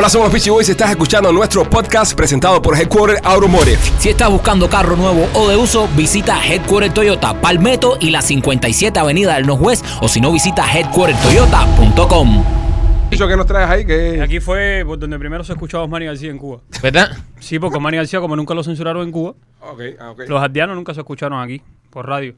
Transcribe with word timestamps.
Hola, 0.00 0.08
somos 0.08 0.26
los 0.26 0.32
Peachy 0.32 0.50
Boys. 0.50 0.68
Estás 0.68 0.90
escuchando 0.90 1.32
nuestro 1.32 1.68
podcast 1.68 2.14
presentado 2.16 2.62
por 2.62 2.78
Headquarter 2.78 3.18
Automotive. 3.24 3.78
Si 3.98 4.08
estás 4.10 4.30
buscando 4.30 4.70
carro 4.70 4.94
nuevo 4.94 5.28
o 5.34 5.48
de 5.48 5.56
uso, 5.56 5.88
visita 5.96 6.38
Headquarter 6.40 6.94
Toyota 6.94 7.34
Palmetto 7.40 7.98
y 8.00 8.10
la 8.10 8.22
57 8.22 8.96
Avenida 8.96 9.34
del 9.34 9.48
Northwest 9.48 9.84
o 10.00 10.06
si 10.06 10.20
no, 10.20 10.30
visita 10.30 10.64
headquartertoyota.com. 10.72 12.44
¿Qué 13.10 13.36
nos 13.36 13.46
traes 13.46 13.68
ahí? 13.68 13.84
Que 13.84 14.22
Aquí 14.22 14.38
fue 14.38 14.84
por 14.86 15.00
donde 15.00 15.18
primero 15.18 15.42
se 15.42 15.50
escuchaba 15.54 15.82
a 15.82 15.86
Osmani 15.86 16.06
García 16.06 16.30
en 16.30 16.38
Cuba. 16.38 16.60
¿Verdad? 16.80 17.10
Sí, 17.40 17.58
porque 17.58 17.78
Osmani 17.78 17.96
García, 17.96 18.20
como 18.20 18.36
nunca 18.36 18.54
lo 18.54 18.62
censuraron 18.62 19.02
en 19.02 19.10
Cuba, 19.10 19.34
Ok, 19.62 19.80
ah, 19.98 20.12
ok. 20.12 20.20
los 20.28 20.40
aldeanos 20.40 20.76
nunca 20.76 20.94
se 20.94 21.00
escucharon 21.00 21.40
aquí, 21.40 21.60
por 21.90 22.06
radio. 22.06 22.36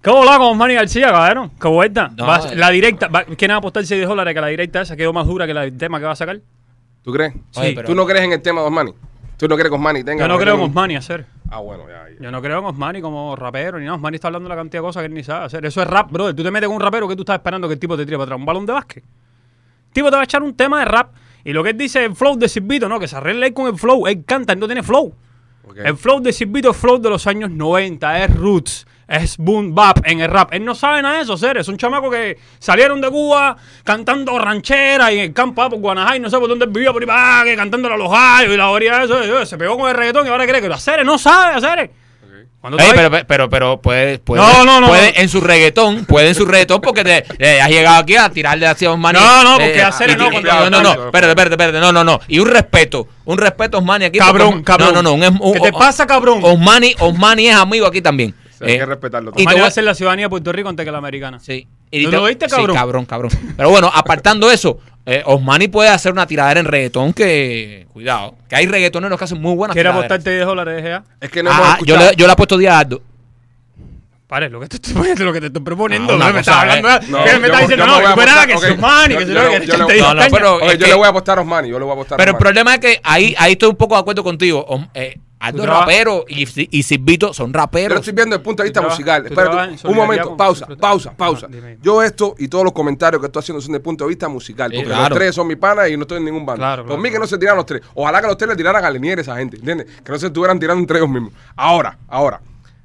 ¿Qué 0.00 0.10
volá 0.10 0.38
con 0.38 0.46
Osmani 0.52 0.74
García, 0.74 1.10
cabrón? 1.10 1.50
¿Qué 1.60 1.66
vuelta? 1.66 2.12
No, 2.16 2.32
eh. 2.36 2.54
la 2.54 2.70
directa, 2.70 3.08
va- 3.08 3.24
¿quieren 3.24 3.56
apostar 3.56 3.84
6 3.84 4.06
dólares 4.06 4.32
que 4.32 4.40
la 4.40 4.46
directa 4.46 4.82
esa 4.82 4.94
quedó 4.94 5.12
más 5.12 5.26
dura 5.26 5.48
que 5.48 5.54
la 5.54 5.62
del 5.62 5.76
tema 5.76 5.98
que 5.98 6.04
va 6.04 6.12
a 6.12 6.16
sacar? 6.16 6.38
¿Tú 7.02 7.12
crees? 7.12 7.34
Oye, 7.56 7.72
pero- 7.74 7.88
¿Tú 7.88 7.94
no 7.94 8.06
crees 8.06 8.24
en 8.24 8.32
el 8.32 8.42
tema 8.42 8.60
de 8.60 8.66
Osmani? 8.66 8.92
¿Tú 9.36 9.48
no 9.48 9.54
crees 9.56 9.70
que 9.70 9.74
Osmani 9.74 10.04
tenga... 10.04 10.24
Yo 10.24 10.28
no 10.28 10.38
creo 10.38 10.54
en 10.56 10.60
Osmani 10.60 10.96
hacer. 10.96 11.24
Ah, 11.50 11.60
bueno, 11.60 11.84
ya, 11.88 12.08
ya. 12.10 12.22
Yo 12.22 12.30
no 12.30 12.42
creo 12.42 12.58
en 12.58 12.64
Osmani 12.66 13.00
como 13.00 13.34
rapero 13.36 13.78
ni 13.78 13.86
nada. 13.86 13.96
Osmani 13.96 14.16
está 14.16 14.28
hablando 14.28 14.48
de 14.48 14.54
la 14.54 14.60
cantidad 14.60 14.82
de 14.82 14.86
cosas 14.86 15.00
que 15.00 15.06
él 15.06 15.14
ni 15.14 15.24
sabe 15.24 15.46
hacer. 15.46 15.64
Eso 15.64 15.80
es 15.80 15.88
rap, 15.88 16.12
brother. 16.12 16.34
Tú 16.36 16.42
te 16.42 16.50
metes 16.50 16.66
con 16.68 16.76
un 16.76 16.82
rapero 16.82 17.08
que 17.08 17.16
tú 17.16 17.22
estás 17.22 17.36
esperando 17.36 17.66
que 17.66 17.74
el 17.74 17.80
tipo 17.80 17.96
te 17.96 18.04
tire 18.04 18.16
para 18.18 18.24
atrás. 18.24 18.38
Un 18.38 18.44
balón 18.46 18.66
de 18.66 18.72
básquet. 18.74 19.02
El 19.02 19.92
tipo 19.92 20.10
te 20.10 20.16
va 20.16 20.20
a 20.20 20.24
echar 20.24 20.42
un 20.42 20.54
tema 20.54 20.80
de 20.80 20.84
rap. 20.84 21.12
Y 21.42 21.54
lo 21.54 21.62
que 21.64 21.70
él 21.70 21.78
dice, 21.78 22.04
el 22.04 22.14
flow 22.14 22.36
de 22.36 22.48
Silvito, 22.50 22.86
no, 22.88 23.00
que 23.00 23.08
se 23.08 23.16
arregle 23.16 23.46
él 23.46 23.54
con 23.54 23.66
el 23.66 23.78
flow. 23.78 24.06
Él 24.06 24.22
canta, 24.26 24.52
él 24.52 24.58
no 24.60 24.66
tiene 24.66 24.82
flow. 24.82 25.14
Ok. 25.66 25.76
El 25.78 25.96
flow 25.96 26.20
de 26.20 26.32
Silvito 26.34 26.70
es 26.72 26.76
flow 26.76 26.98
de 26.98 27.08
los 27.08 27.26
años 27.26 27.50
90, 27.50 28.24
es 28.24 28.36
roots, 28.36 28.86
es 29.10 29.36
boom 29.36 29.74
bap 29.74 29.98
en 30.04 30.20
el 30.20 30.30
rap. 30.30 30.54
Él 30.54 30.64
no 30.64 30.74
sabe 30.74 31.02
nada 31.02 31.16
de 31.16 31.22
eso, 31.22 31.36
seres. 31.36 31.66
Son 31.66 31.76
chamacos 31.76 32.10
que 32.12 32.38
salieron 32.58 33.00
de 33.00 33.10
Cuba 33.10 33.56
cantando 33.84 34.38
ranchera 34.38 35.12
y 35.12 35.18
en 35.18 35.24
el 35.26 35.32
campo 35.32 35.62
ah, 35.62 35.68
por 35.68 35.80
Guanajay, 35.80 36.20
no 36.20 36.30
sé 36.30 36.38
por 36.38 36.48
dónde 36.48 36.66
vivía, 36.66 36.92
por 36.92 37.02
ahí 37.10 37.44
que 37.50 37.56
cantándole 37.56 37.94
a 37.94 37.98
los 37.98 38.10
gallos 38.10 38.54
y 38.54 38.56
la 38.56 38.70
orilla 38.70 38.98
de 39.00 39.04
eso. 39.04 39.40
eh, 39.40 39.46
Se 39.46 39.58
pegó 39.58 39.76
con 39.76 39.88
el 39.90 39.96
reggaetón 39.96 40.26
y 40.26 40.30
ahora 40.30 40.46
cree 40.46 40.60
que 40.62 40.68
lo 40.68 40.74
hace. 40.76 41.02
No 41.04 41.18
sabe 41.18 41.56
hacer. 41.56 41.90
Ey, 42.62 42.90
pero, 42.94 43.10
pero, 43.26 43.48
pero 43.48 43.80
puede, 43.80 44.18
puede, 44.18 44.42
No, 44.42 44.64
no, 44.66 44.82
no, 44.82 44.88
puede 44.88 45.18
en 45.18 45.30
su 45.30 45.40
reggaetón, 45.40 46.04
puede 46.04 46.28
en 46.28 46.34
su 46.34 46.44
reggaetón 46.44 46.82
porque 46.82 47.02
te, 47.02 47.24
eh, 47.38 47.58
has 47.58 47.70
llegado 47.70 48.00
aquí 48.00 48.16
a 48.16 48.28
tirarle 48.28 48.66
hacia 48.66 48.92
un 48.92 49.00
No, 49.00 49.12
no, 49.12 49.54
porque 49.54 49.82
hacer 49.82 50.10
y- 50.10 50.16
no, 50.16 50.30
no, 50.30 50.68
no, 50.68 50.82
no, 50.82 50.90
espérate, 51.06 51.30
espérate, 51.30 51.54
espérate, 51.54 51.80
no, 51.80 51.90
no, 51.90 52.04
no, 52.04 52.20
y 52.28 52.38
un 52.38 52.46
respeto, 52.48 53.08
un 53.24 53.38
respeto 53.38 53.78
a 53.78 53.80
Osmani 53.80 54.04
aquí. 54.04 54.18
Cabrón, 54.18 54.50
porque- 54.50 54.64
cabrón. 54.64 54.92
No, 54.92 55.02
no, 55.02 55.16
no, 55.16 55.28
un, 55.28 55.38
un- 55.40 55.54
¿Qué 55.54 55.60
te 55.60 55.72
pasa, 55.72 56.06
cabrón? 56.06 56.40
Osmani, 56.42 56.94
Osmani 56.98 57.48
es 57.48 57.56
amigo 57.56 57.86
aquí 57.86 58.02
también. 58.02 58.34
Sí, 58.60 58.66
hay 58.66 58.74
Eh, 58.74 58.78
que 58.78 58.86
respetarlo. 58.86 59.32
y 59.36 59.44
te 59.46 59.52
voy 59.52 59.60
va 59.60 59.64
a- 59.64 59.68
hacer 59.68 59.84
la 59.84 59.94
ciudadanía 59.94 60.26
de 60.26 60.30
Puerto 60.30 60.52
Rico 60.52 60.68
antes 60.68 60.84
que 60.84 60.92
la 60.92 60.98
americana. 60.98 61.40
Sí. 61.40 61.66
¿Tú 61.90 62.10
lo 62.10 62.22
oíste, 62.24 62.46
cabrón? 62.46 62.70
Sí, 62.70 62.78
cabrón, 62.78 63.04
cabrón. 63.06 63.30
Pero 63.56 63.70
bueno, 63.70 63.90
apartando 63.92 64.50
eso, 64.50 64.78
eh, 65.06 65.22
Osmani 65.24 65.68
puede 65.68 65.88
hacer 65.88 66.12
una 66.12 66.26
tiradera 66.26 66.60
en 66.60 66.66
reggaetón 66.66 67.12
que, 67.14 67.86
cuidado, 67.92 68.34
que 68.48 68.56
hay 68.56 68.66
reggaetoneros 68.66 69.18
que 69.18 69.24
hacen 69.24 69.40
muy 69.40 69.54
buenas 69.56 69.74
¿Quieres 69.74 69.90
tiraderas. 69.92 70.10
apostarte 70.12 70.34
10 70.36 70.46
dólares 70.46 70.76
de 70.82 70.90
GA? 70.90 71.04
Es 71.20 71.30
que 71.30 71.42
no 71.42 71.50
hemos 71.50 71.62
Ah, 71.66 71.78
yo, 71.84 71.96
le, 71.96 72.14
yo 72.16 72.26
le 72.26 72.32
apuesto 72.32 72.58
10 72.58 72.70
a 72.70 72.78
Aldo. 72.80 73.02
Pare, 74.28 74.48
lo 74.48 74.60
que 74.60 74.68
te 74.68 74.76
estoy 74.76 74.92
poniendo, 74.94 75.24
lo 75.24 75.32
que 75.32 75.40
te 75.40 75.46
estoy 75.46 75.62
proponiendo. 75.62 76.12
Ah, 76.14 76.16
no, 76.18 76.32
me 76.32 76.40
estás 76.40 76.54
hablando, 76.56 76.88
eh. 76.88 77.00
No, 77.08 77.24
que 77.24 77.38
me 77.38 77.46
estás 77.46 77.60
diciendo, 77.62 77.86
no, 77.86 77.98
que 77.98 78.06
fuera, 78.08 78.46
que 78.46 78.54
ok. 78.54 78.62
es 78.64 78.70
Osmani, 78.70 79.14
que 79.16 79.20
Yo- 79.22 79.26
se 79.26 79.26
yo- 79.26 79.34
lo 79.34 79.42
yo- 79.42 79.50
que 79.60 79.66
yo- 79.66 79.72
te 79.86 79.98
no, 80.00 80.14
no, 80.14 80.22
pero- 80.30 80.60
es 80.60 80.78
yo 80.78 80.86
le 80.86 80.94
voy 80.94 81.06
a 81.06 81.08
apostar 81.08 81.38
a 81.38 81.40
Osmani, 81.40 81.68
yo 81.70 81.78
le 81.78 81.84
voy 81.84 81.90
a 81.90 81.94
apostar 81.94 82.14
a 82.14 82.18
Pero 82.18 82.30
el 82.32 82.36
problema 82.38 82.74
es 82.74 82.80
que 82.80 83.00
ahí, 83.02 83.34
ahí 83.38 83.52
estoy 83.52 83.70
un 83.70 83.76
poco 83.76 83.94
de 83.96 84.00
acuerdo 84.02 84.22
contigo. 84.22 84.64
Om- 84.68 84.86
eh, 84.94 85.18
Aldo 85.40 85.62
es 85.62 85.68
rapero 85.68 86.24
y, 86.28 86.46
y 86.78 86.82
Silvito 86.82 87.32
son 87.32 87.52
raperos. 87.52 87.98
estoy 88.00 88.12
viendo 88.12 88.34
desde 88.36 88.40
el 88.40 88.42
punto 88.44 88.62
de 88.62 88.68
vista 88.68 88.82
musical. 88.82 89.26
Espérate, 89.26 89.88
un 89.88 89.96
momento, 89.96 90.36
pausa, 90.36 90.66
pausa, 90.78 91.16
pausa. 91.16 91.48
Yo 91.82 92.02
esto 92.02 92.34
y 92.38 92.46
todos 92.48 92.62
los 92.62 92.74
comentarios 92.74 93.20
que 93.20 93.26
estoy 93.26 93.40
haciendo 93.40 93.60
son 93.62 93.72
desde 93.72 93.78
el 93.78 93.82
punto 93.82 94.04
de 94.04 94.08
vista 94.10 94.28
musical. 94.28 94.70
Sí, 94.70 94.76
Porque 94.76 94.88
claro. 94.90 95.08
los 95.08 95.18
tres 95.18 95.34
son 95.34 95.46
mi 95.46 95.56
pana 95.56 95.88
y 95.88 95.96
no 95.96 96.02
estoy 96.02 96.18
en 96.18 96.26
ningún 96.26 96.44
bando. 96.44 96.60
Claro, 96.60 96.82
Por 96.82 96.88
claro, 96.88 97.02
mí 97.02 97.10
que 97.10 97.18
no 97.18 97.26
se 97.26 97.38
tiraran 97.38 97.56
los 97.56 97.66
tres. 97.66 97.80
Ojalá 97.94 98.20
que 98.20 98.26
los 98.26 98.36
tres 98.36 98.50
le 98.50 98.56
tiraran 98.56 98.84
a 98.84 98.90
Linier 98.90 99.18
a 99.18 99.22
esa 99.22 99.36
gente, 99.36 99.56
¿entiendes? 99.56 99.86
Que 100.04 100.12
no 100.12 100.18
se 100.18 100.26
estuvieran 100.26 100.60
tirando 100.60 100.80
entre 100.80 100.98
ellos 100.98 101.08
mismos. 101.08 101.32
Ahora, 101.56 101.98
ahora. 102.06 102.40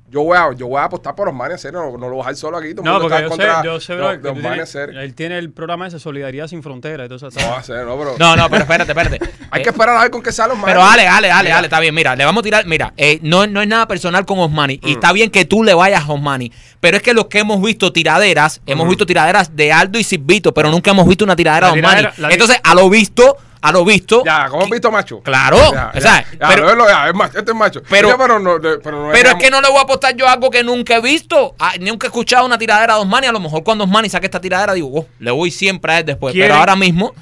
Yo 0.07 0.21
voy 0.21 0.37
a, 0.37 0.53
yo 0.53 0.67
voy 0.67 0.79
a 0.79 0.83
apostar 0.83 1.15
por 1.15 1.27
Osmani 1.27 1.55
a 1.55 1.57
serio, 1.57 1.79
no, 1.81 1.97
no 1.97 2.07
lo 2.07 2.15
voy 2.15 2.19
a 2.19 2.27
dejar 2.29 2.35
solo 2.35 2.57
aquí. 2.57 2.75
todo 2.75 2.85
No, 2.85 3.01
porque 3.01 3.21
yo 3.23 3.29
sé, 3.35 3.47
yo 3.63 3.79
sé, 3.79 3.95
de- 3.95 4.29
Osmani 4.29 4.61
él 5.01 5.15
tiene 5.15 5.39
el 5.39 5.51
programa 5.51 5.87
ese 5.87 5.97
Solidaridad 5.99 6.47
sin 6.47 6.61
Fronteras 6.61 7.09
eso. 7.09 7.27
No 7.31 7.49
va 7.49 7.57
a 7.57 7.63
ser, 7.63 7.85
no, 7.87 7.97
pero. 7.97 8.15
No, 8.19 8.35
no, 8.35 8.47
pero 8.47 8.61
espérate, 8.61 8.91
espérate. 8.91 9.19
Hay 9.51 9.61
Eh, 9.61 9.63
que 9.63 9.69
esperar 9.71 9.97
a 9.97 10.01
ver 10.03 10.11
con 10.11 10.21
qué 10.21 10.31
sale 10.31 10.53
Osmani. 10.53 10.67
Pero 10.67 10.83
Ale, 10.83 11.07
Ale, 11.07 11.31
Ale, 11.31 11.51
Ale, 11.51 11.65
está 11.65 11.79
bien. 11.79 11.95
Mira, 11.95 12.15
le 12.15 12.23
vamos 12.23 12.41
a 12.41 12.43
tirar. 12.43 12.65
Mira, 12.67 12.93
eh, 12.97 13.17
no, 13.23 13.47
no 13.47 13.63
es 13.63 13.67
nada 13.67 13.87
personal 13.87 14.25
con 14.27 14.37
Osmani. 14.37 14.79
Mm. 14.83 14.87
Y 14.87 14.91
está 14.91 15.11
bien 15.11 15.31
que 15.31 15.43
tú 15.45 15.63
le 15.63 15.73
vayas 15.73 16.03
a 16.07 16.11
Osmani. 16.13 16.51
Pero 16.79 16.97
es 16.97 17.03
que 17.03 17.15
los 17.15 17.25
que 17.25 17.39
hemos 17.39 17.59
visto 17.61 17.91
tiraderas, 17.91 18.61
hemos 18.67 18.87
visto 18.87 19.07
tiraderas 19.07 19.55
de 19.55 19.73
Aldo 19.73 19.97
y 19.97 20.03
Silvito, 20.03 20.53
pero 20.53 20.69
nunca 20.69 20.91
hemos 20.91 21.07
visto 21.07 21.25
una 21.25 21.35
tiradera 21.35 21.69
La 21.69 21.73
de 21.73 21.79
Osmani. 21.79 22.01
tiradera- 22.01 22.31
Entonces, 22.31 22.57
a 22.63 22.75
lo 22.75 22.89
visto, 22.91 23.37
a 23.67 23.71
lo 23.71 23.83
visto. 23.85 24.23
Ya, 24.25 24.47
¿cómo 24.49 24.63
has 24.63 24.69
visto 24.69 24.91
macho? 24.91 25.21
Claro, 25.21 25.57
Ya, 25.71 25.91
o 25.95 26.01
sea, 26.01 26.25
ya, 26.39 26.47
pero- 26.47 26.87
ya, 26.87 27.07
es 27.09 27.13
macho, 27.15 27.39
este 27.39 27.51
es 27.51 27.57
macho. 27.57 27.81
Pero- 27.89 28.09
Ya, 28.09 28.17
pero 28.17 28.39
no, 28.39 28.59
pero 28.61 29.05
no 29.05 29.11
Pero 29.11 29.29
es 29.29 29.35
que 29.35 29.49
no 29.49 29.61
le 29.61 29.67
voy 29.69 29.77
a 29.77 29.81
apostar 29.81 30.15
yo 30.15 30.27
algo 30.27 30.49
que 30.49 30.63
nunca 30.63 30.95
he 30.95 31.01
visto. 31.01 31.55
Ah, 31.59 31.73
nunca 31.79 32.07
he 32.07 32.09
escuchado 32.09 32.45
una 32.45 32.57
tiradera 32.57 32.95
de 32.95 33.01
Osmani. 33.01 33.27
A 33.27 33.31
lo 33.31 33.39
mejor 33.39 33.63
cuando 33.63 33.83
Osmani 33.85 34.09
saque 34.09 34.25
esta 34.27 34.39
tiradera, 34.41 34.73
digo, 34.73 34.89
oh, 34.93 35.07
le 35.19 35.31
voy 35.31 35.51
siempre 35.51 35.91
a 35.93 35.99
él 35.99 36.05
después. 36.05 36.33
¿Quieren- 36.33 36.49
Pero 36.49 36.59
ahora 36.59 36.75
mismo, 36.75 37.13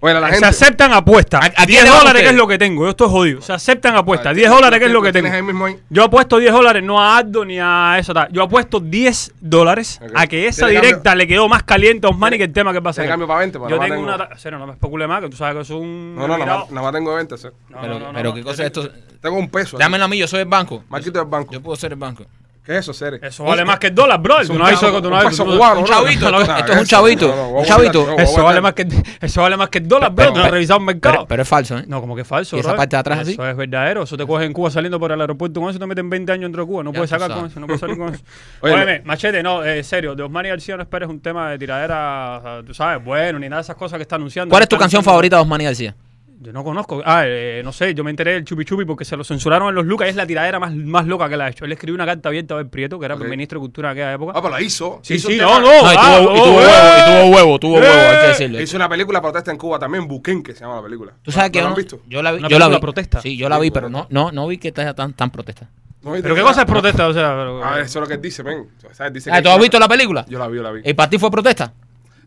Bueno, 0.00 0.18
la 0.20 0.28
Se 0.28 0.32
gente. 0.34 0.46
aceptan 0.48 0.92
apuestas. 0.94 1.42
¿A- 1.42 1.46
a 1.46 1.50
quién 1.50 1.66
10 1.66 1.84
le 1.84 1.90
van 1.90 1.98
dólares 1.98 2.12
que 2.22 2.28
ustedes? 2.28 2.30
es 2.32 2.36
lo 2.38 2.48
que 2.48 2.58
tengo. 2.58 2.84
Yo 2.84 2.90
estoy 2.90 3.08
jodido. 3.10 3.42
Se 3.42 3.52
aceptan 3.52 3.96
apuestas. 3.96 4.30
Ah, 4.30 4.34
10 4.34 4.48
dólares 4.50 4.78
que 4.78 4.86
es 4.86 4.88
¿tienes- 4.88 4.92
lo 4.94 5.02
que 5.02 5.12
tienes 5.12 5.30
tengo. 5.32 5.36
ahí 5.36 5.52
mismo 5.52 5.66
ahí? 5.66 5.76
Yo 5.90 6.04
apuesto 6.04 6.38
10 6.38 6.52
dólares, 6.52 6.82
no 6.82 6.98
a 7.00 7.18
Aldo 7.18 7.44
ni 7.44 7.58
a 7.60 7.96
eso. 7.98 8.14
tal. 8.14 8.28
Yo 8.32 8.42
apuesto 8.42 8.80
10 8.80 9.32
dólares 9.40 10.00
Ok. 10.02 10.10
a 10.14 10.26
que 10.26 10.46
esa 10.46 10.66
¿Tiene 10.68 10.80
directa 10.80 11.02
cambio? 11.10 11.18
le 11.18 11.26
quedó 11.28 11.48
más 11.48 11.62
caliente 11.64 12.06
a 12.06 12.10
Osmani 12.10 12.30
¿Tiene- 12.30 12.38
que 12.38 12.44
el 12.44 12.52
tema 12.54 12.72
que 12.72 12.80
va 12.80 12.90
a 12.90 12.92
tiene 12.94 13.08
cambio 13.10 13.28
para 13.28 13.40
20? 13.40 13.58
Pues 13.58 13.70
Yo 13.70 13.76
nada 13.76 13.88
tengo 13.88 14.00
tengo- 14.06 14.14
una. 14.16 14.28
ta- 14.28 14.36
Cero, 14.38 14.58
no 14.58 14.66
me 14.66 14.72
especule 14.72 15.06
más, 15.06 15.20
que 15.20 15.28
tú 15.28 15.36
sabes 15.36 15.54
que 15.56 15.60
es 15.62 15.70
un. 15.70 16.14
No, 16.16 16.26
no, 16.26 16.38
nada 16.38 16.58
más, 16.60 16.70
nada 16.70 16.82
más 16.82 16.92
tengo 16.94 17.14
20. 17.14 17.36
¿sí? 17.36 17.48
No, 17.68 17.78
pero, 17.82 17.94
no, 17.94 18.06
no, 18.06 18.12
pero 18.14 18.28
no, 18.30 18.34
qué 18.34 18.42
cosa 18.42 18.64
es 18.64 18.72
tengo- 18.72 18.86
esto. 18.86 18.98
Tengo 19.20 19.36
un 19.36 19.50
peso. 19.50 19.76
Dámelo 19.76 20.04
a 20.04 20.08
mí, 20.08 20.16
yo 20.16 20.26
soy 20.26 20.40
el 20.40 20.46
banco. 20.46 20.82
Marquito 20.88 21.18
del 21.18 21.28
banco. 21.28 21.52
Yo 21.52 21.60
puedo 21.60 21.76
ser 21.76 21.92
el 21.92 21.98
banco. 21.98 22.24
¿Qué 22.70 22.76
es 22.76 22.82
eso, 22.84 22.94
Cere? 22.94 23.18
Eso 23.20 23.42
vale 23.42 23.64
más 23.64 23.80
que 23.80 23.88
el 23.88 23.94
dólar, 23.96 24.20
bro. 24.20 24.36
Tú 24.46 24.54
no 24.54 24.64
has 24.64 24.70
visto 24.70 24.94
que 24.94 25.02
tú 25.02 25.10
no 25.10 25.16
has 25.16 25.24
peso 25.24 25.44
visto- 25.44 25.58
cubano, 25.58 25.80
un 25.80 25.86
chavito, 25.86 26.40
esto- 26.40 26.72
es 26.72 26.78
un 26.78 26.86
chavito, 26.86 27.50
un 27.56 27.64
chavito. 27.64 28.16
Eso 28.16 28.44
vale, 28.44 28.60
más 28.60 28.74
que, 28.74 28.86
eso 29.20 29.42
vale 29.42 29.56
más 29.56 29.68
que 29.70 29.78
el 29.78 29.88
dólar, 29.88 30.12
bro. 30.12 30.16
Pero- 30.16 30.30
No 30.30 30.36
has 30.38 30.42
pero- 30.44 30.54
revisado 30.54 30.78
un 30.78 30.86
mercado. 30.86 31.26
Pero, 31.26 31.42
es 31.42 31.48
falso, 31.48 31.78
¿eh? 31.78 31.84
No, 31.88 32.00
como 32.00 32.14
que 32.14 32.22
falso. 32.22 32.56
¿Y 32.56 32.60
esa 32.60 32.76
parte 32.76 32.94
de 32.94 33.00
atrás 33.00 33.18
así? 33.18 33.32
Eso 33.32 33.44
es 33.48 33.56
verdadero. 33.56 34.04
Eso 34.04 34.16
te 34.16 34.24
coge 34.24 34.44
en 34.44 34.52
Cuba 34.52 34.70
saliendo 34.70 35.00
por 35.00 35.10
el 35.10 35.20
aeropuerto 35.20 35.60
con 35.60 35.70
eso 35.70 35.80
te 35.80 35.86
meten 35.86 36.08
20 36.08 36.30
años 36.30 36.42
dentro 36.44 36.62
de 36.62 36.68
Cuba. 36.68 36.84
No 36.84 36.92
puedes 36.92 37.10
sacar 37.10 37.32
con 37.32 37.46
eso, 37.46 37.58
no 37.58 37.66
puedes 37.66 37.80
salir 37.80 37.98
con 37.98 38.14
eso. 38.14 38.22
Óyeme, 38.60 39.02
machete, 39.04 39.42
no, 39.42 39.64
eh, 39.64 39.82
serio. 39.82 40.14
De 40.14 40.22
Osmani 40.22 40.50
García 40.50 40.76
no 40.76 40.82
esperes 40.84 41.08
un 41.08 41.18
tema 41.18 41.50
de 41.50 41.58
tiradera, 41.58 42.62
tú 42.64 42.72
sabes, 42.72 43.04
bueno, 43.04 43.40
ni 43.40 43.48
nada 43.48 43.62
de 43.62 43.64
esas 43.64 43.74
cosas 43.74 43.96
que 43.96 44.02
está 44.02 44.14
anunciando. 44.14 44.50
¿Cuál 44.52 44.62
es 44.62 44.68
tu 44.68 44.76
canción 44.78 45.02
favorita 45.02 45.34
de 45.34 45.42
Osmani 45.42 45.64
García? 45.64 45.96
Yo 46.42 46.54
no 46.54 46.64
conozco. 46.64 47.02
Ah, 47.04 47.24
eh, 47.26 47.60
no 47.62 47.70
sé, 47.70 47.92
yo 47.94 48.02
me 48.02 48.08
enteré 48.08 48.32
del 48.32 48.46
Chupi 48.46 48.64
Chupi 48.64 48.86
porque 48.86 49.04
se 49.04 49.14
lo 49.14 49.24
censuraron 49.24 49.68
en 49.68 49.74
los 49.74 49.84
Lucas 49.84 50.06
y 50.06 50.10
es 50.10 50.16
la 50.16 50.26
tiradera 50.26 50.58
más, 50.58 50.74
más 50.74 51.06
loca 51.06 51.28
que 51.28 51.34
él 51.34 51.40
ha 51.42 51.50
hecho. 51.50 51.66
Él 51.66 51.72
escribió 51.72 51.94
una 51.96 52.06
carta 52.06 52.30
abierta 52.30 52.54
a 52.54 52.56
Ben 52.56 52.70
Prieto, 52.70 52.98
que 52.98 53.04
era 53.04 53.14
Ok. 53.14 53.24
ministro 53.26 53.58
de 53.58 53.60
Cultura 53.64 53.90
en 53.90 53.92
aquella 53.98 54.12
época. 54.14 54.32
Ah, 54.34 54.40
pero 54.40 54.54
la 54.54 54.62
hizo. 54.62 55.00
Sí, 55.02 55.14
hizo 55.16 55.28
sí, 55.28 55.36
no, 55.36 55.60
no. 55.60 55.66
No, 55.66 55.92
y 55.92 55.96
ah, 55.98 56.18
tuvo, 56.18 56.32
y 56.34 56.38
tuvo 56.38 56.46
eh. 56.62 56.64
huevo, 56.64 56.96
y 56.96 57.04
tuvo 57.20 57.36
huevo, 57.36 57.58
tuvo 57.58 57.76
Eh. 57.76 57.80
huevo, 57.82 57.92
hay 58.10 58.20
que 58.22 58.26
decirlo. 58.28 58.60
Hizo 58.62 58.76
una 58.76 58.88
película 58.88 59.20
protesta 59.20 59.50
en 59.50 59.58
Cuba 59.58 59.78
también, 59.78 60.08
Buquén, 60.08 60.42
que 60.42 60.54
se 60.54 60.60
llama 60.60 60.76
la 60.76 60.82
película. 60.82 61.12
¿Tú 61.22 61.30
sabes 61.30 61.50
¿No 61.50 61.52
que 61.52 61.62
la 61.62 61.68
no- 61.68 61.76
visto? 61.76 62.00
Yo 62.08 62.22
la 62.22 62.32
vi, 62.32 62.38
Una 62.38 62.48
yo 62.48 62.58
la 62.58 62.68
vi. 62.68 62.78
protesta. 62.78 63.20
Sí, 63.20 63.36
yo 63.36 63.48
la 63.50 63.58
vi, 63.58 63.70
pero 63.70 63.90
no, 63.90 64.06
no, 64.08 64.32
no 64.32 64.46
vi 64.48 64.56
que 64.56 64.68
esté 64.68 64.94
tan, 64.94 65.12
tan 65.12 65.30
protesta. 65.30 65.68
¿Pero 66.02 66.34
qué 66.34 66.40
cosa 66.40 66.60
es 66.62 66.66
protesta? 66.66 67.06
O 67.08 67.12
sea, 67.12 67.28
pero- 67.36 67.62
Ah, 67.62 67.74
eso 67.80 67.98
es 67.98 68.02
lo 68.02 68.06
que 68.06 68.14
él 68.14 68.22
dice, 68.22 68.42
ven. 68.42 68.66
Dice 69.12 69.30
Ah, 69.30 69.36
que 69.36 69.42
¿Tú 69.42 69.50
has 69.50 69.58
visto 69.60 69.78
la 69.78 69.88
película? 69.88 70.24
Yo 70.26 70.38
la 70.38 70.48
vi, 70.48 70.56
yo 70.56 70.62
la 70.62 70.70
vi. 70.72 70.80
¿Y 70.86 70.94
para 70.94 71.10
ti 71.10 71.18
fue 71.18 71.30
protesta? 71.30 71.70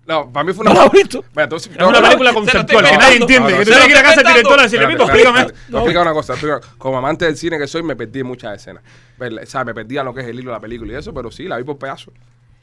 No, 0.05 0.29
para 0.31 0.43
mí 0.43 0.51
fue 0.53 0.65
una. 0.65 0.73
¿No? 0.73 0.91
Mira, 0.91 1.43
entonces- 1.43 1.71
es 1.73 1.81
una 1.81 2.01
película 2.01 2.33
conceptual 2.33 2.85
que 2.85 2.97
nadie 2.97 3.17
entiende. 3.17 3.51
No, 3.51 3.57
que 3.59 3.63
tú 3.65 3.71
tienes 3.71 3.85
que 3.85 3.91
ir 3.91 3.97
a 3.97 4.03
casa 4.03 4.15
del 4.21 4.27
director 4.27 4.59
a 4.59 4.63
decirle, 4.63 4.85
espérate, 4.85 5.03
explícame. 5.03 5.39
espérate. 5.39 5.65
Te 5.65 5.71
voy 5.71 5.77
a 5.77 5.81
explicar 5.83 6.01
una 6.01 6.13
cosa. 6.13 6.35
Como 6.77 6.97
amante 6.97 7.25
del 7.25 7.37
cine 7.37 7.57
que 7.57 7.67
soy, 7.67 7.83
me 7.83 7.95
perdí 7.95 8.23
muchas 8.23 8.55
escenas. 8.55 8.83
Ver- 9.17 9.47
¿Sabes? 9.47 9.67
Me 9.67 9.73
perdí 9.73 9.97
a 9.97 10.03
lo 10.03 10.13
que 10.13 10.21
es 10.21 10.27
el 10.27 10.37
hilo 10.39 10.51
de 10.51 10.57
la 10.57 10.59
película 10.59 10.91
y 10.93 10.95
eso, 10.97 11.13
pero 11.13 11.31
sí, 11.31 11.47
la 11.47 11.57
vi 11.57 11.63
por 11.63 11.77
pedazos. 11.77 12.13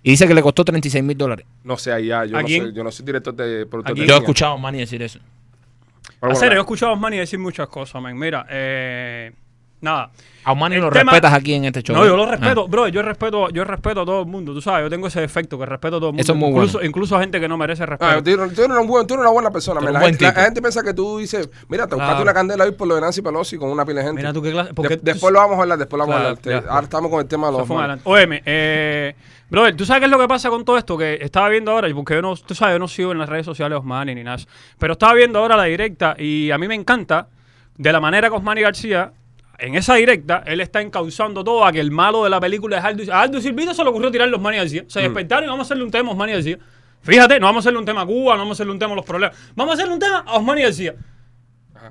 Y 0.03 0.11
dice 0.11 0.27
que 0.29 0.35
le 0.35 0.43
costó 0.43 0.65
36 0.65 1.03
mil 1.05 1.17
dólares. 1.17 1.47
No 1.65 1.77
sé, 1.77 1.93
ahí 1.93 2.07
ya. 2.07 2.25
Yo, 2.25 2.37
¿A 2.37 2.43
no 2.43 2.47
quién? 2.47 2.67
sé, 2.67 2.73
yo 2.73 2.85
no 2.85 2.91
soy 2.91 3.07
director 3.07 3.35
de 3.35 3.67
productor 3.67 3.97
¿A 3.97 4.01
de? 4.01 4.07
Yo 4.07 4.15
he 4.15 4.19
escuchado 4.19 4.53
a 4.53 4.55
Osmani 4.57 4.79
decir 4.79 5.03
eso. 5.03 5.19
A 5.19 6.27
bueno, 6.27 6.37
serio, 6.37 6.55
yo 6.55 6.61
he 6.61 6.63
escuchado 6.63 6.93
a 6.93 6.95
Osmani 6.95 7.17
decir 7.19 7.39
muchas 7.39 7.69
cosas, 7.69 8.01
man. 8.03 8.19
Mira, 8.19 8.47
eh, 8.51 9.33
nada. 9.81 10.11
A 10.43 10.53
Osmani 10.53 10.77
El 10.77 10.81
lo 10.81 10.91
tema- 10.91 11.13
respetas 11.13 11.35
aquí 11.35 11.53
en 11.53 11.67
este 11.67 11.83
show. 11.83 11.95
No, 11.95 12.03
¿eh? 12.05 12.09
yo 12.09 12.17
lo 12.17 12.23
Ah. 12.25 12.31
respeto, 12.31 12.67
bro. 12.67 12.89
Yo 12.89 13.03
respeto, 13.03 13.51
yo 13.51 13.63
respeto 13.63 14.01
a 14.01 14.05
todo 14.07 14.21
el 14.23 14.27
mundo. 14.27 14.55
Tú 14.55 14.63
sabes, 14.63 14.85
yo 14.87 14.91
tengo 14.91 15.07
ese 15.07 15.21
defecto 15.21 15.59
que 15.59 15.67
respeto 15.67 15.97
a 15.97 16.01
todo 16.01 16.09
el 16.09 16.13
mundo. 16.15 16.23
Eso 16.23 16.33
es 16.33 16.39
muy 16.39 16.49
incluso, 16.49 16.73
bueno. 16.79 16.89
incluso 16.89 17.17
a 17.17 17.21
gente 17.21 17.39
que 17.41 17.47
no 17.49 17.59
merece 17.59 17.85
respeto. 17.85 18.11
Ah, 18.11 18.23
tú, 18.23 18.31
eres- 18.31 18.55
tú 18.55 18.63
eres 18.65 18.77
un 18.79 18.87
buen- 18.87 19.07
tú 19.07 19.15
eres 19.15 19.21
una 19.23 19.31
buena 19.33 19.51
persona. 19.51 19.81
La, 19.83 20.01
buen 20.01 20.17
la 20.19 20.33
gente 20.33 20.61
piensa 20.63 20.83
que 20.83 20.95
tú 20.95 21.19
dices, 21.19 21.51
mira, 21.69 21.87
te 21.87 21.95
buscaste 21.95 22.13
Claro. 22.15 22.23
una 22.23 22.33
candela 22.33 22.65
hoy 22.65 22.73
por 22.73 22.89
lo 22.89 22.95
de 22.95 23.03
Nancy 23.03 23.21
Pelosi 23.21 23.59
con 23.59 23.69
una 23.71 23.85
pila 23.85 24.01
de 24.01 24.07
gente. 24.07 24.17
Mira 24.23 24.33
tú 24.33 24.41
qué 24.41 24.51
clase. 24.53 24.69
De- 24.69 24.75
porque 24.75 24.97
tú- 24.97 25.03
después 25.05 25.31
lo 25.33 25.39
vamos 25.41 25.59
a 25.59 25.63
hablar, 25.63 25.79
después 25.79 25.99
lo 25.99 26.05
vamos 26.07 26.15
Claro, 26.15 26.25
a 26.25 26.31
hablar. 26.31 26.43
Te- 26.43 26.67
ya. 26.67 26.73
ahora 26.73 26.85
estamos 26.85 27.11
con 27.11 27.21
el 27.21 27.27
tema 27.27 27.51
de 27.51 27.59
los. 27.59 28.01
Óyeme, 28.05 28.43
eh, 28.47 29.15
brother, 29.51 29.77
¿tú 29.77 29.85
sabes 29.85 30.01
qué 30.01 30.05
es 30.07 30.11
lo 30.11 30.19
que 30.19 30.27
pasa 30.29 30.49
con 30.49 30.65
todo 30.65 30.79
esto? 30.79 30.97
Que 30.97 31.19
estaba 31.21 31.51
viendo 31.51 31.71
ahora, 31.71 31.87
y 31.89 31.93
porque 31.93 32.15
yo 32.15 32.23
no, 32.23 32.35
tú 32.35 32.55
sabes, 32.55 32.75
yo 32.77 32.79
no 32.79 32.89
sigo 32.89 33.13
en 33.13 33.19
las 33.19 33.29
redes 33.29 33.45
sociales 33.45 33.79
Osmani 33.79 34.15
ni 34.15 34.25
nada. 34.25 34.39
Pero 34.79 34.95
estaba 34.95 35.13
viendo 35.13 35.39
ahora 35.39 35.57
la 35.57 35.65
directa 35.65 36.17
y 36.19 36.51
a 36.51 36.57
mí 36.57 36.67
me 36.67 36.75
encanta 36.75 37.29
de 37.77 37.93
la 37.93 38.01
manera 38.01 38.31
que 38.31 38.37
Osmani 38.37 38.63
García, 38.63 39.13
en 39.61 39.75
esa 39.75 39.95
directa, 39.95 40.43
él 40.47 40.61
está 40.61 40.81
encauzando 40.81 41.45
todo 41.45 41.65
a 41.65 41.73
que 41.73 41.81
el 41.81 41.91
malo 41.91 42.25
de 42.25 42.31
la 42.31 42.41
película 42.41 42.79
es 42.79 42.85
Aldo. 42.85 43.13
A 43.13 43.23
Aldo 43.23 43.41
Silvito 43.41 43.75
se 43.75 43.83
le 43.85 43.91
ocurrió 43.91 44.11
tirar 44.11 44.29
los 44.29 44.39
Osmani 44.39 44.57
García. 44.57 44.83
Mm. 44.83 44.91
Se 44.91 45.01
despertaron 45.01 45.45
y 45.45 45.49
vamos 45.49 45.61
a 45.61 45.67
hacerle 45.67 45.85
un 45.85 45.91
tema 45.91 46.09
a 46.11 46.13
Osmani 46.13 46.33
García. 46.33 46.59
Fíjate, 47.03 47.41
no 47.41 47.47
vamos 47.47 47.61
a 47.61 47.63
hacerle 47.65 47.79
un 47.79 47.85
tema 47.85 48.03
a 48.03 48.07
Cuba, 48.07 48.35
no 48.35 48.41
vamos 48.41 48.51
a 48.51 48.57
hacerle 48.57 48.73
un 48.73 48.79
tema 48.79 48.93
a 48.93 48.97
los 48.97 49.05
problemas. 49.05 49.37
Vamos 49.55 49.73
a 49.73 49.75
hacerle 49.75 49.95
un 49.95 50.01
tema 50.01 50.25
a 50.27 50.37
Osmani 50.37 50.63
García. 50.63 50.95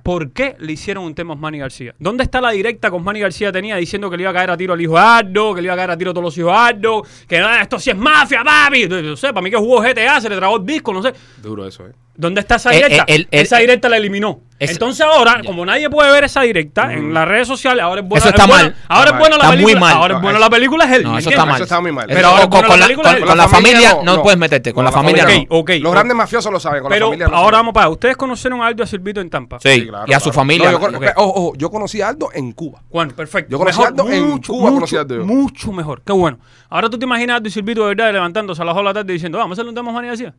¿Por 0.04 0.32
qué 0.32 0.56
le 0.60 0.74
hicieron 0.74 1.04
un 1.04 1.16
tema 1.16 1.34
a 1.34 1.36
Osmani 1.36 1.58
García? 1.58 1.96
¿Dónde 1.98 2.24
está 2.24 2.40
la 2.42 2.52
directa 2.52 2.90
que 2.90 2.96
Osmani 2.96 3.20
García 3.20 3.52
tenía 3.52 3.76
diciendo 3.76 4.10
que 4.10 4.18
le 4.18 4.24
iba 4.24 4.30
a 4.30 4.34
caer 4.34 4.52
a 4.52 4.58
tiro 4.58 4.74
al 4.74 4.82
hijo 4.82 4.94
de 4.94 5.00
Ardo, 5.00 5.56
que 5.56 5.62
le 5.62 5.68
iba 5.68 5.74
a 5.74 5.78
caer 5.78 5.92
a 5.92 5.98
tiro 5.98 6.12
a 6.12 6.14
todos 6.14 6.26
los 6.26 6.38
hijos 6.38 6.52
de 6.52 6.58
Ardo, 6.58 7.04
que 7.28 7.38
ah, 7.38 7.62
esto 7.62 7.80
sí 7.80 7.90
es 7.90 7.98
mafia, 7.98 8.44
papi? 8.44 8.88
No 8.88 9.16
sé, 9.16 9.30
para 9.30 9.42
mí 9.42 9.50
que 9.50 9.58
jugó 9.58 9.82
GTA, 9.82 10.22
se 10.22 10.30
le 10.30 10.36
trabó 10.36 10.58
el 10.58 10.66
disco, 10.66 10.94
no 10.94 11.02
sé. 11.02 11.14
Duro 11.42 11.66
eso, 11.66 11.88
¿eh? 11.88 11.92
¿Dónde 12.20 12.42
está 12.42 12.56
esa 12.56 12.72
Eh, 12.74 12.76
directa? 12.76 13.04
eh, 13.08 13.16
el- 13.16 13.28
el- 13.32 13.42
esa 13.44 13.58
directa 13.60 13.88
la 13.88 13.96
eliminó. 13.96 14.42
Es- 14.60 14.72
Entonces 14.72 15.06
ahora, 15.06 15.42
como 15.46 15.66
nadie 15.66 15.90
puede 15.90 16.12
ver 16.12 16.26
esa 16.26 16.42
directa 16.42 16.92
en 16.92 17.14
las 17.14 17.26
redes 17.26 17.48
sociales, 17.48 17.82
ahora 17.82 18.02
es 18.02 18.08
buena. 18.10 18.20
Eso 18.20 18.28
está 18.30 18.42
es 18.44 18.48
buena- 18.50 18.64
mal. 18.66 18.76
Ahora 18.90 19.04
Está 19.06 19.16
es 19.16 19.20
buena 19.22 19.38
la. 19.38 19.44
Está 19.44 19.48
muy 19.56 19.64
película. 19.64 19.80
mal. 19.80 19.94
Ahora 19.96 20.06
es 20.08 20.18
No, 20.18 20.22
buena 20.22 20.38
eso- 20.38 20.46
la 20.46 20.50
película, 20.50 20.84
es 20.86 20.92
él. 20.92 21.04
No, 21.04 21.14
¿me 21.14 21.20
eso 21.20 21.30
está 21.30 21.46
mal. 21.46 21.56
Eso 21.56 21.64
está 21.64 21.80
muy 21.80 21.92
mal. 21.94 22.06
Pero 22.10 22.28
ahora 22.28 22.42
con, 22.42 22.50
con 22.50 22.62
la 22.62 22.70
con 22.70 22.80
película 22.82 23.36
con- 23.38 23.50
familia 23.50 23.94
no, 24.04 24.16
no. 24.18 24.22
puedes 24.22 24.38
meterte. 24.38 24.74
Con, 24.74 24.84
la 24.84 24.92
familia 24.92 25.26
no. 25.50 25.64
Los 25.80 25.92
grandes 25.94 26.18
mafiosos 26.18 26.52
lo 26.52 26.60
saben, 26.60 26.82
con 26.82 26.90
Pero 26.90 27.06
la 27.06 27.12
familia 27.18 27.38
ahora 27.38 27.58
vamos 27.60 27.74
para. 27.74 27.88
Ustedes 27.88 28.18
conocieron 28.18 28.62
a 28.62 28.68
Aldo 28.68 28.84
y 28.84 28.86
a 28.86 28.88
Silvito 28.88 29.22
en 29.22 29.30
Tampa. 29.30 29.60
Sí, 29.62 29.70
Sí, 29.76 29.88
claro, 29.88 30.04
y 30.06 30.12
a 30.14 30.20
su 30.20 30.24
claro. 30.26 30.36
familia. 30.36 30.72
Yo, 30.72 30.78
ojo, 31.16 31.54
conocí 31.72 32.02
a 32.02 32.10
Aldo 32.10 32.30
en 32.34 32.52
Cuba. 32.52 32.82
Bueno, 32.92 33.16
perfecto. 33.16 33.52
Yo 33.52 33.58
conocí 33.60 33.82
a 33.82 33.88
Aldo 33.88 34.10
en 34.12 34.40
Cuba, 34.40 34.72
conocí 34.72 34.98
a 34.98 35.02
Aldo 35.02 35.16
yo. 35.16 35.26
Mucho 35.26 35.72
mejor. 35.72 36.02
Qué 36.06 36.12
bueno. 36.12 36.38
Ahora 36.70 36.90
tú 36.90 37.00
te 37.00 37.06
imaginas 37.06 37.36
a 37.36 37.38
Aldo 37.38 37.48
y 37.48 37.52
Silvito 37.52 37.84
de 37.88 37.96
verdad 37.96 38.12
levantándose 38.12 38.62
a 38.62 38.66
las 38.66 38.76
2 38.76 38.82
de 38.84 38.90
la 38.90 38.94
tarde 38.94 39.14
diciendo, 39.14 39.38
vamos 39.38 39.52
a 39.52 39.62
hacerle 39.62 39.70
un 39.70 39.76
tema 39.76 39.88
a 39.88 39.92
Osmani 39.92 40.08
García. 40.10 40.36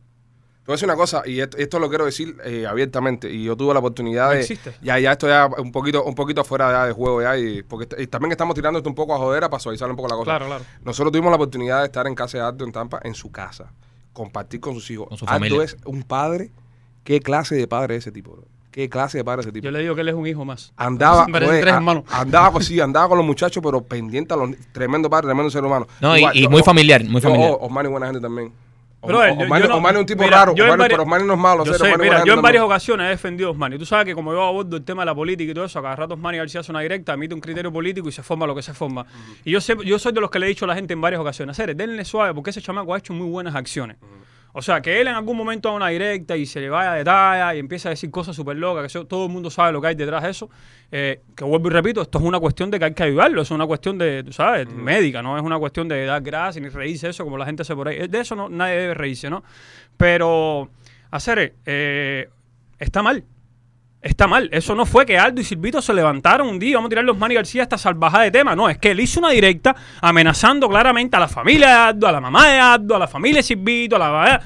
Te 0.63 0.67
voy 0.67 0.73
a 0.73 0.75
decir 0.75 0.87
una 0.87 0.95
cosa, 0.95 1.23
y 1.25 1.39
esto, 1.39 1.57
esto 1.57 1.79
lo 1.79 1.89
quiero 1.89 2.05
decir 2.05 2.37
eh, 2.45 2.67
abiertamente, 2.67 3.31
y 3.33 3.43
yo 3.45 3.55
tuve 3.57 3.73
la 3.73 3.79
oportunidad 3.79 4.27
No 4.27 4.33
de... 4.33 4.41
existe. 4.41 4.73
Ya, 4.83 4.99
ya 4.99 5.13
esto 5.13 5.27
ya 5.27 5.49
un 5.57 5.71
poquito, 5.71 6.03
un 6.03 6.13
poquito 6.13 6.43
fuera 6.43 6.71
ya 6.71 6.85
de 6.85 6.93
juego 6.93 7.19
ya, 7.21 7.35
y 7.35 7.63
porque 7.63 7.87
y 8.01 8.05
también 8.07 8.31
estamos 8.31 8.53
tirando 8.53 8.77
esto 8.77 8.87
un 8.89 8.93
poco 8.95 9.15
a 9.15 9.17
jodera 9.17 9.49
para 9.49 9.59
suavizar 9.59 9.89
un 9.89 9.95
poco 9.95 10.09
la 10.09 10.15
cosa. 10.15 10.25
Claro, 10.25 10.45
claro. 10.45 10.63
Nosotros 10.83 11.11
tuvimos 11.11 11.31
la 11.31 11.37
oportunidad 11.37 11.79
de 11.79 11.85
estar 11.85 12.05
en 12.05 12.13
casa 12.13 12.37
de 12.37 12.43
Aldo 12.43 12.63
en 12.63 12.71
Tampa, 12.71 12.99
en 13.03 13.15
su 13.15 13.31
casa, 13.31 13.73
compartir 14.13 14.59
con 14.59 14.75
sus 14.75 14.89
hijos. 14.91 15.07
Con 15.07 15.17
su 15.17 15.25
familia. 15.25 15.63
es 15.63 15.77
un 15.85 16.03
padre, 16.03 16.51
¿qué 17.03 17.21
clase 17.21 17.55
de 17.55 17.67
padre 17.67 17.95
es 17.95 18.03
ese 18.03 18.11
tipo? 18.11 18.31
bro? 18.33 18.43
¿Qué 18.69 18.87
clase 18.87 19.17
de 19.17 19.23
padre 19.25 19.41
es 19.41 19.47
ese 19.47 19.53
tipo? 19.53 19.65
Yo 19.65 19.71
le 19.71 19.79
digo 19.79 19.95
que 19.95 20.01
él 20.01 20.09
es 20.09 20.15
un 20.15 20.27
hijo 20.27 20.45
más. 20.45 20.71
Andaba, 20.77 21.25
oye, 21.25 21.33
tres 21.59 21.73
a- 21.73 21.77
hermanos. 21.77 22.03
andaba, 22.11 22.51
pues 22.51 22.67
sí, 22.67 22.79
andaba 22.79 23.09
con 23.09 23.17
los 23.17 23.25
muchachos, 23.25 23.63
pero 23.65 23.81
pendiente 23.81 24.33
a 24.35 24.37
los 24.37 24.51
tremendo 24.71 25.09
padre, 25.09 25.25
tremendo 25.25 25.49
ser 25.49 25.65
humano. 25.65 25.87
No, 25.99 26.15
y- 26.15 26.19
Igual, 26.19 26.37
y 26.37 26.41
yo- 26.43 26.49
muy 26.51 26.61
o- 26.61 26.63
familiar, 26.63 27.03
muy 27.03 27.19
yo- 27.19 27.29
familiar. 27.29 27.51
o- 27.51 27.65
Osmani 27.65 27.89
buena 27.89 28.05
gente 28.05 28.21
también. 28.21 28.53
O- 29.03 29.07
Brother, 29.07 29.31
o- 29.31 29.35
yo- 29.35 29.41
Osmani, 29.45 29.61
yo 29.63 29.67
no- 29.69 29.89
es 29.89 29.97
un 29.97 30.05
tipo 30.05 30.23
mira, 30.23 30.37
raro, 30.37 30.53
pero 30.53 31.03
Osmani 31.03 31.25
no 31.25 31.33
es 31.33 31.39
malo. 31.39 31.65
Yo 31.65 31.73
sé, 31.73 31.97
mira, 31.97 32.23
yo 32.23 32.33
en 32.33 32.41
varias 32.43 32.63
ocasiones 32.63 33.07
he 33.07 33.09
defendido 33.09 33.49
a 33.49 33.51
Osmani. 33.51 33.77
Tú 33.79 33.85
sabes 33.85 34.05
que 34.05 34.13
como 34.13 34.31
yo 34.31 34.43
abordo 34.43 34.77
el 34.77 34.83
tema 34.83 35.01
de 35.01 35.05
la 35.07 35.15
política 35.15 35.51
y 35.51 35.53
todo 35.55 35.65
eso, 35.65 35.79
a 35.79 35.81
cada 35.81 35.95
rato 35.95 36.13
Osmani 36.13 36.37
García 36.37 36.59
hace 36.61 36.71
una 36.71 36.81
directa, 36.81 37.13
emite 37.13 37.33
un 37.33 37.41
criterio 37.41 37.73
político 37.73 38.07
y 38.09 38.11
se 38.11 38.21
forma 38.21 38.45
lo 38.45 38.53
que 38.53 38.61
se 38.61 38.73
forma. 38.75 39.05
Y 39.43 39.51
yo 39.51 39.59
siempre, 39.59 39.87
yo 39.87 39.97
soy 39.97 40.11
de 40.13 40.21
los 40.21 40.29
que 40.29 40.37
le 40.37 40.45
he 40.45 40.49
dicho 40.49 40.65
a 40.65 40.67
la 40.67 40.75
gente 40.75 40.93
en 40.93 41.01
varias 41.01 41.19
ocasiones, 41.19 41.57
hacer, 41.59 41.75
denle 41.75 42.05
suave, 42.05 42.33
porque 42.35 42.51
ese 42.51 42.61
chamaco 42.61 42.93
ha 42.93 42.99
hecho 42.99 43.11
muy 43.13 43.27
buenas 43.27 43.55
acciones. 43.55 43.97
O 44.53 44.61
sea, 44.61 44.81
que 44.81 44.99
él 44.99 45.07
en 45.07 45.15
algún 45.15 45.37
momento 45.37 45.69
haga 45.69 45.77
una 45.77 45.87
directa 45.89 46.35
y 46.35 46.45
se 46.45 46.59
le 46.59 46.69
vaya 46.69 46.93
de 46.93 47.03
talla 47.03 47.55
y 47.55 47.59
empieza 47.59 47.89
a 47.89 47.91
decir 47.91 48.11
cosas 48.11 48.35
súper 48.35 48.57
locas, 48.57 48.81
que 48.83 48.87
eso- 48.87 49.05
todo 49.05 49.25
el 49.27 49.31
mundo 49.31 49.49
sabe 49.49 49.71
lo 49.71 49.81
que 49.81 49.87
hay 49.87 49.95
detrás 49.95 50.23
de 50.23 50.29
eso. 50.29 50.49
eh, 50.93 51.21
que 51.37 51.45
vuelvo 51.45 51.69
y 51.69 51.71
repito, 51.71 52.01
esto 52.01 52.17
es 52.19 52.25
una 52.25 52.37
cuestión 52.37 52.69
de 52.69 52.77
que 52.77 52.83
hay 52.83 52.93
que 52.93 53.03
ayudarlo, 53.03 53.41
es 53.43 53.49
una 53.51 53.65
cuestión 53.65 53.97
de, 53.97 54.23
tú 54.25 54.33
sabes, 54.33 54.67
médica, 54.73 55.21
no 55.21 55.37
es 55.37 55.43
una 55.43 55.57
cuestión 55.57 55.87
de 55.87 56.03
dar 56.05 56.21
gracias 56.21 56.61
ni 56.61 56.67
reírse 56.67 57.07
eso 57.07 57.23
como 57.23 57.37
la 57.37 57.45
gente 57.45 57.61
hace 57.61 57.73
por 57.73 57.87
ahí. 57.87 58.07
De 58.09 58.19
eso 58.19 58.35
no, 58.35 58.49
nadie 58.49 58.75
debe 58.75 58.93
reírse, 58.93 59.29
¿no? 59.29 59.41
Pero, 59.95 60.69
hacer, 61.11 61.53
eh, 61.65 62.27
está 62.77 63.01
mal. 63.03 63.23
Está 64.01 64.27
mal. 64.27 64.49
Eso 64.51 64.73
no 64.73 64.85
fue 64.85 65.05
que 65.05 65.17
Aldo 65.19 65.41
y 65.41 65.43
Silvito 65.43 65.81
se 65.81 65.93
levantaron 65.93 66.47
un 66.47 66.57
día, 66.57 66.77
vamos 66.77 66.87
a 66.87 66.89
tirar 66.89 67.05
los 67.05 67.17
Manny 67.17 67.35
García 67.35 67.63
esta 67.63 67.77
salvajada 67.77 68.23
de 68.23 68.31
tema. 68.31 68.55
No, 68.55 68.67
es 68.67 68.79
que 68.79 68.91
él 68.91 68.99
hizo 68.99 69.19
una 69.19 69.29
directa 69.29 69.75
amenazando 70.01 70.67
claramente 70.67 71.15
a 71.17 71.19
la 71.19 71.27
familia 71.27 71.67
de 71.67 71.73
Aldo, 71.73 72.07
a 72.07 72.11
la 72.11 72.21
mamá 72.21 72.47
de 72.47 72.57
Aldo, 72.57 72.95
a 72.95 72.99
la 72.99 73.07
familia 73.07 73.37
de 73.37 73.43
Silvito, 73.43 73.95
a 73.97 73.99
la... 73.99 74.41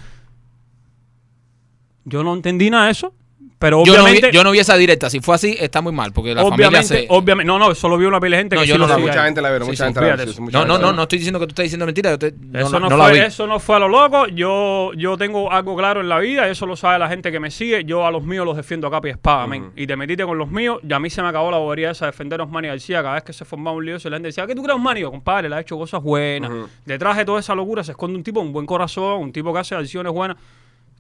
Yo 2.04 2.24
no 2.24 2.34
entendí 2.34 2.69
nada 2.69 2.86
de 2.86 2.92
eso, 2.92 3.13
pero 3.57 3.84
Yo 3.86 3.94
no, 3.94 4.04
vi, 4.04 4.12
obviamente... 4.12 4.31
yo 4.34 4.44
no 4.44 4.52
vi 4.52 4.60
esa 4.60 4.75
directa. 4.75 5.10
Si 5.10 5.22
fue 5.22 5.36
así, 5.36 5.56
está 5.60 5.81
muy 5.81 5.94
mal. 5.94 6.12
Porque 6.12 6.36
la 6.36 6.42
familia 6.44 6.68
obviamente, 6.68 6.88
se. 7.02 7.06
obviamente, 7.10 7.48
no, 7.48 7.57
no, 7.57 7.74
solo 7.74 7.98
vio 7.98 8.07
una 8.10 8.19
pila 8.19 8.36
de 8.38 8.42
gente 8.44 8.56
No, 8.56 8.62
que 8.62 8.68
yo 8.68 8.75
sí 8.75 8.80
no 8.81 8.88
lo 8.88 8.96
vi. 8.98 9.04
Mucha 9.04 9.24
gente 9.24 9.42
la 9.42 9.50
Sí, 9.50 9.60
mucha 9.60 9.72
sí, 9.75 9.84
gente 9.94 10.02
la 10.02 10.42
mucha 10.42 10.60
No, 10.60 10.66
no, 10.66 10.78
no, 10.78 10.94
no 10.94 11.02
estoy 11.04 11.19
diciendo 11.19 11.40
que 11.40 11.46
tú 11.48 11.52
estás 11.52 11.63
diciendo 11.63 11.86
mentira. 11.86 12.12
Yo 12.12 12.19
te- 12.19 12.34
no, 12.38 12.60
Eso 12.60 12.80
no, 12.80 12.90
fue, 12.90 13.13
vi. 13.13 13.19
eso 13.19 13.48
no 13.48 13.60
fue 13.60 13.78
a 13.78 13.80
lo 13.80 13.88
loco. 13.88 14.28
Yo, 14.28 14.92
yo 14.96 15.18
tengo 15.18 15.52
algo 15.52 15.75
claro 15.75 16.02
en 16.02 16.10
la 16.10 16.19
vida, 16.19 16.48
eso 16.50 16.66
lo 16.66 16.75
sabe 16.75 17.00
la 17.00 17.07
gente 17.07 17.31
que 17.31 17.40
me 17.40 17.50
sigue. 17.50 17.86
Yo 17.86 18.06
a 18.06 18.12
los 18.12 18.24
míos 18.24 18.46
los 18.46 18.57
defiendo 18.57 18.88
a 18.88 18.92
capa 18.92 19.07
y 19.07 19.12
espada. 19.12 19.48
Y 19.75 19.88
te 19.88 19.96
metiste 19.96 20.25
con 20.25 20.38
los 20.38 20.50
míos, 20.52 20.80
y 20.88 20.92
a 20.94 21.00
mí 21.00 21.10
se 21.10 21.22
me 21.22 21.30
acabó 21.30 21.50
la 21.50 21.57
bobería 21.57 21.92
esa 21.92 22.06
de 22.06 22.12
defender 22.12 22.42
a 22.42 22.44
Osmani 22.44 22.68
García. 22.68 23.02
Cada 23.02 23.16
vez 23.16 23.24
que 23.24 23.34
se 23.34 23.46
formaba 23.46 23.78
un 23.78 23.86
lío, 23.86 24.00
se 24.00 24.10
la 24.10 24.18
gente 24.18 24.28
decía, 24.28 24.46
¿qué 24.48 24.54
tú 24.56 24.63
crees, 24.63 24.75
Osmani? 24.75 25.00
Yo, 25.02 25.12
compadre, 25.12 25.48
le 25.50 25.56
ha 25.56 25.60
hecho 25.62 25.78
cosas 25.78 26.02
buenas. 26.04 26.52
Detrás 26.86 27.16
de 27.18 27.25
toda 27.25 27.40
esa 27.40 27.56
locura 27.56 27.84
se 27.84 27.92
esconde 27.92 28.18
un 28.18 28.24
tipo, 28.24 28.40
un 28.42 28.52
buen 28.52 28.66
corazón, 28.66 29.22
un 29.22 29.31
tipo 29.31 29.54
que 29.54 29.60
hace 29.60 29.75
acciones 29.75 30.12
buenas. 30.12 30.36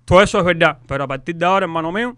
Todo 0.05 0.21
eso 0.21 0.39
es 0.39 0.45
verdad. 0.45 0.77
Pero 0.87 1.03
a 1.03 1.07
partir 1.07 1.35
de 1.35 1.45
ahora, 1.45 1.63
hermano 1.65 1.91
mío, 1.91 2.15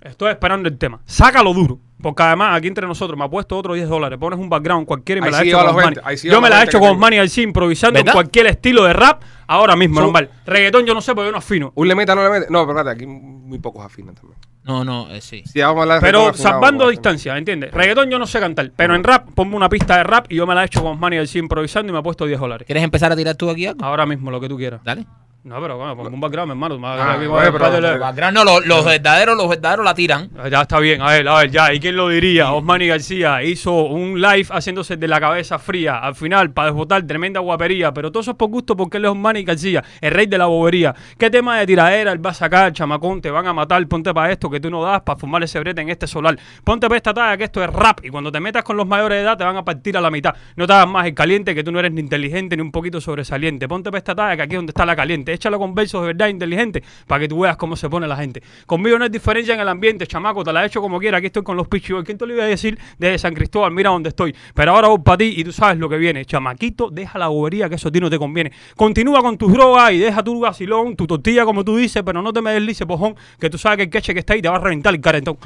estoy 0.00 0.30
esperando 0.30 0.68
el 0.68 0.78
tema. 0.78 1.00
Sácalo 1.04 1.52
duro. 1.54 1.78
Porque 2.00 2.22
además, 2.22 2.56
aquí 2.56 2.68
entre 2.68 2.86
nosotros, 2.86 3.18
me 3.18 3.24
ha 3.24 3.28
puesto 3.28 3.56
otros 3.56 3.74
10 3.74 3.88
dólares. 3.88 4.18
Pones 4.20 4.38
un 4.38 4.48
background 4.48 4.86
cualquiera 4.86 5.18
y 5.18 5.22
me 5.22 5.26
Ahí 5.26 5.32
la 5.32 5.38
sí 5.40 5.44
he 5.46 5.48
hecho 5.48 5.58
con 5.58 5.66
Osmani. 5.68 5.84
20, 5.96 6.00
ahí 6.04 6.16
sí 6.16 6.28
Yo 6.28 6.40
me 6.40 6.48
la 6.48 6.54
he 6.54 6.58
20 6.60 6.70
hecho 6.70 6.78
con. 6.80 6.90
Osmani 6.90 7.16
García 7.16 7.42
improvisando 7.42 7.98
en 7.98 8.04
¿Verdad? 8.04 8.12
cualquier 8.14 8.46
estilo 8.46 8.84
de 8.84 8.92
rap. 8.92 9.22
Ahora 9.48 9.74
mismo, 9.74 9.96
So- 9.96 10.02
normal. 10.02 10.30
Reggaetón 10.46 10.86
yo 10.86 10.94
no 10.94 11.00
sé 11.00 11.12
porque 11.14 11.26
yo 11.26 11.32
no 11.32 11.38
afino. 11.38 11.72
Un 11.74 11.88
le 11.88 11.94
meta, 11.96 12.14
no 12.14 12.22
le 12.22 12.30
mete. 12.30 12.46
No, 12.52 12.64
pero 12.66 12.78
espérate, 12.78 12.90
aquí 13.02 13.06
muy 13.06 13.58
pocos 13.58 13.84
afinan 13.84 14.14
también. 14.14 14.38
No, 14.62 14.84
no, 14.84 15.10
eh, 15.10 15.20
sí. 15.20 15.42
Si 15.44 15.60
vamos 15.60 15.78
a 15.78 15.82
hablar 15.82 16.00
de 16.00 16.06
Pero 16.06 16.18
reggaetón 16.18 16.34
afinado, 16.36 16.52
salvando 16.54 16.78
vamos 16.84 16.88
a- 16.88 16.90
distancia, 16.92 17.36
¿entiendes? 17.36 17.72
Reggaetón 17.72 18.10
yo 18.10 18.18
no 18.20 18.26
sé 18.28 18.38
cantar. 18.38 18.70
Pero 18.76 18.94
en 18.94 19.02
rap, 19.02 19.30
ponme 19.34 19.56
una 19.56 19.68
pista 19.68 19.96
de 19.96 20.04
rap 20.04 20.26
y 20.28 20.36
yo 20.36 20.46
me 20.46 20.54
la 20.54 20.62
he 20.62 20.66
hecho 20.66 20.80
con 20.82 20.92
Osmani 20.92 21.16
García 21.16 21.40
improvisando 21.40 21.90
y 21.90 21.92
me 21.94 21.98
ha 21.98 22.02
puesto 22.02 22.26
10 22.26 22.38
dólares. 22.38 22.64
¿Quieres 22.64 22.84
empezar 22.84 23.10
a 23.10 23.16
tirar 23.16 23.34
tú 23.34 23.50
aquí 23.50 23.66
algo? 23.66 23.84
Ahora 23.84 24.06
mismo, 24.06 24.30
lo 24.30 24.38
que 24.40 24.48
tú 24.48 24.56
quieras. 24.56 24.80
Dale. 24.84 25.04
No, 25.44 25.62
pero 25.62 25.78
bueno, 25.78 25.96
ponme 25.96 26.10
un 26.10 26.20
background, 26.20 26.50
hermano. 26.50 26.78
Ah, 26.84 27.12
aquí 27.14 27.20
pero- 27.20 27.98
Background, 28.00 28.34
no, 28.36 28.44
los, 28.44 28.66
los 28.66 28.84
verdaderos, 28.84 29.34
los 29.36 29.48
verdaderos 29.48 29.84
la 29.84 29.94
tiran. 29.94 30.28
Ah, 30.36 30.48
Ya 30.48 30.62
está 30.62 30.78
bien, 30.78 31.00
a 31.00 31.10
ver, 31.12 31.26
a 31.26 31.38
ver, 31.38 31.50
ya. 31.50 31.72
¿Y 31.72 31.80
quién 31.80 31.96
lo 31.96 32.08
diría? 32.08 32.52
Osmani 32.52 32.88
García 32.88 33.42
hizo 33.44 33.72
un 33.86 34.20
live 34.20 34.46
haciéndose 34.50 34.96
de 34.98 35.08
la 35.08 35.18
cabeza 35.20 35.58
fría. 35.58 36.00
Al 36.00 36.16
final, 36.16 36.50
para 36.50 36.66
desbotar, 36.68 37.02
tremenda 37.06 37.40
guapería. 37.40 37.94
Pero 37.94 38.10
todo 38.10 38.20
eso 38.20 38.32
es 38.32 38.36
por 38.36 38.50
gusto 38.50 38.76
porque 38.76 38.98
él 38.98 39.04
es 39.06 39.10
Osmani 39.12 39.44
García, 39.44 39.82
el 40.02 40.10
rey 40.12 40.26
de 40.26 40.36
la 40.36 40.46
bobería. 40.46 40.94
¿Qué 41.16 41.30
tema 41.30 41.58
de 41.60 41.66
tiradera 41.66 42.12
él 42.12 42.24
va 42.24 42.30
a 42.30 42.34
sacar, 42.34 42.72
chamacón? 42.72 43.22
Te 43.22 43.30
van 43.30 43.46
a 43.46 43.54
matar, 43.54 43.86
ponte 43.86 44.12
para 44.12 44.30
esto 44.30 44.50
que 44.50 44.60
tú 44.60 44.68
no 44.70 44.82
das, 44.82 45.00
para 45.02 45.18
fumar 45.18 45.42
ese 45.44 45.60
brete 45.60 45.80
en 45.80 45.88
este 45.88 46.06
solar. 46.08 46.36
Ponte 46.62 46.88
para 46.88 46.96
esta 46.98 47.14
talla 47.14 47.36
que 47.38 47.44
esto 47.44 47.62
es 47.64 47.70
rap. 47.70 48.00
Y 48.04 48.10
cuando 48.10 48.30
te 48.30 48.40
metas 48.40 48.64
con 48.64 48.76
los 48.76 48.86
mayores 48.86 49.18
de 49.18 49.22
edad, 49.22 49.38
te 49.38 49.44
van 49.44 49.56
a 49.56 49.64
partir 49.64 49.96
a 49.96 50.00
la 50.02 50.10
mitad. 50.10 50.34
No 50.56 50.66
te 50.66 50.72
hagas 50.74 50.88
más 50.88 51.06
el 51.06 51.14
caliente 51.14 51.54
que 51.54 51.64
tú 51.64 51.72
no 51.72 51.78
eres 51.78 51.92
ni 51.92 52.00
inteligente 52.00 52.54
ni 52.56 52.60
un 52.62 52.72
poquito 52.72 53.00
sobresaliente. 53.00 53.66
Ponte 53.68 53.88
para 53.90 53.98
esta 53.98 54.14
talla 54.14 54.36
que 54.36 54.42
aquí 54.42 54.54
es 54.54 54.58
donde 54.58 54.70
está 54.72 54.84
la 54.84 54.96
caliente. 54.96 55.27
Échalo 55.32 55.58
con 55.58 55.74
versos 55.74 56.00
de 56.02 56.08
verdad 56.08 56.28
inteligente 56.28 56.82
para 57.06 57.20
que 57.20 57.28
tú 57.28 57.40
veas 57.40 57.56
cómo 57.56 57.76
se 57.76 57.88
pone 57.88 58.06
la 58.06 58.16
gente. 58.16 58.42
Conmigo 58.66 58.98
no 58.98 59.04
hay 59.04 59.10
diferencia 59.10 59.54
en 59.54 59.60
el 59.60 59.68
ambiente, 59.68 60.06
chamaco, 60.06 60.44
te 60.44 60.52
la 60.52 60.62
he 60.62 60.66
hecho 60.66 60.80
como 60.80 60.98
quiera. 60.98 61.18
Aquí 61.18 61.26
estoy 61.26 61.42
con 61.42 61.56
los 61.56 61.68
pichos. 61.68 62.04
¿Quién 62.04 62.18
te 62.18 62.26
lo 62.26 62.34
iba 62.34 62.44
a 62.44 62.46
decir 62.46 62.78
desde 62.98 63.18
San 63.18 63.34
Cristóbal? 63.34 63.72
Mira 63.72 63.90
dónde 63.90 64.10
estoy. 64.10 64.34
Pero 64.54 64.72
ahora 64.72 64.88
voy 64.88 64.98
para 64.98 65.18
ti 65.18 65.34
y 65.36 65.44
tú 65.44 65.52
sabes 65.52 65.78
lo 65.78 65.88
que 65.88 65.96
viene. 65.96 66.24
Chamaquito, 66.24 66.90
deja 66.90 67.18
la 67.18 67.28
bobería 67.28 67.68
que 67.68 67.76
eso 67.76 67.88
a 67.88 67.92
ti 67.92 68.00
no 68.00 68.10
te 68.10 68.18
conviene. 68.18 68.52
Continúa 68.76 69.22
con 69.22 69.38
tus 69.38 69.52
drogas 69.52 69.92
y 69.92 69.98
deja 69.98 70.22
tu 70.22 70.40
vacilón, 70.40 70.96
tu 70.96 71.06
tortilla 71.06 71.44
como 71.44 71.64
tú 71.64 71.76
dices, 71.76 72.02
pero 72.04 72.22
no 72.22 72.32
te 72.32 72.42
me 72.42 72.52
deslices, 72.52 72.86
pojón, 72.86 73.16
que 73.38 73.50
tú 73.50 73.58
sabes 73.58 73.78
que 73.78 73.82
el 73.84 73.90
queche 73.90 74.12
que 74.12 74.20
está 74.20 74.34
ahí 74.34 74.42
te 74.42 74.48
va 74.48 74.56
a 74.56 74.60
reventar 74.60 74.94
el 74.94 75.00
carentón. 75.00 75.38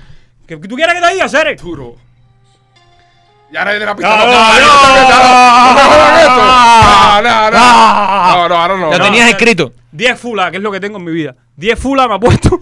¿Qué 0.47 0.57
tú 0.57 0.75
quieres 0.75 0.95
que 0.95 1.01
te 1.01 1.15
diga, 1.15 1.29
Cere? 1.29 1.57
Duro. 1.57 2.12
Ya 3.53 3.65
nadie 3.65 3.79
de 3.79 3.87
la 3.87 3.95
pista. 3.95 4.17
No, 4.17 4.27
No, 7.23 7.23
no, 7.23 7.51
no, 7.51 8.49
no, 8.49 8.55
ahora 8.57 8.77
no. 8.77 8.91
Lo 8.91 9.05
tenías 9.05 9.29
escrito. 9.29 9.73
10 9.93 10.19
fula, 10.19 10.51
que 10.51 10.57
es 10.57 10.63
lo 10.63 10.73
que 10.73 10.81
tengo 10.81 10.97
en 10.99 11.05
mi 11.05 11.13
vida. 11.13 11.35
10 11.57 11.79
fula 11.79 12.09
me 12.09 12.15
ha 12.15 12.19
puesto. 12.19 12.59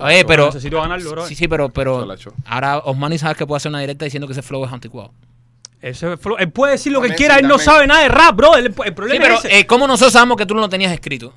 Oye, 0.00 0.24
pero. 0.24 0.46
necesito 0.46 0.80
ganarlo, 0.80 1.10
bro. 1.10 1.26
Sí, 1.26 1.34
sí, 1.34 1.46
pero, 1.46 1.68
pero 1.68 2.06
ahora 2.46 2.78
Osmani 2.78 3.18
sabes 3.18 3.36
que 3.36 3.46
puede 3.46 3.58
hacer 3.58 3.68
una 3.70 3.80
directa 3.80 4.04
diciendo 4.06 4.26
que 4.26 4.32
ese 4.32 4.42
flow 4.42 4.64
es 4.64 4.72
anticuado. 4.72 5.12
Ese 5.82 6.16
flow- 6.16 6.36
él 6.38 6.50
puede 6.50 6.72
decir 6.72 6.92
lo 6.92 7.00
que 7.00 7.14
quiera, 7.14 7.36
él 7.38 7.48
no 7.48 7.58
sabe 7.58 7.86
nada 7.86 8.02
de 8.02 8.08
rap, 8.08 8.34
bro. 8.34 8.56
El, 8.56 8.72
problema 8.72 9.22
pero 9.22 9.34
es 9.36 9.44
eh, 9.44 9.66
¿cómo 9.66 9.86
nosotros 9.86 10.12
sabemos 10.12 10.36
que 10.36 10.46
tú 10.46 10.54
no 10.54 10.60
lo 10.60 10.68
tenías 10.68 10.92
escrito? 10.92 11.32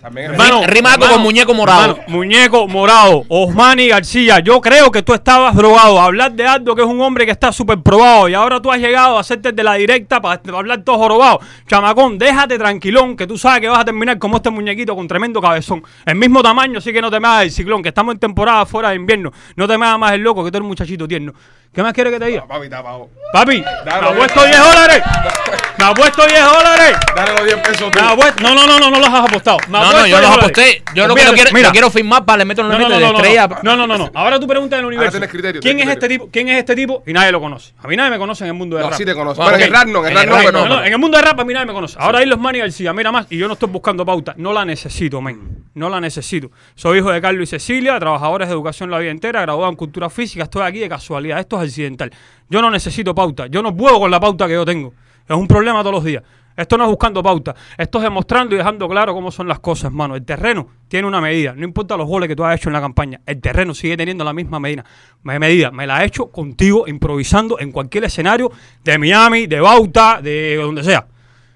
También 0.00 0.30
Hermano, 0.30 0.62
rima 0.66 0.94
algo 0.94 1.06
con 1.08 1.20
muñeco 1.20 1.52
morado. 1.54 1.82
hermano, 1.82 2.04
muñeco 2.08 2.66
morado. 2.68 3.24
Osmani 3.28 3.88
García, 3.88 4.38
yo 4.40 4.60
creo 4.60 4.90
que 4.90 5.02
tú 5.02 5.12
estabas 5.14 5.54
drogado. 5.54 6.00
Hablar 6.00 6.32
de 6.32 6.46
Aldo, 6.46 6.74
que 6.74 6.82
es 6.82 6.88
un 6.88 7.00
hombre 7.00 7.26
que 7.26 7.32
está 7.32 7.52
súper 7.52 7.80
probado. 7.82 8.28
Y 8.28 8.34
ahora 8.34 8.60
tú 8.60 8.70
has 8.70 8.78
llegado 8.78 9.16
a 9.16 9.20
hacerte 9.20 9.52
de 9.52 9.62
la 9.62 9.74
directa 9.74 10.20
para, 10.20 10.40
para 10.40 10.58
hablar 10.58 10.82
todo 10.82 10.98
jorobado. 10.98 11.40
Chamacón, 11.66 12.18
déjate 12.18 12.58
tranquilón, 12.58 13.16
que 13.16 13.26
tú 13.26 13.36
sabes 13.36 13.60
que 13.60 13.68
vas 13.68 13.80
a 13.80 13.84
terminar 13.84 14.18
como 14.18 14.36
este 14.36 14.50
muñequito 14.50 14.94
con 14.96 15.06
tremendo 15.06 15.40
cabezón. 15.40 15.82
El 16.06 16.16
mismo 16.16 16.42
tamaño, 16.42 16.78
así 16.78 16.92
que 16.92 17.02
no 17.02 17.10
te 17.10 17.20
me 17.20 17.28
hagas 17.28 17.42
el 17.44 17.50
ciclón, 17.50 17.82
que 17.82 17.90
estamos 17.90 18.14
en 18.14 18.20
temporada 18.20 18.64
fuera 18.64 18.90
de 18.90 18.96
invierno. 18.96 19.32
No 19.56 19.68
te 19.68 19.76
me 19.76 19.84
hagas 19.86 19.98
más 19.98 20.12
el 20.12 20.22
loco, 20.22 20.44
que 20.44 20.50
tú 20.50 20.56
eres 20.56 20.62
un 20.62 20.68
muchachito 20.68 21.06
tierno. 21.06 21.32
¿Qué 21.72 21.82
más 21.82 21.92
quieres 21.92 22.12
que 22.12 22.18
te 22.18 22.26
diga? 22.26 22.46
Papi, 22.46 22.64
está 22.64 22.78
abajo. 22.78 23.10
Papi, 23.32 23.62
Dale, 23.84 24.02
me 24.02 24.08
ha 24.08 24.16
puesto 24.16 24.44
10 24.44 24.58
dólares. 24.58 25.02
Me 25.78 25.84
ha 25.84 25.94
puesto 25.94 26.26
10 26.26 26.44
dólares. 26.44 26.96
Dale 27.14 27.32
los 27.34 27.44
10 27.44 27.56
pesos 27.58 27.90
tú. 27.92 27.98
Me 28.00 28.06
ha 28.06 28.16
puesto- 28.16 28.42
No, 28.42 28.54
no, 28.54 28.66
no, 28.66 28.78
no, 28.80 28.90
no 28.90 28.98
los 28.98 29.08
has 29.08 29.28
apostado. 29.30 29.58
Me 29.68 29.78
No, 29.78 29.84
no, 29.84 29.98
yo 29.98 30.04
10 30.04 30.10
los 30.10 30.20
dólares. 30.22 30.38
aposté. 30.38 30.82
Yo 30.94 31.06
lo 31.06 31.14
que 31.14 31.20
Mira, 31.20 31.30
lo 31.30 31.34
quiero, 31.36 31.50
mira. 31.52 31.68
lo 31.68 31.72
quiero 31.72 31.90
firmar 31.90 32.24
para 32.24 32.38
le 32.38 32.44
meto 32.46 32.62
en 32.62 32.68
No, 32.68 32.74
el 32.74 32.80
no, 32.82 32.88
límite 32.88 33.00
no, 33.00 33.06
de 33.06 33.12
no, 33.12 33.18
estrella. 33.18 33.60
no, 33.62 33.76
no, 33.76 33.86
no, 33.86 33.98
no. 33.98 34.10
Ahora 34.14 34.40
tú 34.40 34.46
preguntas 34.48 34.76
en 34.78 34.80
el 34.80 34.86
universo. 34.86 35.12
tienes 35.12 35.30
criterio, 35.30 35.60
¿Quién 35.60 35.78
es 35.80 35.88
este 35.88 36.08
tipo? 36.08 36.28
¿Quién 36.32 36.48
es 36.48 36.58
este 36.58 36.74
tipo? 36.74 37.02
Y 37.06 37.12
nadie 37.12 37.30
lo 37.32 37.40
conoce. 37.40 37.72
A 37.82 37.86
mí 37.86 37.96
nadie 37.96 38.10
me 38.10 38.18
conoce 38.18 38.44
en 38.44 38.48
el 38.48 38.54
mundo 38.54 38.76
No, 38.78 38.90
rap. 38.90 38.98
sí 38.98 39.04
te 39.04 39.14
conozco. 39.14 39.42
Bueno, 39.42 39.56
Bueno, 39.58 39.64
en 39.64 39.68
el 39.68 39.78
rap 39.80 39.86
no, 39.88 40.04
en 40.06 40.16
el 40.16 40.18
rap 40.18 40.26
no, 40.28 40.36
pero. 40.44 40.52
No, 40.52 40.68
no, 40.76 40.84
en 40.84 40.92
el 40.92 40.98
mundo 40.98 41.16
del 41.16 41.26
rap 41.26 41.40
a 41.40 41.44
mí 41.44 41.54
nadie 41.54 41.66
me 41.66 41.72
conoce. 41.72 41.96
Ahora 42.00 42.18
hay 42.18 42.26
los 42.26 42.38
Manny 42.38 42.58
García, 42.58 42.92
mira 42.92 43.12
más, 43.12 43.26
y 43.30 43.38
yo 43.38 43.46
no 43.46 43.52
estoy 43.54 43.68
buscando 43.68 44.04
pauta. 44.04 44.34
No 44.36 44.52
la 44.52 44.64
necesito, 44.64 45.20
men. 45.20 45.66
No 45.74 45.88
la 45.88 46.00
necesito. 46.00 46.50
Soy 46.74 46.98
hijo 46.98 47.10
de 47.12 47.20
Carlos 47.20 47.44
y 47.44 47.46
Cecilia, 47.46 47.98
trabajadores 48.00 48.48
de 48.48 48.54
educación 48.54 48.90
la 48.90 48.98
vida 48.98 49.12
entera, 49.12 49.42
graduado 49.42 49.70
en 49.70 49.76
cultura 49.76 50.10
física. 50.10 50.42
Estoy 50.44 50.62
aquí 50.62 50.80
de 50.80 50.88
casualidad. 50.88 51.38
Esto 51.38 51.56
es 51.62 51.68
accidental. 51.68 52.10
Yo 52.50 52.60
no 52.62 52.70
necesito 52.70 53.14
pauta. 53.14 53.46
Yo 53.46 53.62
no 53.62 53.76
puedo 53.76 54.00
con 54.00 54.10
la 54.10 54.18
pauta 54.18 54.46
que 54.48 54.54
yo 54.54 54.64
tengo. 54.64 54.92
Es 55.28 55.36
un 55.36 55.46
problema 55.46 55.80
todos 55.80 55.94
los 55.96 56.04
días. 56.04 56.22
Esto 56.56 56.76
no 56.76 56.84
es 56.84 56.90
buscando 56.90 57.22
pauta. 57.22 57.54
Esto 57.76 57.98
es 57.98 58.04
demostrando 58.04 58.54
y 58.54 58.58
dejando 58.58 58.88
claro 58.88 59.14
cómo 59.14 59.30
son 59.30 59.46
las 59.46 59.60
cosas, 59.60 59.84
hermano. 59.86 60.16
El 60.16 60.24
terreno 60.24 60.66
tiene 60.88 61.06
una 61.06 61.20
medida. 61.20 61.52
No 61.54 61.64
importa 61.64 61.96
los 61.96 62.08
goles 62.08 62.28
que 62.28 62.34
tú 62.34 62.44
has 62.44 62.56
hecho 62.58 62.68
en 62.68 62.72
la 62.72 62.80
campaña. 62.80 63.20
El 63.26 63.40
terreno 63.40 63.74
sigue 63.74 63.96
teniendo 63.96 64.24
la 64.24 64.32
misma 64.32 64.58
medida. 64.58 64.84
Me- 65.22 65.38
medida. 65.38 65.70
Me 65.70 65.86
la 65.86 66.02
he 66.02 66.06
hecho 66.06 66.32
contigo, 66.32 66.88
improvisando 66.88 67.60
en 67.60 67.70
cualquier 67.70 68.04
escenario 68.04 68.50
de 68.82 68.98
Miami, 68.98 69.46
de 69.46 69.60
Bauta, 69.60 70.20
de 70.20 70.56
donde 70.56 70.82
sea. 70.82 71.06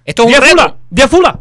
Esto 0.05 0.23
es 0.23 0.27
un 0.27 0.33
10 0.33 0.41
reto. 0.41 0.51
fula, 0.63 0.77
10 0.91 1.11
fula. 1.11 1.39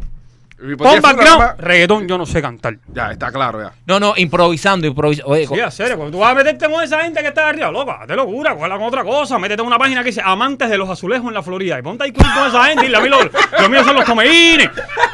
Pon 0.62 0.76
10 0.76 0.78
fue 0.78 1.00
background, 1.00 1.60
reggaetón, 1.60 2.06
yo 2.06 2.16
no 2.16 2.24
sé 2.24 2.40
cantar. 2.40 2.76
Ya, 2.94 3.10
está 3.10 3.32
claro, 3.32 3.60
ya. 3.60 3.72
No, 3.84 3.98
no, 3.98 4.14
improvisando, 4.16 4.86
improvisando. 4.86 5.32
Oye, 5.32 5.46
Sí, 5.48 5.58
a 5.58 5.70
serio, 5.72 5.96
cuando 5.96 6.16
tú 6.16 6.20
vas 6.20 6.30
a 6.30 6.34
meterte 6.36 6.70
con 6.70 6.82
esa 6.84 7.02
gente 7.02 7.20
que 7.20 7.28
está 7.28 7.48
arriba, 7.48 7.72
loco, 7.72 7.90
hazte 7.90 8.14
locura, 8.14 8.54
cuela 8.54 8.76
con 8.76 8.86
otra 8.86 9.02
cosa, 9.02 9.40
métete 9.40 9.60
en 9.60 9.66
una 9.66 9.76
página 9.78 10.02
que 10.02 10.10
dice 10.10 10.22
amantes 10.24 10.70
de 10.70 10.78
los 10.78 10.88
azulejos 10.88 11.26
en 11.26 11.34
la 11.34 11.42
Florida 11.42 11.78
y 11.80 11.82
ponte 11.82 12.04
ahí 12.04 12.12
con 12.12 12.22
con 12.32 12.46
esa 12.46 12.64
gente 12.66 12.86
y 12.86 12.94
a 12.94 13.00
mí 13.00 13.08
lo, 13.08 13.18
los 13.24 13.70
míos 13.70 13.84
son 13.84 13.96
los 13.96 14.04
tomeínes. 14.04 14.70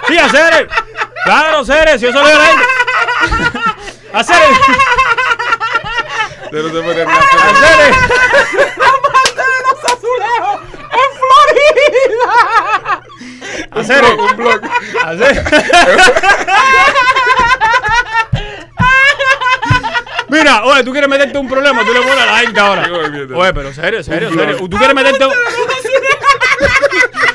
Sí, 0.06 0.18
a 0.18 0.28
serio. 0.28 0.68
Claro, 1.24 1.64
serio, 1.64 1.98
si 1.98 2.04
yo 2.04 2.12
soy 2.12 2.28
de 2.28 2.34
la 2.34 2.44
gente. 2.44 2.64
A 4.12 4.24
serio. 4.24 4.56
De 6.52 6.62
te 6.62 6.82
pones 6.82 7.06
A 7.06 7.54
serio. 7.54 8.87
A 13.70 13.84
serio. 13.84 14.16
Un 14.16 14.36
blog. 14.36 14.60
A 15.04 15.16
serio. 15.16 15.42
Mira, 20.28 20.62
oye, 20.64 20.84
tú 20.84 20.92
quieres 20.92 21.08
meterte 21.08 21.38
un 21.38 21.48
problema, 21.48 21.82
tú 21.84 21.92
le 21.92 22.00
pones 22.00 22.18
a 22.18 22.26
la 22.26 22.38
gente 22.38 22.60
ahora. 22.60 22.86
Oye, 23.34 23.54
pero 23.54 23.72
serio, 23.72 24.02
serio, 24.02 24.30
serio. 24.30 24.56
Tú 24.58 24.76
quieres 24.76 24.94
meterte 24.94 25.26
un... 25.26 25.32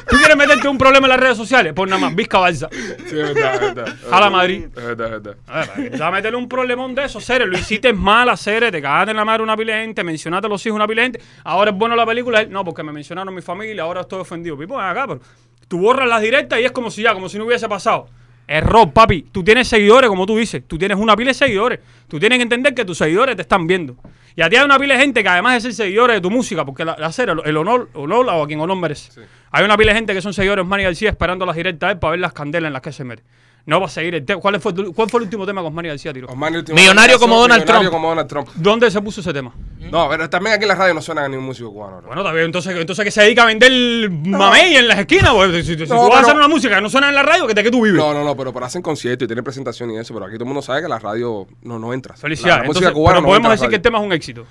¿Tú 0.08 0.18
quieres 0.20 0.38
meterte 0.38 0.68
un 0.68 0.78
problema 0.78 1.08
en 1.08 1.10
las 1.10 1.20
redes 1.20 1.38
sociales? 1.38 1.74
Pon 1.74 1.90
nada 1.90 2.00
más, 2.00 2.14
Vizca 2.16 2.38
Balsa. 2.38 2.70
Sí, 2.72 3.20
es 3.20 3.34
verdad, 3.34 3.56
es 3.56 3.62
verdad. 3.74 3.96
Jala 4.10 4.30
Madrid. 4.30 4.66
Es 4.66 4.86
verdad, 4.86 5.06
es 5.08 5.12
verdad. 5.24 5.36
A 5.48 5.60
ver, 5.60 5.68
¿para 5.68 5.84
qué 5.84 5.90
te 5.90 5.98
vas 5.98 6.08
a 6.08 6.12
meterle 6.12 6.38
un 6.38 6.48
problemón 6.48 6.94
de 6.94 7.06
eso, 7.06 7.20
serio. 7.20 7.48
Lo 7.48 7.58
hiciste 7.58 7.92
mal 7.94 8.30
a 8.30 8.38
serio, 8.38 8.72
te 8.72 8.80
cagaste 8.80 9.10
en 9.12 9.18
la 9.18 9.26
madre 9.26 9.42
una 9.42 9.58
pila 9.58 9.76
de 9.76 9.82
gente, 9.82 10.04
mencionaste 10.04 10.46
a 10.46 10.50
los 10.50 10.64
hijos 10.66 10.76
una 10.76 10.88
pila 10.88 11.02
de 11.02 11.06
gente. 11.08 11.22
Ahora 11.44 11.72
es 11.72 11.78
bueno 11.78 11.96
la 11.96 12.06
película. 12.06 12.46
No, 12.46 12.64
porque 12.64 12.84
me 12.84 12.92
mencionaron 12.92 13.34
mi 13.34 13.42
familia, 13.42 13.84
ahora 13.84 14.02
estoy 14.02 14.20
ofendido. 14.20 14.56
Pipo, 14.56 14.78
ven 14.78 14.86
acá, 14.86 15.08
pero 15.08 15.20
tú 15.68 15.80
borras 15.80 16.08
las 16.08 16.22
directas 16.22 16.60
y 16.60 16.66
es 16.66 16.72
como 16.72 16.92
si 16.92 17.02
ya, 17.02 17.14
como 17.14 17.30
si 17.30 17.38
no 17.38 17.46
hubiese 17.46 17.68
pasado. 17.68 18.08
Error, 18.48 18.92
papi. 18.92 19.24
Tú 19.32 19.44
tienes 19.44 19.68
seguidores, 19.68 20.10
como 20.10 20.26
tú 20.26 20.38
dices. 20.38 20.64
Tú 20.68 20.78
tienes 20.78 20.98
una 20.98 21.16
pila 21.16 21.30
de 21.30 21.34
seguidores. 21.34 21.80
Tú 22.08 22.20
tienes 22.20 22.38
que 22.38 22.44
entender 22.44 22.74
que 22.74 22.84
tus 22.84 22.98
seguidores 22.98 23.36
te 23.36 23.42
están 23.42 23.68
viendo. 23.68 23.96
Y 24.36 24.42
a 24.42 24.50
ti 24.50 24.58
hay 24.58 24.66
una 24.66 24.78
pila 24.78 24.96
de 24.96 25.00
gente 25.00 25.24
que 25.24 25.30
además 25.30 25.54
de 25.56 25.62
ser 25.62 25.74
seguidores 25.74 26.18
de 26.18 26.22
tu 26.22 26.30
música, 26.30 26.66
porque 26.66 26.84
la, 26.84 26.96
la 27.00 27.12
serie, 27.12 27.36
el 27.46 27.58
honor, 27.58 27.90
honor 27.94 28.30
a 28.30 28.46
quien 28.46 28.60
honor 28.60 28.78
merece. 28.78 29.22
Hay 29.52 29.64
una 29.64 29.78
pila 29.78 29.94
de 29.94 30.00
gente 30.00 30.14
que 30.14 30.22
son 30.22 30.34
seguidores 30.34 30.66
Manny 30.66 30.84
García 30.84 31.10
esperando 31.10 31.46
las 31.46 31.56
directas 31.56 31.88
de 31.88 31.94
él 31.94 32.00
para 32.00 32.12
ver 32.12 32.20
las 32.20 32.34
candelas 32.34 32.68
en 32.68 32.74
las 32.74 32.82
que 32.82 32.92
se 32.92 33.04
mete. 33.04 33.24
No 33.66 33.80
va 33.80 33.86
a 33.86 33.90
seguir 33.90 34.14
el 34.16 34.26
tema. 34.26 34.42
¿Cuál 34.42 34.60
fue, 34.60 34.74
tu- 34.74 34.94
¿Cuál 34.94 35.10
fue 35.10 35.20
el 35.20 35.24
último 35.24 35.46
tema 35.46 35.62
con 35.62 35.74
Manny 35.74 35.88
García, 35.88 36.12
Tiro? 36.12 36.28
Osmani, 36.28 36.58
último 36.58 36.78
Millonario 36.78 37.18
como 37.18 37.38
Donald 37.40 37.62
millonario 37.62 37.90
Trump. 37.90 37.94
como 37.94 38.10
Donald 38.10 38.28
Trump. 38.28 38.50
¿Dónde 38.56 38.92
se 38.92 39.02
puso 39.02 39.22
ese 39.22 39.32
tema? 39.32 39.54
No, 39.90 40.10
pero 40.10 40.30
también 40.30 40.56
aquí 40.56 40.64
en 40.64 40.68
la 40.70 40.76
radio 40.76 40.94
no 40.94 41.02
suena 41.02 41.24
a 41.24 41.30
ningún 41.30 41.46
músico 41.46 41.72
cubano. 41.72 42.02
¿no? 42.02 42.08
Bueno, 42.08 42.24
también, 42.24 42.46
entonces, 42.46 42.76
entonces 42.76 43.06
que 43.06 43.12
se 43.12 43.22
dedica 43.22 43.44
a 43.44 43.46
vender 43.46 44.10
mamey 44.10 44.76
en 44.76 44.88
las 44.90 45.00
esquinas. 45.00 45.32
pues, 45.34 45.66
si 45.66 45.78
si- 45.78 45.86
tú 45.86 45.96
vas 45.96 46.16
a 46.18 46.20
hacer 46.22 46.36
una 46.36 46.50
música 46.50 46.76
que 46.76 46.82
no 46.82 46.90
suena 46.90 47.08
en 47.08 47.16
la 47.16 47.24
radio, 47.24 47.48
¿de 47.48 47.64
qué 47.64 47.72
tú 47.72 47.82
vives? 47.84 47.98
No, 48.02 48.14
no, 48.14 48.24
no, 48.26 48.36
pero, 48.36 48.52
pero 48.52 48.66
hacen 48.66 48.82
conciertos 48.82 49.26
y 49.26 49.28
tienen 49.28 49.46
presentación 49.46 49.92
y 49.92 49.98
eso, 49.98 50.14
pero 50.14 50.26
aquí 50.26 50.36
todo 50.36 50.44
el 50.44 50.48
mundo 50.48 50.62
sabe 50.62 50.82
que 50.82 50.90
la 50.90 51.00
radio 51.00 51.48
no, 51.62 51.80
no 51.80 51.94
entra. 51.94 52.16
Felicidades. 52.18 52.58
La, 52.58 52.62
la 52.64 52.68
música 52.68 52.88
Entonces, 52.88 52.96
cubana 53.02 53.16
pero 53.16 53.22
no 53.22 53.28
podemos 53.30 53.48
a 53.50 53.52
decir 53.54 53.70
que 53.70 53.76
el 53.78 53.82
tema 53.82 54.00
es 54.00 54.06
un 54.06 54.12
éxito. 54.12 54.46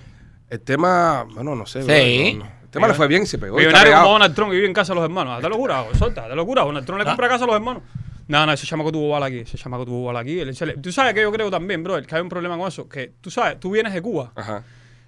El 0.49 0.61
tema, 0.61 1.27
bueno, 1.35 1.55
no 1.55 1.67
sé. 1.67 1.83
Sí. 1.83 2.37
bro, 2.37 2.39
no, 2.39 2.45
no. 2.47 2.63
El 2.63 2.69
tema 2.71 2.89
le 2.89 2.95
fue 2.95 3.09
bien 3.09 3.25
y 3.25 3.27
se 3.27 3.37
pegó. 3.37 3.61
y 3.61 3.65
está 3.65 3.79
Millonario 3.81 3.99
como 4.01 4.13
Donald 4.15 4.35
Trump 4.35 4.53
y 4.53 4.57
vive 4.57 4.67
en 4.69 4.73
casa 4.73 4.93
de 4.93 4.97
los 4.97 5.05
hermanos. 5.05 5.37
Hazte 5.37 5.49
locura, 5.51 5.85
solta, 5.99 6.23
hazte 6.23 6.35
locura. 6.35 6.63
Donald 6.63 6.87
Trump 6.87 7.01
le 7.01 7.05
compra 7.05 7.29
casa 7.29 7.45
a 7.45 7.47
los 7.47 7.57
hermanos. 7.57 7.83
No, 8.29 8.47
no, 8.47 8.53
ese 8.53 8.67
chamaco 8.67 8.93
tuvo 8.93 9.11
bala 9.11 9.27
aquí. 9.27 9.39
Ese 9.39 9.59
chamaco 9.59 9.85
tuvo 9.85 10.05
bala 10.05 10.21
aquí. 10.21 10.39
Él- 10.41 10.55
se 10.55 10.67
le- 10.67 10.77
Tú 10.77 10.93
sabes 10.93 11.15
que 11.15 11.23
yo 11.23 11.33
creo 11.33 11.51
también, 11.51 11.83
bro, 11.83 12.01
que 12.03 12.15
hay 12.15 12.21
un 12.23 12.29
problema 12.29 12.57
con 12.57 12.69
eso. 12.69 12.89
Que 12.89 13.13
tú 13.21 13.31
sabes, 13.31 13.59
tú 13.61 13.71
vienes 13.71 13.93
de 13.93 14.01
Cuba 14.03 14.33
Ajá. 14.35 14.63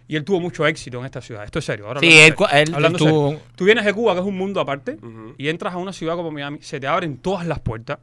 y 0.08 0.16
él 0.16 0.24
tuvo 0.24 0.40
mucho 0.40 0.66
éxito 0.66 0.98
en 0.98 1.06
esta 1.06 1.20
ciudad. 1.20 1.44
Esto 1.44 1.58
es 1.60 1.64
serio. 1.64 1.86
Ahora 1.86 2.00
Sí, 2.00 2.06
hablando 2.06 2.18
él 2.18 2.22
serio. 2.24 2.36
cu- 2.36 2.56
él- 2.56 2.74
Hablando 2.74 2.98
él 2.98 3.04
tuvo- 3.10 3.28
serio. 3.30 3.42
Tú 3.56 3.64
vienes 3.64 3.84
de 3.84 3.92
Cuba, 3.94 4.14
que 4.14 4.20
es 4.20 4.26
un 4.26 4.36
mundo 4.36 4.60
aparte, 4.60 4.98
y 5.38 5.48
entras 5.48 5.74
a 5.74 5.76
una 5.78 5.92
ciudad 5.92 6.16
como 6.16 6.30
Miami, 6.30 6.58
se 6.62 6.80
te 6.80 6.86
abren 6.86 7.16
todas 7.18 7.46
las 7.46 7.60
puertas. 7.60 7.98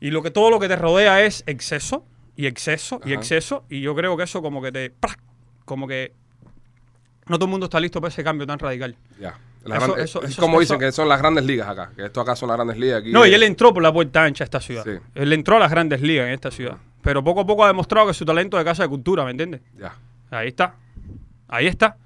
Y 0.00 0.10
lo 0.10 0.22
que 0.22 0.30
todo 0.30 0.50
lo 0.50 0.58
que 0.60 0.68
te 0.68 0.76
rodea 0.76 1.24
es 1.24 1.42
exceso 1.46 2.04
y 2.36 2.46
exceso 2.46 3.00
y 3.04 3.12
Ajá. 3.12 3.20
exceso. 3.20 3.64
Y 3.70 3.80
yo 3.80 3.94
creo 3.94 4.16
que 4.16 4.24
eso 4.24 4.42
como 4.42 4.60
que 4.60 4.70
te. 4.72 4.90
¡prac! 4.90 5.18
Como 5.64 5.86
que. 5.88 6.12
No 7.28 7.36
todo 7.38 7.46
el 7.46 7.50
mundo 7.50 7.64
está 7.66 7.80
listo 7.80 8.00
para 8.00 8.12
ese 8.12 8.22
cambio 8.22 8.46
tan 8.46 8.58
radical. 8.58 8.94
Ya. 9.20 9.38
La 9.66 9.76
Eso- 9.78 9.86
gran- 9.94 10.04
eso- 10.04 10.22
es 10.22 10.30
eso- 10.30 10.42
como 10.42 10.60
dicen 10.60 10.78
que 10.78 10.92
son 10.92 11.08
las 11.08 11.18
grandes 11.18 11.44
ligas 11.44 11.68
acá. 11.68 11.90
Que 11.96 12.06
esto 12.06 12.20
acá 12.20 12.36
son 12.36 12.48
las 12.48 12.56
grandes 12.56 12.76
ligas 12.78 13.00
aquí. 13.00 13.12
No, 13.12 13.26
y 13.26 13.34
él 13.34 13.42
entró 13.42 13.72
por 13.74 13.82
la 13.82 13.92
puerta 13.92 14.22
ancha 14.24 14.44
a 14.44 14.46
esta 14.46 14.60
ciudad. 14.60 14.84
Sí. 14.84 14.92
Él 15.14 15.32
entró 15.32 15.56
a 15.56 15.58
las 15.58 15.70
grandes 15.70 16.00
ligas 16.00 16.26
en 16.28 16.34
esta 16.34 16.50
ciudad. 16.50 16.76
Pero 17.02 17.22
poco 17.22 17.40
a 17.40 17.46
poco 17.46 17.64
ha 17.64 17.68
demostrado 17.68 18.06
que 18.08 18.14
su 18.14 18.24
talento 18.24 18.56
de 18.56 18.64
casa 18.64 18.82
de 18.84 18.88
cultura, 18.88 19.24
¿me 19.24 19.30
entiendes? 19.32 19.60
Ya. 19.78 19.94
Ahí 20.30 20.48
está. 20.48 20.74
Ahí 21.48 21.66
está. 21.66 21.96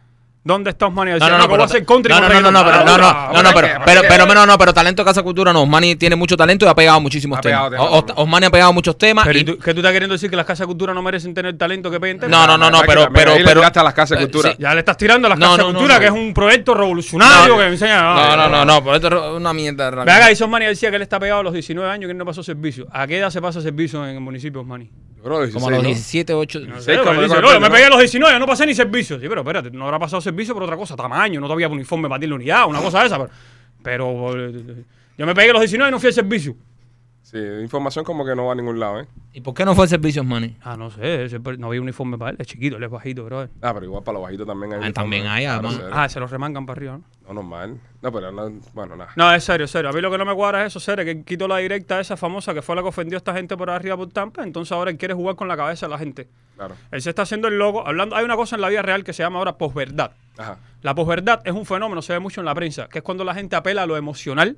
¿Dónde 0.51 0.71
está 0.71 0.87
Osmani? 0.87 1.13
No, 1.13 1.19
no, 1.29 1.39
no, 1.39 1.49
pero, 1.49 1.63
a 1.63 1.67
hacer 1.67 1.85
country 1.85 2.13
no, 2.13 2.21
no, 2.21 2.29
no, 2.29 2.51
no, 2.51 2.65
pero, 2.65 2.85
no, 2.85 2.99
no, 2.99 3.33
no, 3.33 3.43
no, 3.43 3.51
pero, 3.55 3.69
pero, 3.85 4.03
¿Para 4.03 4.27
pero, 4.27 4.47
no, 4.47 4.59
pero 4.59 4.75
talento 4.75 5.03
de 5.03 5.07
Casa 5.09 5.23
Cultura 5.23 5.53
no. 5.53 5.63
Osmani 5.63 5.95
tiene 5.97 6.17
mucho 6.17 6.37
talento 6.37 6.65
y 6.67 6.69
ha 6.69 6.75
pegado 6.75 7.01
muchísimos 7.01 7.39
Ha 7.39 7.43
pegado 7.43 7.71
temas. 7.71 7.87
temas 7.87 7.99
O- 8.03 8.05
también. 8.05 8.25
Osmani 8.27 8.47
ha 8.47 8.51
pegado 8.51 8.73
muchos 8.73 8.99
temas. 8.99 9.25
Pero 9.27 9.39
y- 9.39 9.43
¿y 9.43 9.45
tú- 9.45 9.59
¿qué 9.59 9.73
tú 9.73 9.81
estás 9.81 9.93
queriendo 9.93 10.15
decir 10.15 10.29
que 10.29 10.37
las 10.37 10.45
casas 10.47 10.61
de 10.61 10.67
cultura 10.67 10.93
no 10.93 11.03
merecen 11.03 11.33
tener 11.35 11.57
talento 11.57 11.91
que 11.91 12.01
peguen 12.01 12.19
temas? 12.19 12.31
No, 12.31 12.47
no, 12.47 12.59
no, 12.59 12.71
no, 12.71 12.83
pero, 12.87 13.09
pero, 13.13 13.35
pero. 13.45 13.61
tiraste 13.61 13.79
a 13.79 13.83
las 13.85 13.95
casas 13.95 14.19
de 14.19 14.25
eh, 14.25 14.29
cultura. 14.29 14.55
Ya 14.59 14.73
le 14.75 14.81
estás 14.81 14.97
tirando 14.97 15.27
a 15.27 15.31
las 15.31 15.39
casas 15.39 15.65
cultura, 15.65 15.99
que 16.01 16.07
es 16.07 16.13
un 16.13 16.35
proyecto 16.35 16.75
revolucionario 16.75 17.57
que 17.57 17.67
enseña. 17.67 18.03
No, 18.03 18.37
no, 18.37 18.49
no, 18.49 18.65
no, 18.65 18.83
pero 18.85 18.97
esto 18.97 19.09
es 19.09 19.37
una 19.37 19.53
mierda. 19.53 19.91
Ve 19.91 20.11
acá, 20.13 20.29
dice 20.29 20.45
Osmani 20.45 20.67
decía 20.67 20.91
que 20.91 20.97
él 20.97 21.03
está 21.03 21.21
pegado 21.21 21.41
a 21.41 21.43
los 21.45 21.53
19 21.53 21.89
años 21.91 22.07
que 22.09 22.13
él 22.13 22.19
no 22.19 22.25
pasó 22.25 22.43
servicio. 22.43 22.87
¿A 22.93 23.07
qué 23.07 23.19
edad 23.19 23.31
se 23.31 23.41
pasa 23.41 23.61
servicio 23.61 24.05
en 24.07 24.17
el 24.17 24.21
municipio, 24.21 24.61
Osmani? 24.61 24.91
Bro, 25.23 25.41
16, 25.41 25.55
Como 25.55 25.69
a 25.69 25.71
los 25.73 25.83
¿no? 25.83 25.87
17, 25.89 26.33
8. 26.33 26.61
No 26.61 27.61
me 27.61 27.71
pegué 27.71 27.85
a 27.85 27.91
los 27.91 27.99
19, 27.99 28.39
no 28.39 28.47
pasé 28.47 28.65
ni 28.65 28.75
servicio. 28.75 29.21
Sí, 29.21 29.27
pero 29.29 29.43
espérate, 29.43 29.71
no 29.71 29.85
habrá 29.85 29.99
pasado 29.99 30.23
servicio 30.23 30.40
por 30.49 30.63
otra 30.63 30.77
cosa, 30.77 30.97
tamaño, 30.97 31.41
no 31.41 31.47
te 31.47 31.53
había 31.53 31.69
uniforme 31.69 32.09
para 32.09 32.21
ti 32.21 32.27
la 32.27 32.35
unidad, 32.35 32.67
una 32.69 32.81
cosa 32.81 33.01
de 33.01 33.07
esa. 33.07 33.19
Pero, 33.19 33.31
pero, 33.83 34.47
eh, 34.49 34.85
yo 35.17 35.27
me 35.27 35.35
pegué 35.35 35.51
a 35.51 35.53
los 35.55 35.63
19 35.63 35.89
y 35.89 35.93
no 35.93 35.99
fui 35.99 36.09
al 36.09 36.15
servicio. 36.15 36.57
Sí, 37.23 37.39
información 37.39 38.05
como 38.05 38.25
que 38.25 38.35
no 38.35 38.47
va 38.47 38.53
a 38.53 38.55
ningún 38.57 38.81
lado, 38.81 39.03
¿eh? 39.03 39.07
¿Y 39.33 39.41
por 39.41 39.55
qué 39.55 39.65
no 39.65 39.75
fue 39.77 39.85
el 39.85 39.89
servicio, 39.89 40.23
Osmani? 40.23 40.57
Ah, 40.63 40.77
no 40.77 40.91
sé, 40.91 41.29
no 41.59 41.69
había 41.69 41.81
uniforme 41.81 42.19
para 42.19 42.33
él, 42.33 42.37
es 42.41 42.47
chiquito, 42.49 42.77
él 42.77 42.83
es 42.83 42.91
bajito, 42.91 43.25
bro. 43.25 43.43
Ah, 43.63 43.73
pero 43.73 43.85
igual 43.85 44.03
para 44.03 44.15
los 44.15 44.23
bajitos 44.25 44.47
también 44.47 44.73
hay. 44.73 44.81
Ah, 44.83 44.93
también 44.93 45.27
hay, 45.29 45.45
además. 45.45 45.75
serio. 45.75 45.91
Ah, 45.93 46.09
se 46.09 46.19
los 46.19 46.29
remangan 46.29 46.67
para 46.67 46.79
arriba, 46.79 46.99
¿no? 46.99 47.05
No, 47.29 47.35
normal. 47.35 47.79
No, 48.03 48.11
pero 48.11 48.33
no, 48.33 48.51
bueno, 48.75 48.97
nada. 48.97 49.13
No, 49.15 49.33
es 49.33 49.45
serio, 49.45 49.67
es 49.67 49.71
serio. 49.71 49.91
A 49.91 49.93
mí 49.93 50.01
lo 50.01 50.11
que 50.11 50.19
no 50.19 50.25
me 50.25 50.35
cuadra 50.35 50.63
es 50.63 50.73
eso, 50.73 50.81
serio, 50.81 51.05
que 51.05 51.13
él 51.13 51.25
quitó 51.25 51.47
la 51.47 51.59
directa 51.59 52.01
esa 52.01 52.17
famosa 52.17 52.53
que 52.53 52.63
fue 52.63 52.75
la 52.75 52.83
que 52.83 52.89
ofendió 52.89 53.17
a 53.17 53.19
esta 53.19 53.33
gente 53.33 53.57
por 53.57 53.71
arriba 53.71 53.97
por 53.97 54.09
Tampa, 54.09 54.43
entonces 54.43 54.73
ahora 54.73 54.91
él 54.91 54.97
quiere 54.97 55.15
jugar 55.15 55.37
con 55.37 55.47
la 55.47 55.57
cabeza 55.57 55.87
de 55.87 55.91
la 55.91 55.99
gente. 55.99 56.27
Claro. 56.57 56.75
Él 56.91 57.01
se 57.01 57.11
está 57.11 57.23
haciendo 57.23 57.47
el 57.47 57.59
loco, 57.59 57.87
hablando, 57.87 58.17
hay 58.17 58.25
una 58.25 58.35
cosa 58.35 58.57
en 58.57 58.63
la 58.63 58.69
vida 58.69 58.83
real 58.83 59.05
que 59.05 59.13
se 59.13 59.23
llama 59.23 59.39
ahora 59.39 59.57
posverdad. 59.57 60.13
Ajá. 60.41 60.59
La 60.83 60.95
posverdad 60.95 61.41
es 61.45 61.53
un 61.53 61.67
fenómeno, 61.67 62.01
se 62.03 62.13
ve 62.15 62.19
mucho 62.21 62.41
en 62.41 62.45
la 62.47 62.55
prensa, 62.55 62.89
que 62.89 62.99
es 62.99 63.05
cuando 63.05 63.23
la 63.25 63.35
gente 63.35 63.55
apela 63.57 63.83
a 63.83 63.87
lo 63.87 63.97
emocional 63.97 64.57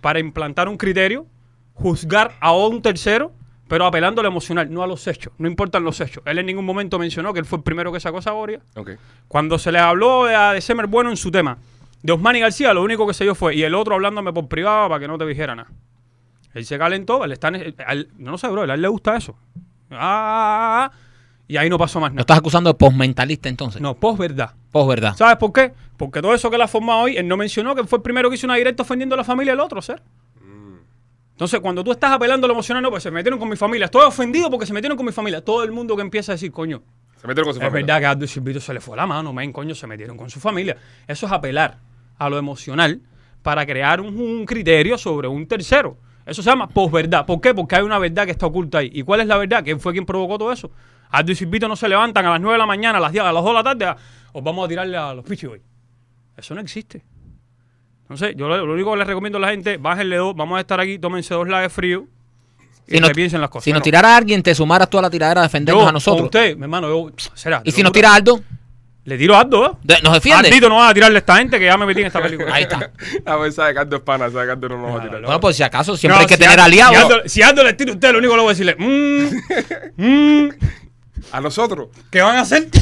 para 0.00 0.18
implantar 0.20 0.68
un 0.68 0.76
criterio, 0.76 1.26
juzgar 1.74 2.32
a 2.40 2.52
un 2.52 2.80
tercero, 2.82 3.32
pero 3.68 3.84
apelando 3.84 4.20
a 4.20 4.22
lo 4.22 4.28
emocional, 4.28 4.72
no 4.72 4.82
a 4.82 4.86
los 4.86 5.06
hechos. 5.06 5.32
No 5.38 5.46
importan 5.48 5.84
los 5.84 6.00
hechos. 6.00 6.22
Él 6.26 6.38
en 6.38 6.46
ningún 6.46 6.64
momento 6.64 6.98
mencionó 6.98 7.32
que 7.34 7.40
él 7.40 7.44
fue 7.44 7.58
el 7.58 7.62
primero 7.64 7.92
que 7.92 8.00
sacó 8.00 8.18
esa 8.20 8.32
boria. 8.32 8.60
Ok. 8.76 8.92
Cuando 9.26 9.58
se 9.58 9.70
le 9.72 9.78
habló 9.78 10.24
de, 10.24 10.34
de 10.54 10.60
Semer 10.60 10.86
Bueno 10.86 11.10
en 11.10 11.16
su 11.16 11.30
tema, 11.30 11.58
de 12.02 12.12
Osmani 12.12 12.40
García, 12.40 12.72
lo 12.72 12.82
único 12.82 13.06
que 13.06 13.12
se 13.12 13.24
dio 13.24 13.34
fue, 13.34 13.56
y 13.56 13.62
el 13.64 13.74
otro 13.74 13.94
hablándome 13.96 14.32
por 14.32 14.48
privado 14.48 14.88
para 14.88 15.00
que 15.00 15.08
no 15.08 15.18
te 15.18 15.26
dijera 15.26 15.54
nada. 15.56 15.68
Él 16.54 16.64
se 16.64 16.78
calentó, 16.78 17.24
él 17.24 17.32
está, 17.32 17.48
en- 17.48 17.74
a 17.84 17.92
él- 17.92 18.08
no 18.16 18.38
sé, 18.38 18.48
bro, 18.48 18.62
a 18.62 18.74
él 18.74 18.80
le 18.80 18.88
gusta 18.88 19.16
eso. 19.16 19.36
Ah, 19.90 20.90
y 21.48 21.56
ahí 21.56 21.68
no 21.70 21.78
pasó 21.78 21.98
más 21.98 22.10
¿Lo 22.10 22.14
nada. 22.16 22.20
estás 22.22 22.38
acusando 22.38 22.70
de 22.70 22.74
posmentalista 22.74 23.48
entonces? 23.48 23.80
No, 23.80 23.94
posverdad. 23.94 24.50
Pos 24.70 24.86
verdad. 24.86 25.16
¿Sabes 25.16 25.36
por 25.38 25.52
qué? 25.52 25.72
Porque 25.96 26.20
todo 26.22 26.34
eso 26.34 26.50
que 26.50 26.56
él 26.56 26.62
ha 26.62 26.68
formado 26.68 27.00
hoy, 27.00 27.16
él 27.16 27.26
no 27.26 27.36
mencionó 27.36 27.74
que 27.74 27.84
fue 27.84 27.96
el 27.98 28.02
primero 28.02 28.28
que 28.28 28.36
hizo 28.36 28.46
una 28.46 28.56
directa 28.56 28.82
ofendiendo 28.82 29.14
a 29.14 29.18
la 29.18 29.24
familia 29.24 29.52
del 29.54 29.60
otro, 29.60 29.80
ser. 29.82 30.02
Entonces, 31.32 31.60
cuando 31.60 31.84
tú 31.84 31.92
estás 31.92 32.10
apelando 32.10 32.46
a 32.46 32.48
lo 32.48 32.54
emocional, 32.54 32.82
no, 32.82 32.90
pues 32.90 33.04
se 33.04 33.12
metieron 33.12 33.38
con 33.38 33.48
mi 33.48 33.54
familia. 33.54 33.84
Estoy 33.84 34.04
ofendido 34.04 34.50
porque 34.50 34.66
se 34.66 34.72
metieron 34.72 34.96
con 34.96 35.06
mi 35.06 35.12
familia. 35.12 35.40
Todo 35.44 35.62
el 35.62 35.70
mundo 35.70 35.94
que 35.94 36.02
empieza 36.02 36.32
a 36.32 36.34
decir, 36.34 36.50
coño, 36.50 36.82
Se 37.20 37.28
metieron 37.28 37.44
con 37.46 37.54
su 37.54 37.60
es 37.60 37.66
familia. 37.68 37.86
verdad 37.86 38.00
que 38.00 38.06
a 38.06 38.10
Aldo 38.10 38.24
y 38.24 38.28
Silvito 38.28 38.60
se 38.60 38.74
le 38.74 38.80
fue 38.80 38.96
la 38.96 39.06
mano, 39.06 39.32
men, 39.32 39.52
coño, 39.52 39.72
se 39.74 39.86
metieron 39.86 40.16
con 40.16 40.28
su 40.30 40.40
familia. 40.40 40.76
Eso 41.06 41.26
es 41.26 41.32
apelar 41.32 41.78
a 42.18 42.28
lo 42.28 42.38
emocional 42.38 43.00
para 43.42 43.64
crear 43.64 44.00
un, 44.00 44.18
un 44.20 44.44
criterio 44.46 44.98
sobre 44.98 45.28
un 45.28 45.46
tercero. 45.46 45.96
Eso 46.26 46.42
se 46.42 46.50
llama 46.50 46.68
posverdad. 46.68 47.24
¿Por 47.24 47.40
qué? 47.40 47.54
Porque 47.54 47.76
hay 47.76 47.82
una 47.82 47.98
verdad 48.00 48.24
que 48.24 48.32
está 48.32 48.46
oculta 48.46 48.78
ahí. 48.78 48.90
¿Y 48.92 49.02
cuál 49.04 49.20
es 49.20 49.28
la 49.28 49.36
verdad? 49.38 49.62
¿Quién 49.62 49.78
fue 49.78 49.92
quien 49.92 50.04
provocó 50.04 50.38
todo 50.38 50.50
eso? 50.50 50.72
Aldo 51.10 51.32
y 51.32 51.34
Silvito 51.34 51.68
no 51.68 51.76
se 51.76 51.88
levantan 51.88 52.26
a 52.26 52.30
las 52.30 52.40
9 52.40 52.54
de 52.54 52.58
la 52.58 52.66
mañana, 52.66 52.98
a 52.98 53.00
las 53.00 53.12
10, 53.12 53.24
a 53.24 53.32
las 53.32 53.42
2 53.42 53.50
de 53.50 53.54
la 53.54 53.62
tarde, 53.64 53.84
a- 53.86 53.96
os 54.32 54.42
vamos 54.44 54.64
a 54.64 54.68
tirarle 54.68 54.96
a 54.96 55.14
los 55.14 55.24
pichis 55.24 55.48
hoy. 55.48 55.62
Eso 56.36 56.54
no 56.54 56.60
existe. 56.60 57.02
Entonces, 58.02 58.34
yo 58.36 58.48
lo, 58.48 58.64
lo 58.64 58.72
único 58.74 58.92
que 58.92 58.98
les 58.98 59.06
recomiendo 59.06 59.38
a 59.38 59.40
la 59.40 59.48
gente, 59.50 59.76
bájenle 59.76 60.16
dos, 60.16 60.34
vamos 60.34 60.56
a 60.56 60.60
estar 60.60 60.80
aquí, 60.80 60.98
tómense 60.98 61.34
dos 61.34 61.46
laves 61.48 61.72
fríos 61.72 62.04
y 62.86 62.92
Si 62.94 63.00
nos, 63.00 63.08
repiensen 63.10 63.40
las 63.40 63.50
cosas. 63.50 63.64
si 63.64 63.70
nos 63.72 63.80
No. 63.80 63.84
tirara 63.84 64.16
alguien, 64.16 64.42
te 64.42 64.54
sumaras 64.54 64.88
tú 64.88 64.98
a 64.98 65.02
la 65.02 65.10
tiradera 65.10 65.40
a 65.40 65.44
defendernos 65.44 65.84
Yo, 65.84 65.88
a 65.88 65.92
nosotros. 65.92 66.24
usted, 66.26 66.56
mi 66.56 66.62
hermano, 66.62 66.88
yo, 66.88 67.10
será. 67.34 67.60
Y 67.64 67.70
si 67.72 67.82
nos 67.82 67.92
tira 67.92 68.14
Aldo, 68.14 68.40
Le 69.04 69.16
tiro 69.16 69.34
a 69.36 69.40
Aldo, 69.40 69.66
¿eh? 69.66 69.70
de- 69.82 70.02
nos 70.02 70.12
defiende. 70.12 70.48
Aldito 70.48 70.68
no 70.68 70.76
va 70.76 70.90
a 70.90 70.94
tirarle 70.94 71.16
a 71.16 71.20
esta 71.20 71.36
gente 71.36 71.58
que 71.58 71.64
ya 71.64 71.78
me 71.78 71.86
metí 71.86 72.00
en 72.02 72.08
esta 72.08 72.20
película. 72.22 72.54
Ahí 72.54 72.64
está. 72.64 72.90
A 73.24 73.36
ver, 73.38 73.52
sabe 73.52 73.72
que 73.72 73.78
Aldo 73.80 73.96
es 73.96 74.02
pana, 74.02 74.30
sabe 74.30 74.44
que 74.46 74.52
Aldo 74.52 74.68
no 74.68 74.76
nos 74.82 74.94
va 74.94 74.98
a 74.98 75.02
tirar. 75.02 75.22
Bueno, 75.22 75.40
pues 75.40 75.56
si 75.56 75.62
acaso 75.62 75.96
siempre 75.96 76.16
No, 76.16 76.20
hay 76.20 76.26
que 76.26 76.34
si 76.34 76.40
tener 76.40 76.60
aliados. 76.60 76.94
Si 76.96 77.02
Aldo, 77.02 77.22
si 77.26 77.42
Aldo 77.42 77.64
le 77.64 77.72
tira 77.72 77.90
a 77.92 77.94
usted, 77.94 78.12
lo 78.12 78.18
único 78.18 78.32
que 78.32 78.36
le 78.36 78.42
voy 78.42 78.50
a 78.50 78.54
decirle, 78.54 78.76
mmm, 78.78 80.04
mmm, 80.04 80.48
A 81.32 81.40
nosotros. 81.40 81.88
¿qué 82.10 82.22
van 82.22 82.36
a 82.36 82.40
hacer? 82.42 82.68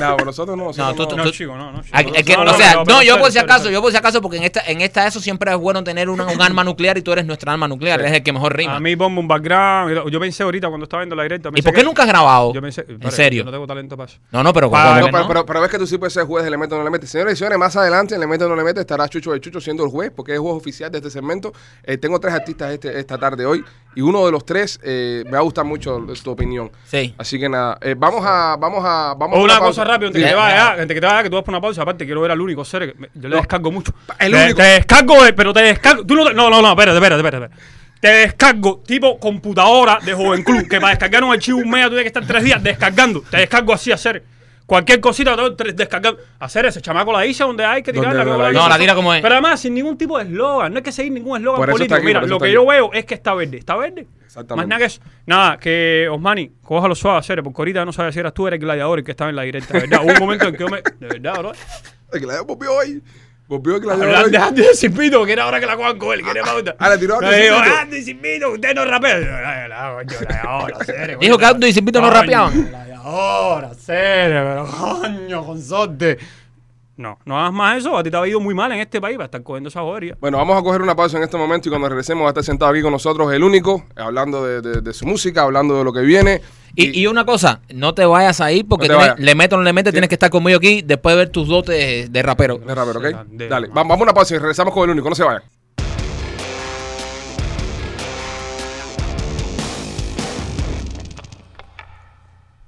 No, 0.00 0.16
pero 0.16 0.26
nosotros 0.26 0.56
no. 0.56 0.64
Nosotros 0.66 1.08
tú- 1.08 1.16
no. 1.16 1.24
no, 1.24 1.30
chico, 1.30 1.54
no, 1.56 1.72
no. 1.72 1.82
chico. 1.82 1.96
Que- 2.24 2.34
No, 2.36 2.42
o 2.42 2.44
no, 2.46 2.54
sea, 2.54 2.74
no, 2.76 2.84
no, 2.84 3.02
yo 3.02 3.18
por 3.18 3.30
si 3.30 3.38
acaso, 3.38 3.68
yo 3.70 3.82
por 3.82 3.90
si 3.90 3.98
acaso, 3.98 4.22
porque 4.22 4.38
en 4.38 4.44
esta, 4.44 4.60
en 4.66 4.80
esta 4.80 5.06
eso 5.06 5.20
siempre 5.20 5.50
es 5.50 5.58
bueno 5.58 5.84
tener 5.84 6.08
una- 6.08 6.26
un 6.26 6.40
arma 6.40 6.64
nuclear 6.64 6.96
y 6.96 7.02
tú 7.02 7.12
eres 7.12 7.26
nuestra 7.26 7.52
arma 7.52 7.68
nuclear, 7.68 8.00
eres 8.00 8.12
el 8.12 8.22
que 8.22 8.32
mejor 8.32 8.56
rima. 8.56 8.76
A 8.76 8.80
mí 8.80 8.96
ponme 8.96 9.18
un 9.20 9.28
background. 9.28 10.08
Yo 10.10 10.20
pensé 10.20 10.42
ahorita 10.42 10.68
cuando 10.68 10.84
estaba 10.84 11.02
viendo 11.02 11.16
la 11.16 11.24
directa. 11.24 11.50
¿Y 11.54 11.60
por 11.62 11.72
qué 11.74 11.80
que- 11.80 11.84
nunca 11.86 12.02
has 12.02 12.08
grabado? 12.08 12.54
Yo 12.54 12.62
pensé, 12.62 12.86
en 12.88 13.10
serio. 13.10 13.44
No 13.44 13.50
tengo 13.50 13.66
talento 13.66 13.96
para 13.96 14.10
eso. 14.10 14.18
No, 14.30 14.42
no, 14.42 14.52
pero 14.54 14.70
Pa- 14.70 14.82
¿cómo 14.82 15.00
No, 15.00 15.06
que 15.06 15.12
pero, 15.12 15.22
no? 15.22 15.28
pero, 15.28 15.46
pero 15.46 15.60
ves 15.60 15.70
que 15.70 15.78
tú 15.78 15.86
sí 15.86 15.98
puedes 15.98 16.14
ser 16.14 16.24
juez 16.24 16.44
de 16.44 16.50
le 16.50 16.56
metes 16.56 16.72
o 16.74 16.78
no 16.78 16.84
le 16.84 16.90
metes. 16.90 17.10
Señores 17.10 17.34
y 17.34 17.36
señores, 17.36 17.58
más 17.58 17.76
adelante 17.76 18.14
en 18.14 18.20
le 18.20 18.26
metes 18.26 18.46
o 18.46 18.48
no 18.48 18.56
le 18.56 18.64
metes 18.64 18.80
estará 18.80 19.08
Chucho 19.08 19.32
de 19.32 19.40
Chucho 19.40 19.60
siendo 19.60 19.84
el 19.84 19.90
juez, 19.90 20.10
porque 20.14 20.32
es 20.32 20.36
el 20.36 20.42
juez 20.42 20.54
oficial 20.54 20.90
de 20.90 20.98
este 20.98 21.10
segmento. 21.10 21.52
Eh, 21.82 21.98
tengo 21.98 22.18
tres 22.20 22.32
artistas 22.34 22.72
este, 22.72 22.98
esta 22.98 23.18
tarde 23.18 23.44
hoy 23.44 23.62
y 23.94 24.00
uno 24.02 24.24
de 24.26 24.32
los 24.32 24.44
tres 24.46 24.78
eh, 24.82 25.22
me 25.26 25.32
va 25.32 25.38
a 25.38 25.42
gustar 25.42 25.64
mucho 25.64 26.04
tu 26.22 26.30
opinión. 26.30 26.70
Sí. 26.84 27.14
Así 27.18 27.38
que 27.40 27.48
nada, 27.48 27.76
eh, 27.80 27.94
vamos 27.98 28.22
a, 28.24 28.56
vamos 28.58 28.84
a, 28.84 29.14
vamos 29.18 29.36
O 29.36 29.40
a 29.40 29.44
una 29.44 29.54
pausa. 29.58 29.66
cosa 29.66 29.84
rápida 29.84 30.06
antes 30.08 30.20
Sí. 30.22 30.24
que 30.26 30.30
te 30.30 30.36
vayas, 30.36 30.70
antes 30.78 30.94
que 30.94 31.00
te 31.00 31.06
vayas, 31.06 31.22
que 31.24 31.30
tú 31.30 31.36
vas 31.36 31.44
por 31.44 31.52
una 31.54 31.60
pausa. 31.60 31.82
Aparte, 31.82 32.04
quiero 32.04 32.20
ver 32.20 32.30
al 32.30 32.40
único 32.40 32.64
ser 32.64 32.92
que 32.92 32.98
me- 32.98 33.08
yo 33.14 33.22
le 33.28 33.30
No. 33.30 33.36
descargo 33.36 33.70
mucho. 33.72 33.92
El 34.18 34.32
Te- 34.32 34.44
único. 34.44 34.56
Te 34.58 34.62
descargo, 34.68 35.26
eh, 35.26 35.32
pero 35.32 35.52
te 35.52 35.60
descargo. 35.62 36.04
Tú 36.06 36.14
no, 36.14 36.26
te- 36.26 36.34
no, 36.34 36.48
no, 36.50 36.62
no, 36.62 36.70
espérate, 36.70 36.96
espérate, 36.98 37.20
espérate. 37.20 37.44
espérate. 37.46 37.80
Te 38.00 38.08
descargo 38.08 38.78
tipo 38.86 39.18
computadora 39.18 39.98
de 40.02 40.14
Joven 40.14 40.42
Club, 40.42 40.66
que 40.68 40.80
para 40.80 40.90
descargar 40.90 41.22
un 41.22 41.32
archivo 41.32 41.58
un 41.58 41.68
mega 41.68 41.84
tú 41.84 41.90
tienes 41.96 42.04
que 42.04 42.18
estar 42.18 42.26
tres 42.26 42.44
días 42.44 42.62
descargando. 42.62 43.20
Te 43.30 43.36
descargo 43.38 43.74
así 43.74 43.92
hacer. 43.92 44.24
Cualquier 44.70 45.00
cosita, 45.00 45.34
descargar. 45.74 46.14
Hacer 46.38 46.64
ese 46.66 46.80
chamaco 46.80 47.12
la 47.12 47.22
dice 47.22 47.42
donde 47.42 47.64
hay 47.64 47.82
que 47.82 47.92
tirarla. 47.92 48.24
no 48.24 48.38
la 48.38 48.68
la 48.68 48.78
tira 48.78 48.94
como 48.94 49.12
es. 49.12 49.20
Pero 49.20 49.34
además, 49.34 49.58
sin 49.58 49.74
ningún 49.74 49.98
tipo 49.98 50.16
de 50.16 50.22
eslogan. 50.26 50.72
No 50.72 50.76
hay 50.76 50.84
que 50.84 50.92
seguir 50.92 51.10
ningún 51.10 51.38
eslogan 51.38 51.68
político. 51.68 51.96
aquí, 51.96 52.06
Mira, 52.06 52.20
lo 52.20 52.38
que 52.38 52.44
aquí. 52.44 52.54
yo 52.54 52.64
veo 52.64 52.92
es 52.92 53.04
que 53.04 53.14
está 53.14 53.34
verde. 53.34 53.56
¿Está 53.56 53.74
verde? 53.74 54.06
Exactamente. 54.24 54.54
Más 54.54 54.68
nada 54.68 54.78
que 54.78 54.84
eso. 54.84 55.00
Nada, 55.26 55.58
que 55.58 56.08
Osmani, 56.08 56.52
cójalo 56.62 56.94
suave, 56.94 57.18
hacer, 57.18 57.42
porque 57.42 57.60
ahorita 57.60 57.84
no 57.84 57.92
sabía 57.92 58.12
si 58.12 58.20
eras 58.20 58.32
tú, 58.32 58.46
eres 58.46 58.58
el 58.58 58.64
gladiador 58.64 59.00
el 59.00 59.04
que 59.04 59.10
estaba 59.10 59.28
en 59.30 59.34
la 59.34 59.42
directa. 59.42 59.74
De 59.74 59.80
verdad, 59.88 60.04
hubo 60.04 60.12
un 60.12 60.18
momento 60.20 60.46
en 60.46 60.52
que 60.54 60.60
yo 60.60 60.68
me. 60.68 60.76
De 61.00 61.18
verdad, 61.18 61.38
bro. 61.40 61.52
El 62.12 62.20
gladiador 62.20 62.46
volvió 62.46 62.72
hoy. 62.72 63.02
Volvió 63.48 63.74
el 63.74 63.80
gladiador 63.80 64.24
hoy. 64.26 64.30
de 64.30 64.38
Andy 64.38 64.62
y 64.72 64.76
Silvito, 64.76 65.26
que 65.26 65.32
era 65.32 65.42
ahora 65.42 65.58
que 65.58 65.66
la 65.66 65.74
juegan 65.74 65.98
con 65.98 66.12
él, 66.16 66.22
que 66.22 66.30
era 66.30 66.44
pauta. 66.44 66.76
Ah, 66.78 66.90
le 66.90 66.98
tiró 66.98 67.16
a. 67.20 67.80
Andy 67.80 67.96
y 67.96 68.02
Silvito, 68.02 68.50
usted 68.52 68.72
no 68.72 68.84
rapea. 68.84 69.18
Yo, 69.18 69.26
"Ay, 69.44 69.68
la 69.68 69.94
coño, 69.96 70.18
gladiador, 70.20 70.84
serio, 70.86 71.18
Dijo 71.20 71.36
que 71.38 71.44
Aldo 71.44 71.66
y 71.66 71.72
Silvito 71.72 72.00
no 72.00 72.08
rapeaban. 72.08 72.89
Gladiador, 73.02 73.74
serio, 73.76 74.40
pero 74.44 74.66
coño, 75.00 75.44
consorte. 75.46 76.18
No, 76.96 77.18
no 77.24 77.38
hagas 77.40 77.52
más 77.54 77.78
eso, 77.78 77.96
a 77.96 78.02
ti 78.02 78.10
te 78.10 78.16
ha 78.18 78.26
ido 78.28 78.40
muy 78.40 78.54
mal 78.54 78.70
en 78.72 78.80
este 78.80 79.00
país 79.00 79.16
para 79.16 79.24
estar 79.24 79.42
cogiendo 79.42 79.70
esa 79.70 79.80
jodería. 79.80 80.18
Bueno, 80.20 80.36
vamos 80.36 80.58
a 80.58 80.62
coger 80.62 80.82
una 80.82 80.94
pausa 80.94 81.16
en 81.16 81.22
este 81.22 81.38
momento 81.38 81.68
y 81.68 81.70
cuando 81.70 81.88
regresemos 81.88 82.24
va 82.24 82.28
a 82.28 82.30
estar 82.32 82.44
sentado 82.44 82.70
aquí 82.72 82.82
con 82.82 82.92
nosotros 82.92 83.32
el 83.32 83.42
único, 83.42 83.86
hablando 83.96 84.44
de, 84.44 84.60
de- 84.60 84.80
de 84.82 84.92
su 84.92 85.06
música, 85.06 85.42
hablando 85.42 85.78
de 85.78 85.84
lo 85.84 85.94
que 85.94 86.00
viene. 86.02 86.42
Y, 86.76 87.00
y 87.00 87.06
una 87.06 87.24
cosa, 87.24 87.60
no 87.72 87.94
te 87.94 88.04
vayas 88.04 88.42
ahí 88.42 88.62
porque 88.64 88.86
No 88.88 88.94
te 88.94 88.98
tienes- 88.98 89.10
vayas. 89.14 89.24
le 89.24 89.34
meto 89.34 89.54
o 89.56 89.58
no 89.58 89.64
le 89.64 89.72
metes, 89.72 89.92
tienes 89.92 90.08
que 90.08 90.14
estar 90.16 90.28
conmigo 90.28 90.58
aquí 90.58 90.82
después 90.82 91.14
de 91.14 91.18
ver 91.20 91.30
tus 91.30 91.48
dotes 91.48 92.12
de 92.12 92.22
rapero. 92.22 92.58
de 92.58 92.74
rapero, 92.74 92.98
¿ok? 93.00 93.26
De- 93.30 93.48
Dale, 93.48 93.68
vamos 93.72 93.98
a 93.98 94.02
una 94.02 94.12
pausa 94.12 94.34
y 94.34 94.38
regresamos 94.38 94.74
con 94.74 94.84
el 94.84 94.90
único, 94.90 95.08
no 95.08 95.14
se 95.14 95.24
vayan. 95.24 95.42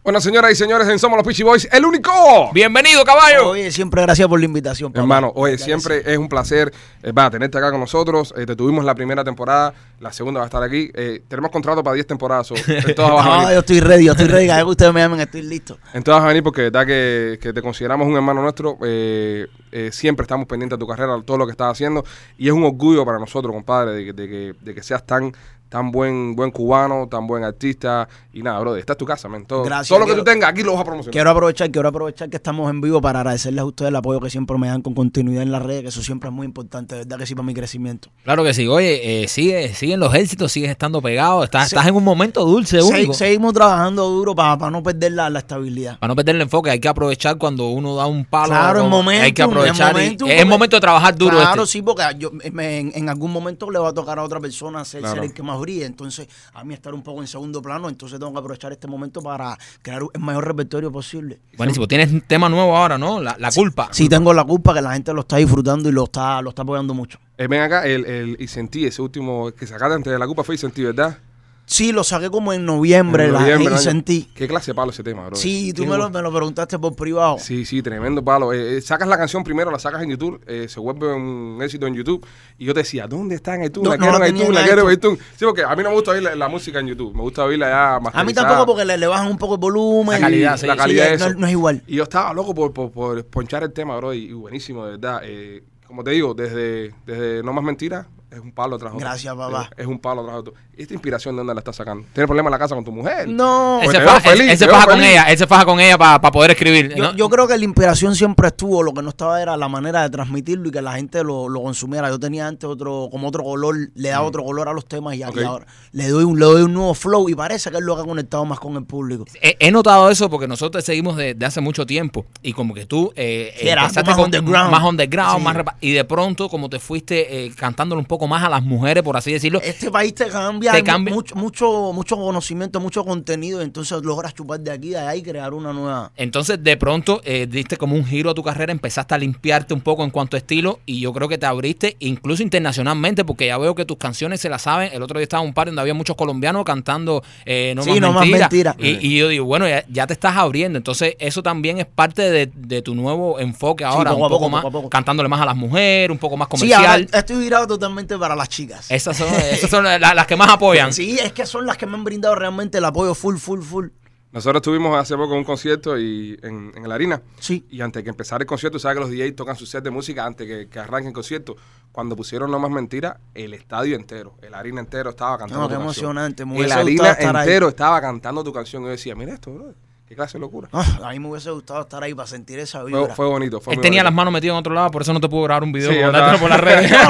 Bueno, 0.04 0.20
señoras 0.20 0.50
y 0.50 0.56
señores, 0.56 0.88
en 0.88 0.98
Somos 0.98 1.16
los 1.16 1.24
Peachy 1.24 1.44
Boys, 1.44 1.68
el 1.70 1.84
único. 1.84 2.10
Bienvenido, 2.52 3.04
caballo. 3.04 3.50
Oye, 3.50 3.70
siempre 3.70 4.02
gracias 4.02 4.26
por 4.26 4.40
la 4.40 4.46
invitación. 4.46 4.90
papá. 4.90 5.00
Hermano, 5.02 5.30
oye, 5.36 5.56
Ya 5.56 5.64
siempre 5.64 6.02
es 6.04 6.18
un 6.18 6.28
placer 6.28 6.72
eh, 7.04 7.12
va, 7.12 7.30
tenerte 7.30 7.56
acá 7.56 7.70
con 7.70 7.78
nosotros. 7.78 8.34
Eh, 8.36 8.44
te 8.44 8.56
tuvimos 8.56 8.84
la 8.84 8.96
primera 8.96 9.22
temporada, 9.22 9.72
la 10.00 10.12
segunda 10.12 10.40
va 10.40 10.46
a 10.46 10.48
estar 10.48 10.60
aquí. 10.60 10.90
Eh, 10.92 11.22
tenemos 11.28 11.52
contrato 11.52 11.84
para 11.84 11.94
10 11.94 12.04
temporadas. 12.08 12.50
o- 12.50 12.54
en 12.56 12.94
todas 12.96 13.12
vas 13.12 13.26
a 13.26 13.28
No, 13.30 13.36
venir. 13.42 13.52
yo 13.54 13.60
estoy 13.60 13.78
ready, 13.80 14.04
yo 14.06 14.10
estoy 14.12 14.26
ready. 14.26 14.46
Cada 14.48 14.58
vez 14.58 14.64
que 14.64 14.70
ustedes 14.72 14.92
me 14.92 15.00
llamen, 15.02 15.20
estoy 15.20 15.42
listo. 15.42 15.78
En 15.94 16.02
todas 16.02 16.18
vas 16.18 16.24
a 16.24 16.28
venir 16.28 16.42
porque 16.42 16.62
de 16.62 16.70
verdad 16.70 16.86
que, 16.86 17.38
que 17.40 17.52
te 17.52 17.62
consideramos 17.62 18.08
un 18.08 18.16
hermano 18.16 18.42
nuestro. 18.42 18.78
eh, 18.84 19.46
eh, 19.70 19.90
siempre 19.92 20.24
estamos 20.24 20.48
pendientes 20.48 20.76
de 20.80 20.80
tu 20.84 20.88
carrera, 20.88 21.16
todo 21.24 21.36
lo 21.38 21.46
que 21.46 21.52
estás 21.52 21.70
haciendo. 21.70 22.04
Y 22.38 22.48
es 22.48 22.52
un 22.52 22.64
orgullo 22.64 23.04
para 23.04 23.20
nosotros, 23.20 23.52
compadre, 23.54 23.92
de, 23.92 24.04
que- 24.06 24.12
de 24.14 24.28
que, 24.28 24.54
de 24.60 24.74
que 24.74 24.82
seas 24.82 25.06
tan 25.06 25.32
tan 25.72 25.90
buen 25.90 26.36
buen 26.36 26.50
cubano, 26.50 27.08
tan 27.08 27.26
buen 27.26 27.42
artista. 27.44 28.06
Y 28.34 28.42
nada, 28.42 28.60
brother, 28.60 28.80
esta 28.80 28.92
es 28.92 28.98
tu 28.98 29.06
casa, 29.06 29.26
man. 29.28 29.46
Todo, 29.46 29.64
Gracias, 29.64 29.88
todo 29.88 29.98
lo 30.00 30.06
que 30.06 30.14
tú 30.14 30.22
tengas, 30.22 30.50
aquí 30.50 30.62
lo 30.62 30.72
vas 30.72 30.82
a 30.82 30.84
promocionar. 30.84 31.12
Quiero 31.12 31.30
aprovechar, 31.30 31.70
quiero 31.70 31.88
aprovechar 31.88 32.28
que 32.28 32.36
estamos 32.36 32.70
en 32.70 32.80
vivo 32.82 33.00
para 33.00 33.20
agradecerles 33.20 33.62
a 33.62 33.64
ustedes 33.64 33.88
el 33.88 33.96
apoyo 33.96 34.20
que 34.20 34.28
siempre 34.30 34.56
me 34.58 34.68
dan 34.68 34.82
con 34.82 34.94
continuidad 34.94 35.42
en 35.42 35.50
las 35.50 35.62
redes, 35.62 35.82
que 35.82 35.88
eso 35.88 36.02
siempre 36.02 36.28
es 36.28 36.34
muy 36.34 36.44
importante, 36.44 36.94
de 36.94 37.00
verdad 37.04 37.18
que 37.18 37.26
sí 37.26 37.34
para 37.34 37.46
mi 37.46 37.54
crecimiento. 37.54 38.10
Claro 38.24 38.44
que 38.44 38.52
sí. 38.54 38.66
Oye, 38.68 39.22
eh, 39.24 39.28
sigue, 39.28 39.74
siguen 39.74 39.98
los 40.00 40.14
éxitos, 40.14 40.52
sigues 40.52 40.70
estando 40.70 41.00
pegado. 41.00 41.42
Estás, 41.42 41.68
Sí. 41.70 41.74
estás 41.74 41.88
en 41.88 41.96
un 41.96 42.04
momento 42.04 42.44
dulce, 42.44 42.80
Se- 42.82 42.86
único. 42.88 43.14
seguimos 43.14 43.54
trabajando 43.54 44.08
duro 44.10 44.34
para, 44.34 44.70
no 44.70 44.82
perder 44.82 45.12
la, 45.12 45.30
la 45.30 45.38
estabilidad. 45.38 45.98
Para 45.98 46.08
no 46.08 46.16
perder 46.16 46.36
el 46.36 46.42
enfoque, 46.42 46.70
hay 46.70 46.80
que 46.80 46.88
aprovechar 46.88 47.38
cuando 47.38 47.68
uno 47.70 47.96
da 47.96 48.06
un 48.06 48.24
palo. 48.26 48.48
Claro, 48.48 48.80
en 48.84 48.88
momentum, 48.90 49.24
Hay 49.24 49.32
que 49.32 49.42
aprovechar. 49.42 49.96
y- 50.00 50.16
es 50.30 50.46
momento 50.46 50.76
de 50.76 50.80
trabajar 50.80 51.16
duro. 51.16 51.36
Claro, 51.38 51.62
este. 51.62 51.72
sí, 51.72 51.82
porque 51.82 52.02
yo, 52.18 52.30
me- 52.52 52.78
en, 52.78 52.92
en 52.94 53.08
algún 53.08 53.32
momento 53.32 53.70
le 53.70 53.78
va 53.78 53.88
a 53.88 53.94
tocar 53.94 54.18
a 54.18 54.22
otra 54.22 54.38
persona 54.40 54.84
ser, 54.84 55.00
Claro. 55.00 55.14
ser 55.16 55.24
el 55.24 55.32
que 55.32 55.42
más 55.42 55.58
brille. 55.62 55.86
Entonces, 55.86 56.28
a 56.52 56.62
mí 56.64 56.74
estar 56.74 56.92
un 56.92 57.02
poco 57.02 57.22
en 57.22 57.26
segundo 57.26 57.62
plano, 57.62 57.88
entonces 57.88 58.18
tengo 58.18 58.32
que 58.32 58.38
aprovechar 58.38 58.72
este 58.72 58.86
momento 58.86 59.22
para 59.22 59.56
crear 59.80 60.02
el 60.12 60.20
mayor 60.20 60.46
repertorio 60.46 60.92
posible. 60.92 61.40
Buenísimo. 61.56 61.88
Tienes 61.88 62.12
un 62.12 62.20
tema 62.20 62.48
nuevo 62.48 62.76
ahora, 62.76 62.98
¿no? 62.98 63.20
La, 63.20 63.36
la 63.38 63.50
culpa. 63.50 63.88
Sí, 63.92 64.08
tengo 64.08 64.34
la 64.34 64.44
culpa 64.44 64.74
que 64.74 64.82
la 64.82 64.92
gente 64.92 65.14
lo 65.14 65.22
está 65.22 65.38
disfrutando 65.38 65.88
y 65.88 65.92
lo 65.92 66.04
está, 66.04 66.42
lo 66.42 66.50
está 66.50 66.62
apoyando 66.62 66.92
mucho. 66.92 67.18
Eh, 67.38 67.46
ven 67.46 67.62
acá, 67.62 67.86
el, 67.86 68.04
el 68.04 68.36
y 68.38 68.46
sentí 68.48 68.84
ese 68.84 69.00
último 69.00 69.50
que 69.52 69.66
sacaste 69.66 69.94
antes 69.94 70.12
de 70.12 70.18
la 70.18 70.26
culpa 70.26 70.44
fue 70.44 70.56
y 70.56 70.58
sentí, 70.58 70.84
¿verdad? 70.84 71.18
Sí, 71.64 71.92
lo 71.92 72.04
saqué 72.04 72.28
como 72.28 72.52
en 72.52 72.66
noviembre, 72.66 73.26
En 73.26 73.32
la 73.32 73.40
noviembre, 73.40 73.64
y 73.64 73.68
año- 73.68 73.78
sentí. 73.78 74.28
Qué 74.34 74.46
clase 74.46 74.72
de 74.72 74.74
palo 74.74 74.90
ese 74.90 75.02
tema, 75.02 75.26
bro. 75.26 75.36
Sí, 75.36 75.72
tú 75.72 75.86
me 75.86 75.96
lo, 75.96 76.10
me 76.10 76.20
lo 76.20 76.30
preguntaste 76.32 76.78
por 76.78 76.94
privado. 76.94 77.38
Sí, 77.38 77.64
sí, 77.64 77.80
tremendo 77.80 78.22
palo. 78.22 78.52
Eh, 78.52 78.76
eh, 78.76 78.80
sacas 78.82 79.08
la 79.08 79.16
canción 79.16 79.42
primero, 79.42 79.70
la 79.70 79.78
sacas 79.78 80.02
en 80.02 80.10
YouTube, 80.10 80.42
eh, 80.46 80.66
se 80.68 80.80
vuelve 80.80 81.14
un 81.14 81.58
éxito 81.62 81.86
en 81.86 81.94
YouTube. 81.94 82.26
Y 82.58 82.66
yo 82.66 82.74
te 82.74 82.80
decía, 82.80 83.06
¿dónde 83.06 83.36
está 83.36 83.54
en? 83.54 83.72
No, 83.76 83.90
la 83.90 83.96
no 83.96 84.02
quiero 84.02 84.18
la 84.18 84.26
en 84.26 84.36
iTunes, 84.36 84.54
la 84.54 84.64
quiero 84.64 84.88
en 84.90 84.94
iTunes. 84.94 85.18
Sí, 85.36 85.44
porque 85.46 85.62
a 85.64 85.74
mí 85.74 85.82
no 85.82 85.90
me 85.90 85.94
gusta 85.94 86.10
oír 86.10 86.22
la, 86.24 86.34
la 86.34 86.48
música 86.48 86.80
en 86.80 86.88
YouTube, 86.88 87.14
me 87.14 87.22
gusta 87.22 87.44
oírla 87.44 87.70
ya 87.70 88.00
más 88.00 88.14
A 88.14 88.22
mí 88.24 88.34
tampoco 88.34 88.66
porque 88.66 88.84
le, 88.84 88.98
le 88.98 89.06
bajan 89.06 89.28
un 89.28 89.38
poco 89.38 89.54
el 89.54 89.60
volumen. 89.60 90.20
La 90.20 90.26
calidad, 90.26 90.56
y- 90.56 90.58
sí. 90.58 90.66
la 90.66 90.76
calidad 90.76 91.10
de 91.16 91.34
no, 91.36 91.46
es 91.46 91.52
igual. 91.52 91.82
Y 91.86 91.96
yo 91.96 92.02
estaba 92.02 92.34
loco 92.34 92.54
por, 92.54 92.72
por, 92.74 92.90
por 92.90 93.24
ponchar 93.26 93.62
el 93.62 93.72
tema, 93.72 93.96
bro, 93.96 94.12
y, 94.12 94.24
y 94.24 94.32
buenísimo, 94.32 94.84
de 94.84 94.90
verdad. 94.98 95.20
Eh, 95.24 95.62
como 95.86 96.04
te 96.04 96.10
digo, 96.10 96.34
desde, 96.34 96.92
desde 97.06 97.42
No 97.42 97.52
Más 97.54 97.64
Mentiras, 97.64 98.06
es 98.32 98.40
un 98.40 98.52
palo 98.52 98.78
tras 98.78 98.92
otro. 98.94 99.00
Gracias, 99.06 99.34
papá. 99.34 99.68
Es, 99.76 99.80
es 99.80 99.86
un 99.86 99.98
palo 99.98 100.24
tras 100.24 100.36
otro. 100.36 100.54
¿Esta 100.76 100.94
inspiración 100.94 101.34
de 101.36 101.40
dónde 101.40 101.54
la 101.54 101.60
estás 101.60 101.76
sacando? 101.76 102.04
¿Tienes 102.12 102.26
problemas 102.26 102.48
en 102.48 102.52
la 102.52 102.58
casa 102.58 102.74
con 102.74 102.84
tu 102.84 102.92
mujer? 102.92 103.28
No, 103.28 103.78
Él 103.80 103.84
Pues 103.86 103.96
se, 103.98 104.02
faja, 104.04 104.20
feliz, 104.20 104.40
él- 104.42 104.50
él 104.50 104.58
se 104.58 104.66
con 104.68 105.02
ella, 105.02 105.22
él 105.24 105.38
se 105.38 105.46
faja 105.46 105.64
con 105.64 105.80
ella 105.80 105.98
para 105.98 106.18
poder 106.32 106.52
escribir. 106.52 106.94
Yo, 106.96 107.04
¿no? 107.04 107.14
yo 107.14 107.28
creo 107.28 107.46
que 107.46 107.56
la 107.58 107.64
inspiración 107.64 108.14
siempre 108.16 108.48
estuvo, 108.48 108.82
lo 108.82 108.92
que 108.94 109.02
no 109.02 109.10
estaba 109.10 109.40
era 109.42 109.56
la 109.56 109.68
manera 109.68 110.02
de 110.02 110.10
transmitirlo 110.10 110.68
y 110.68 110.70
que 110.72 110.80
la 110.82 110.92
gente 110.94 111.22
lo, 111.22 111.48
lo 111.48 111.62
consumiera. 111.62 112.08
Yo 112.08 112.18
tenía 112.18 112.46
antes 112.48 112.68
otro, 112.68 113.08
como 113.10 113.28
otro 113.28 113.44
color, 113.44 113.76
le 113.94 114.08
daba 114.08 114.26
otro 114.26 114.42
color 114.44 114.68
a 114.68 114.72
los 114.72 114.86
temas 114.86 115.14
y, 115.14 115.22
a- 115.22 115.28
y 115.28 115.32
Mm. 115.32 115.38
Ok. 115.38 115.44
ahora 115.44 115.66
le 115.92 116.08
doy, 116.08 116.24
un, 116.24 116.38
le 116.38 116.44
doy 116.46 116.62
un 116.62 116.72
nuevo 116.72 116.94
flow 116.94 117.28
y 117.28 117.34
parece 117.34 117.70
que 117.70 117.76
es 117.76 117.82
lo 117.82 117.94
que 117.96 118.02
ha 118.02 118.04
conectado 118.04 118.44
más 118.46 118.58
con 118.58 118.74
el 118.76 118.84
público. 118.84 119.24
He, 119.42 119.56
he 119.60 119.70
notado 119.70 120.10
eso 120.10 120.30
porque 120.30 120.48
nosotros 120.48 120.82
te 120.82 120.86
seguimos 120.92 121.16
de, 121.16 121.34
de 121.34 121.46
hace 121.46 121.60
mucho 121.60 121.84
tiempo 121.86 122.24
y 122.42 122.52
como 122.54 122.72
que 122.74 122.86
tú 122.86 123.12
eh, 123.14 123.54
Sí, 123.60 123.68
era 123.68 123.82
más 123.82 124.18
underground. 124.18 124.70
más 124.70 124.82
underground, 124.82 125.36
Sí. 125.38 125.44
más 125.44 125.56
y 125.80 125.92
de 125.92 126.04
pronto 126.04 126.48
como 126.48 126.70
te 126.70 126.78
fuiste 126.78 127.44
eh, 127.46 127.52
cantándolo 127.54 128.00
un 128.00 128.06
poco 128.06 128.21
poco 128.22 128.28
más 128.28 128.44
a 128.44 128.48
las 128.48 128.62
mujeres, 128.62 129.02
por 129.02 129.16
así 129.16 129.32
decirlo. 129.32 129.60
Este 129.64 129.90
país 129.90 130.14
te 130.14 130.26
cambia, 130.28 130.70
Te 130.72 130.84
cambia. 130.84 131.12
Mucho, 131.12 131.34
mucho, 131.34 131.92
mucho 131.92 132.16
conocimiento, 132.16 132.78
mucho 132.78 133.04
contenido, 133.04 133.60
y 133.60 133.64
entonces 133.64 134.00
logras 134.02 134.32
chupar 134.32 134.60
de 134.60 134.70
aquí, 134.70 134.90
de 134.90 134.98
allá 134.98 135.16
y 135.16 135.22
crear 135.22 135.52
una 135.54 135.72
nueva. 135.72 136.12
Entonces, 136.16 136.62
de 136.62 136.76
pronto, 136.76 137.20
eh, 137.24 137.48
diste 137.50 137.76
como 137.76 137.96
un 137.96 138.04
giro 138.04 138.30
a 138.30 138.34
tu 138.34 138.42
carrera, 138.44 138.70
empezaste 138.70 139.14
a 139.14 139.18
limpiarte 139.18 139.74
un 139.74 139.80
poco 139.80 140.04
en 140.04 140.10
cuanto 140.10 140.36
a 140.36 140.38
estilo 140.38 140.78
y 140.86 141.00
yo 141.00 141.12
creo 141.12 141.28
que 141.28 141.36
te 141.38 141.46
abriste 141.46 141.96
incluso 141.98 142.42
internacionalmente 142.44 143.24
porque 143.24 143.46
ya 143.46 143.58
veo 143.58 143.74
que 143.74 143.84
tus 143.84 143.96
canciones 143.96 144.40
se 144.40 144.48
las 144.48 144.62
saben. 144.62 144.90
El 144.92 145.02
otro 145.02 145.18
día 145.18 145.24
estaba 145.24 145.42
en 145.42 145.48
un 145.48 145.54
par 145.54 145.66
donde 145.66 145.80
había 145.80 145.94
muchos 145.94 146.14
colombianos 146.14 146.64
cantando 146.64 147.24
eh, 147.44 147.72
No 147.74 147.82
Sí, 147.82 147.90
Más 147.90 148.00
No 148.00 148.12
Más 148.12 148.28
Mentira. 148.28 148.76
Y, 148.78 149.04
y 149.08 149.18
yo 149.18 149.28
digo, 149.28 149.46
bueno, 149.46 149.66
ya, 149.68 149.84
ya 149.88 150.06
te 150.06 150.12
estás 150.12 150.36
abriendo. 150.36 150.76
Entonces, 150.76 151.16
eso 151.18 151.42
también 151.42 151.78
es 151.78 151.86
parte 151.86 152.22
de, 152.30 152.50
de 152.54 152.82
tu 152.82 152.94
nuevo 152.94 153.40
enfoque 153.40 153.84
ahora, 153.84 154.10
poco 154.12 154.22
un 154.22 154.28
poco 154.28 154.38
poco, 154.38 154.50
más, 154.50 154.62
poco 154.62 154.88
cantándole 154.90 155.28
más 155.28 155.40
a 155.40 155.46
las 155.46 155.56
mujeres, 155.56 156.10
un 156.10 156.18
poco 156.18 156.36
más 156.36 156.48
Sí, 156.54 156.72
ahora 156.72 156.92
comercial. 156.92 157.18
estoy 157.20 157.38
virado 157.42 157.66
totalmente 157.66 158.11
para 158.18 158.34
las 158.36 158.48
chicas. 158.48 158.90
Esas 158.90 159.16
son, 159.16 159.28
esas 159.34 159.70
son 159.70 159.84
la- 159.84 159.98
las 159.98 160.26
que 160.26 160.36
más 160.36 160.48
apoyan. 160.50 160.92
Sí, 160.92 161.18
es 161.18 161.32
que 161.32 161.46
son 161.46 161.66
las 161.66 161.76
que 161.76 161.86
me 161.86 161.94
han 161.94 162.04
brindado 162.04 162.34
realmente 162.34 162.78
el 162.78 162.84
apoyo 162.84 163.14
full, 163.14 163.36
full, 163.36 163.60
full. 163.62 163.88
Nosotros 164.32 164.60
estuvimos 164.60 164.96
hace 164.98 165.14
poco 165.14 165.32
en 165.34 165.40
un 165.40 165.44
concierto 165.44 165.98
y 165.98 166.38
en, 166.42 166.72
en 166.74 166.88
la 166.88 166.94
harina. 166.94 167.20
Sí. 167.38 167.66
Y 167.68 167.82
antes 167.82 168.02
que 168.02 168.08
empezara 168.08 168.42
el 168.42 168.46
concierto, 168.46 168.78
sabes 168.78 168.96
que 168.96 169.00
los 169.00 169.10
DJs 169.10 169.36
tocan 169.36 169.56
su 169.56 169.66
set 169.66 169.84
de 169.84 169.90
música 169.90 170.24
antes 170.24 170.46
que, 170.46 170.68
que 170.70 170.78
arranque 170.78 171.08
el 171.08 171.12
concierto. 171.14 171.54
Cuando 171.92 172.16
pusieron 172.16 172.50
No 172.50 172.58
Más 172.58 172.70
Mentira, 172.70 173.20
el 173.34 173.52
estadio 173.52 173.94
entero, 173.94 174.34
el 174.40 174.54
harina 174.54 174.80
entero 174.80 175.10
estaba 175.10 175.36
cantando 175.36 175.60
No, 175.60 175.68
tu 175.68 175.74
qué 175.74 175.74
canción. 175.84 176.04
emocionante, 176.06 176.46
me 176.46 176.52
El 176.52 176.58
hubiese 176.60 176.74
harina 176.74 176.90
gustado 177.02 177.12
estar 177.20 177.36
ahí. 177.36 177.42
entero 177.42 177.68
estaba 177.68 178.00
cantando 178.00 178.42
tu 178.42 178.52
canción. 178.54 178.82
Y 178.82 178.86
yo 178.86 178.90
decía, 178.92 179.14
mira 179.14 179.34
esto, 179.34 179.52
bro. 179.52 179.74
Qué 180.12 180.16
clase 180.16 180.36
de 180.36 180.40
locura. 180.40 180.68
A 180.72 181.08
mí 181.12 181.18
me 181.18 181.28
hubiese 181.30 181.50
gustado 181.50 181.80
estar 181.80 182.02
ahí 182.02 182.12
para 182.12 182.28
sentir 182.28 182.58
esa 182.58 182.84
vibra. 182.84 183.14
fue 183.14 183.24
bonito. 183.26 183.62
Fue 183.62 183.72
Él 183.72 183.80
tenía 183.80 184.00
bonito. 184.02 184.04
las 184.10 184.14
manos 184.14 184.32
metidas 184.34 184.52
en 184.52 184.58
otro 184.58 184.74
lado, 184.74 184.90
por 184.90 185.00
eso 185.00 185.14
no 185.14 185.20
te 185.20 185.28
pudo 185.30 185.44
grabar 185.44 185.62
un 185.64 185.72
video 185.72 185.90
Sí, 185.90 185.96
por 186.38 186.50
las 186.50 186.60
redes. 186.60 186.92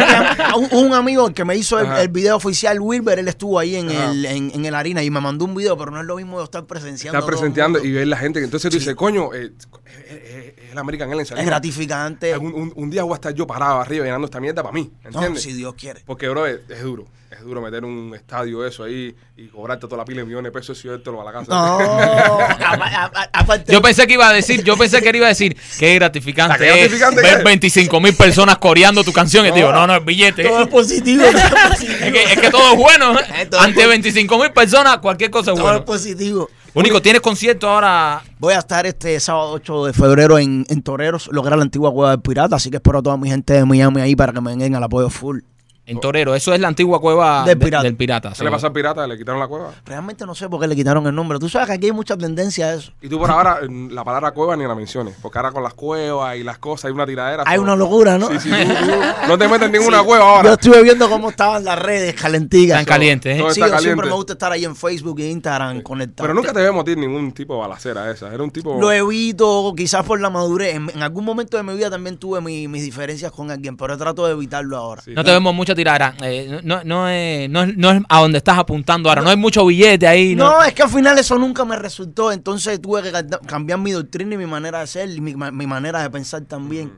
No, 0.52 0.58
un, 0.58 0.86
un 0.86 0.94
amigo 0.94 1.32
que 1.34 1.44
me 1.44 1.56
hizo 1.56 1.80
el, 1.80 2.08
video 2.10 2.36
oficial, 2.36 2.78
Wilber, 2.78 3.18
él 3.18 3.26
estuvo 3.26 3.58
ahí 3.58 3.74
en 3.74 3.90
Ajá. 3.90 4.12
el, 4.12 4.24
en, 4.26 4.52
en 4.54 4.64
el 4.66 4.74
harina 4.76 5.02
y 5.02 5.10
me 5.10 5.20
mandó 5.20 5.46
un 5.46 5.54
video, 5.56 5.76
pero 5.76 5.90
no 5.90 5.98
es 6.00 6.06
lo 6.06 6.14
mismo 6.14 6.38
de 6.38 6.44
estar 6.44 6.64
presenciando. 6.64 7.18
El 7.18 7.24
presenteando 7.24 7.82
y 7.84 7.90
ver 7.90 8.06
la 8.06 8.16
gente. 8.18 8.38
que 8.38 8.44
Entonces 8.44 8.70
tú 8.70 8.78
dices, 8.78 8.94
coño, 8.94 9.34
eh, 9.34 9.50
es- 9.56 9.68
es 10.14 10.51
el 10.72 10.78
American 10.78 11.08
Airlines. 11.08 11.30
Es 11.30 11.46
gratificante. 11.46 12.36
Un, 12.36 12.52
un- 12.54 12.72
un 12.74 12.90
día 12.90 13.02
voy 13.04 13.12
a 13.12 13.16
estar 13.16 13.34
yo 13.34 13.46
parado 13.46 13.80
arriba 13.80 14.04
llenando 14.04 14.24
esta 14.26 14.40
mierda 14.40 14.62
para 14.62 14.72
mí. 14.72 14.90
No, 15.04 15.10
¿Entiendes? 15.10 15.42
si 15.42 15.52
Dios 15.52 15.74
quiere. 15.74 16.02
Porque, 16.06 16.28
bro, 16.28 16.46
es, 16.46 16.60
es 16.68 16.82
duro. 16.82 17.06
Es 17.30 17.40
duro 17.40 17.62
meter 17.62 17.82
un 17.82 18.12
estadio 18.14 18.64
eso 18.66 18.84
ahí 18.84 19.14
y 19.38 19.46
cobrarte 19.48 19.86
toda 19.86 19.96
la 19.96 20.04
pila 20.04 20.20
de 20.20 20.26
millones 20.26 20.52
de 20.52 20.58
pesos 20.58 20.78
y 20.78 20.82
suéltalo 20.82 21.22
a 21.22 21.24
la 21.24 21.32
casa. 21.32 21.46
No, 21.48 21.78
a- 21.80 22.54
a- 22.74 23.04
a- 23.14 23.30
aparte. 23.32 23.72
Yo 23.72 23.80
pensé 23.80 24.06
que 24.06 24.12
iba 24.14 24.28
a 24.28 24.32
decir, 24.34 24.62
yo 24.62 24.76
pensé 24.76 25.00
que 25.00 25.08
él 25.08 25.16
iba 25.16 25.26
a 25.26 25.30
decir, 25.30 25.56
qué 25.78 25.94
gratificante, 25.94 26.58
qué 26.58 26.66
gratificante 26.66 27.20
es 27.22 27.34
ver 27.36 27.44
25 27.44 28.00
mil 28.00 28.14
personas 28.14 28.58
coreando 28.58 29.02
tu 29.02 29.12
canción. 29.14 29.46
Y 29.46 29.50
te 29.50 29.56
digo, 29.56 29.72
no, 29.72 29.86
no, 29.86 29.96
es 29.96 30.04
billete. 30.04 30.44
todo 30.44 30.62
es 30.62 30.68
positivo. 30.68 31.24
todo 31.24 31.38
es 31.38 31.70
positivo. 31.70 31.98
Es 32.04 32.12
que, 32.12 32.22
es 32.34 32.38
que 32.40 32.50
todo 32.50 32.72
es 32.72 32.78
bueno. 32.78 33.18
¿eh? 33.18 33.24
Eh, 33.38 33.46
todo 33.46 33.60
es 33.60 33.66
Ante 33.66 33.82
po- 33.82 33.88
25 33.88 34.38
mil 34.38 34.52
personas, 34.52 34.98
cualquier 34.98 35.30
cosa 35.30 35.52
es 35.52 35.56
Todo 35.58 35.66
es 35.68 35.72
bueno. 35.72 35.84
positivo. 35.86 36.50
Único, 36.74 37.02
¿tienes 37.02 37.20
concierto 37.20 37.68
ahora? 37.68 38.22
Voy 38.38 38.54
a 38.54 38.60
estar 38.60 38.86
este 38.86 39.20
sábado 39.20 39.52
8 39.52 39.86
de 39.86 39.92
febrero 39.92 40.38
en, 40.38 40.64
en 40.70 40.80
Toreros, 40.80 41.28
lo 41.30 41.42
que 41.42 41.48
era 41.48 41.56
la 41.56 41.64
antigua 41.64 41.92
Cueva 41.92 42.12
del 42.12 42.22
Pirata, 42.22 42.56
así 42.56 42.70
que 42.70 42.76
espero 42.76 43.00
a 43.00 43.02
toda 43.02 43.18
mi 43.18 43.28
gente 43.28 43.52
de 43.52 43.66
Miami 43.66 44.00
ahí 44.00 44.16
para 44.16 44.32
que 44.32 44.40
me 44.40 44.56
den 44.56 44.74
al 44.74 44.82
apoyo 44.82 45.10
full. 45.10 45.40
En 45.84 45.98
Torero, 45.98 46.34
eso 46.36 46.54
es 46.54 46.60
la 46.60 46.68
antigua 46.68 47.00
cueva 47.00 47.44
Del 47.44 47.58
de- 47.58 47.64
pirata. 47.64 47.82
del 47.82 47.96
pirata. 47.96 48.32
¿Qué 48.38 48.44
le 48.44 48.50
pasó 48.52 48.68
al 48.68 48.72
pirata? 48.72 49.04
¿Le 49.06 49.18
quitaron 49.18 49.40
la 49.40 49.48
cueva? 49.48 49.72
Realmente 49.84 50.24
no 50.24 50.32
sé 50.34 50.48
por 50.48 50.60
qué 50.60 50.68
le 50.68 50.76
quitaron 50.76 51.04
el 51.08 51.14
nombre. 51.14 51.40
Tú 51.40 51.48
sabes 51.48 51.66
que 51.66 51.74
aquí 51.74 51.86
hay 51.86 51.92
mucha 51.92 52.16
tendencia 52.16 52.66
a 52.68 52.74
eso. 52.74 52.92
Y 53.02 53.08
tú 53.08 53.18
por 53.18 53.28
ahora 53.28 53.58
la 53.68 54.04
palabra 54.04 54.30
cueva 54.30 54.56
ni 54.56 54.64
la 54.64 54.76
menciones. 54.76 55.16
Porque 55.20 55.38
ahora 55.38 55.50
con 55.50 55.62
las 55.64 55.74
cuevas 55.74 56.36
y 56.36 56.44
las 56.44 56.58
cosas 56.58 56.84
hay 56.86 56.92
una 56.92 57.04
tiradera. 57.04 57.42
Hay 57.46 57.58
una 57.58 57.74
locura, 57.74 58.16
¿no? 58.16 58.28
Sí, 58.28 58.38
sí, 58.38 58.50
tú- 58.50 58.54
tú 58.84 59.28
no 59.28 59.36
te 59.38 59.48
metes 59.48 59.66
en 59.66 59.72
ninguna 59.80 59.98
Sí. 60.00 60.04
cueva 60.06 60.24
Yo 60.24 60.30
ahora. 60.30 60.52
estuve 60.52 60.82
viendo 60.84 61.10
cómo 61.10 61.30
estaban 61.30 61.64
las 61.64 61.76
redes 61.78 62.14
calentigas. 62.14 62.78
Están 62.80 62.94
calientes, 62.94 63.40
¿eh? 63.40 63.44
Sí, 63.50 63.60
yo 63.60 63.78
siempre 63.80 64.06
me 64.08 64.14
gusta 64.14 64.34
estar 64.34 64.52
ahí 64.52 64.64
en 64.64 64.76
Facebook 64.76 65.18
e 65.18 65.30
Instagram 65.30 65.82
conectado. 65.82 66.24
Pero 66.28 66.34
nunca 66.34 66.52
te 66.52 66.60
vemos 66.60 66.82
a 66.82 66.84
ti 66.84 66.94
ningún 66.94 67.32
tipo 67.32 67.54
de 67.54 67.60
balacera 67.60 68.08
esa. 68.10 68.32
Era 68.32 68.44
un 68.44 68.52
tipo... 68.52 68.80
Lo 68.80 68.92
evito, 68.92 69.74
quizás 69.76 70.04
por 70.04 70.20
la 70.20 70.30
madurez. 70.30 70.76
En, 70.76 70.90
en 70.90 71.02
algún 71.02 71.24
momento 71.24 71.56
de 71.56 71.64
mi 71.64 71.74
vida 71.74 71.90
también 71.90 72.18
tuve 72.18 72.40
mi- 72.40 72.68
mis 72.68 72.84
diferencias 72.84 73.32
con 73.32 73.50
alguien, 73.50 73.76
pero 73.76 73.98
trato 73.98 74.24
de 74.26 74.32
evitarlo 74.32 74.76
ahora. 74.76 75.02
Sí, 75.02 75.12
No 75.12 75.24
te 75.24 75.32
vemos 75.32 75.52
mucha 75.72 75.74
tiradera. 75.74 76.14
Eh, 76.22 76.60
no, 76.62 76.82
no, 76.84 77.08
es, 77.08 77.48
no, 77.50 77.62
es, 77.62 77.76
no 77.76 77.90
es 77.90 78.02
a 78.08 78.20
donde 78.20 78.38
estás 78.38 78.58
apuntando 78.58 79.08
ahora. 79.08 79.22
No, 79.22 79.30
hay 79.30 79.36
mucho 79.36 79.64
billete 79.66 80.06
ahí. 80.06 80.34
No. 80.34 80.50
No, 80.52 80.62
es 80.64 80.72
que 80.74 80.82
al 80.82 80.90
final 80.90 81.18
eso 81.18 81.38
nunca 81.38 81.64
me 81.64 81.76
resultó. 81.76 82.32
Entonces 82.32 82.80
tuve 82.80 83.02
que 83.02 83.12
ca- 83.12 83.26
cambiar 83.46 83.78
mi 83.78 83.92
doctrina 83.92 84.34
y 84.34 84.38
mi 84.38 84.46
manera 84.46 84.80
de 84.80 84.86
ser 84.86 85.08
y 85.10 85.20
mi, 85.20 85.34
mi 85.34 85.66
manera 85.66 86.02
de 86.02 86.10
pensar 86.10 86.42
también. 86.42 86.92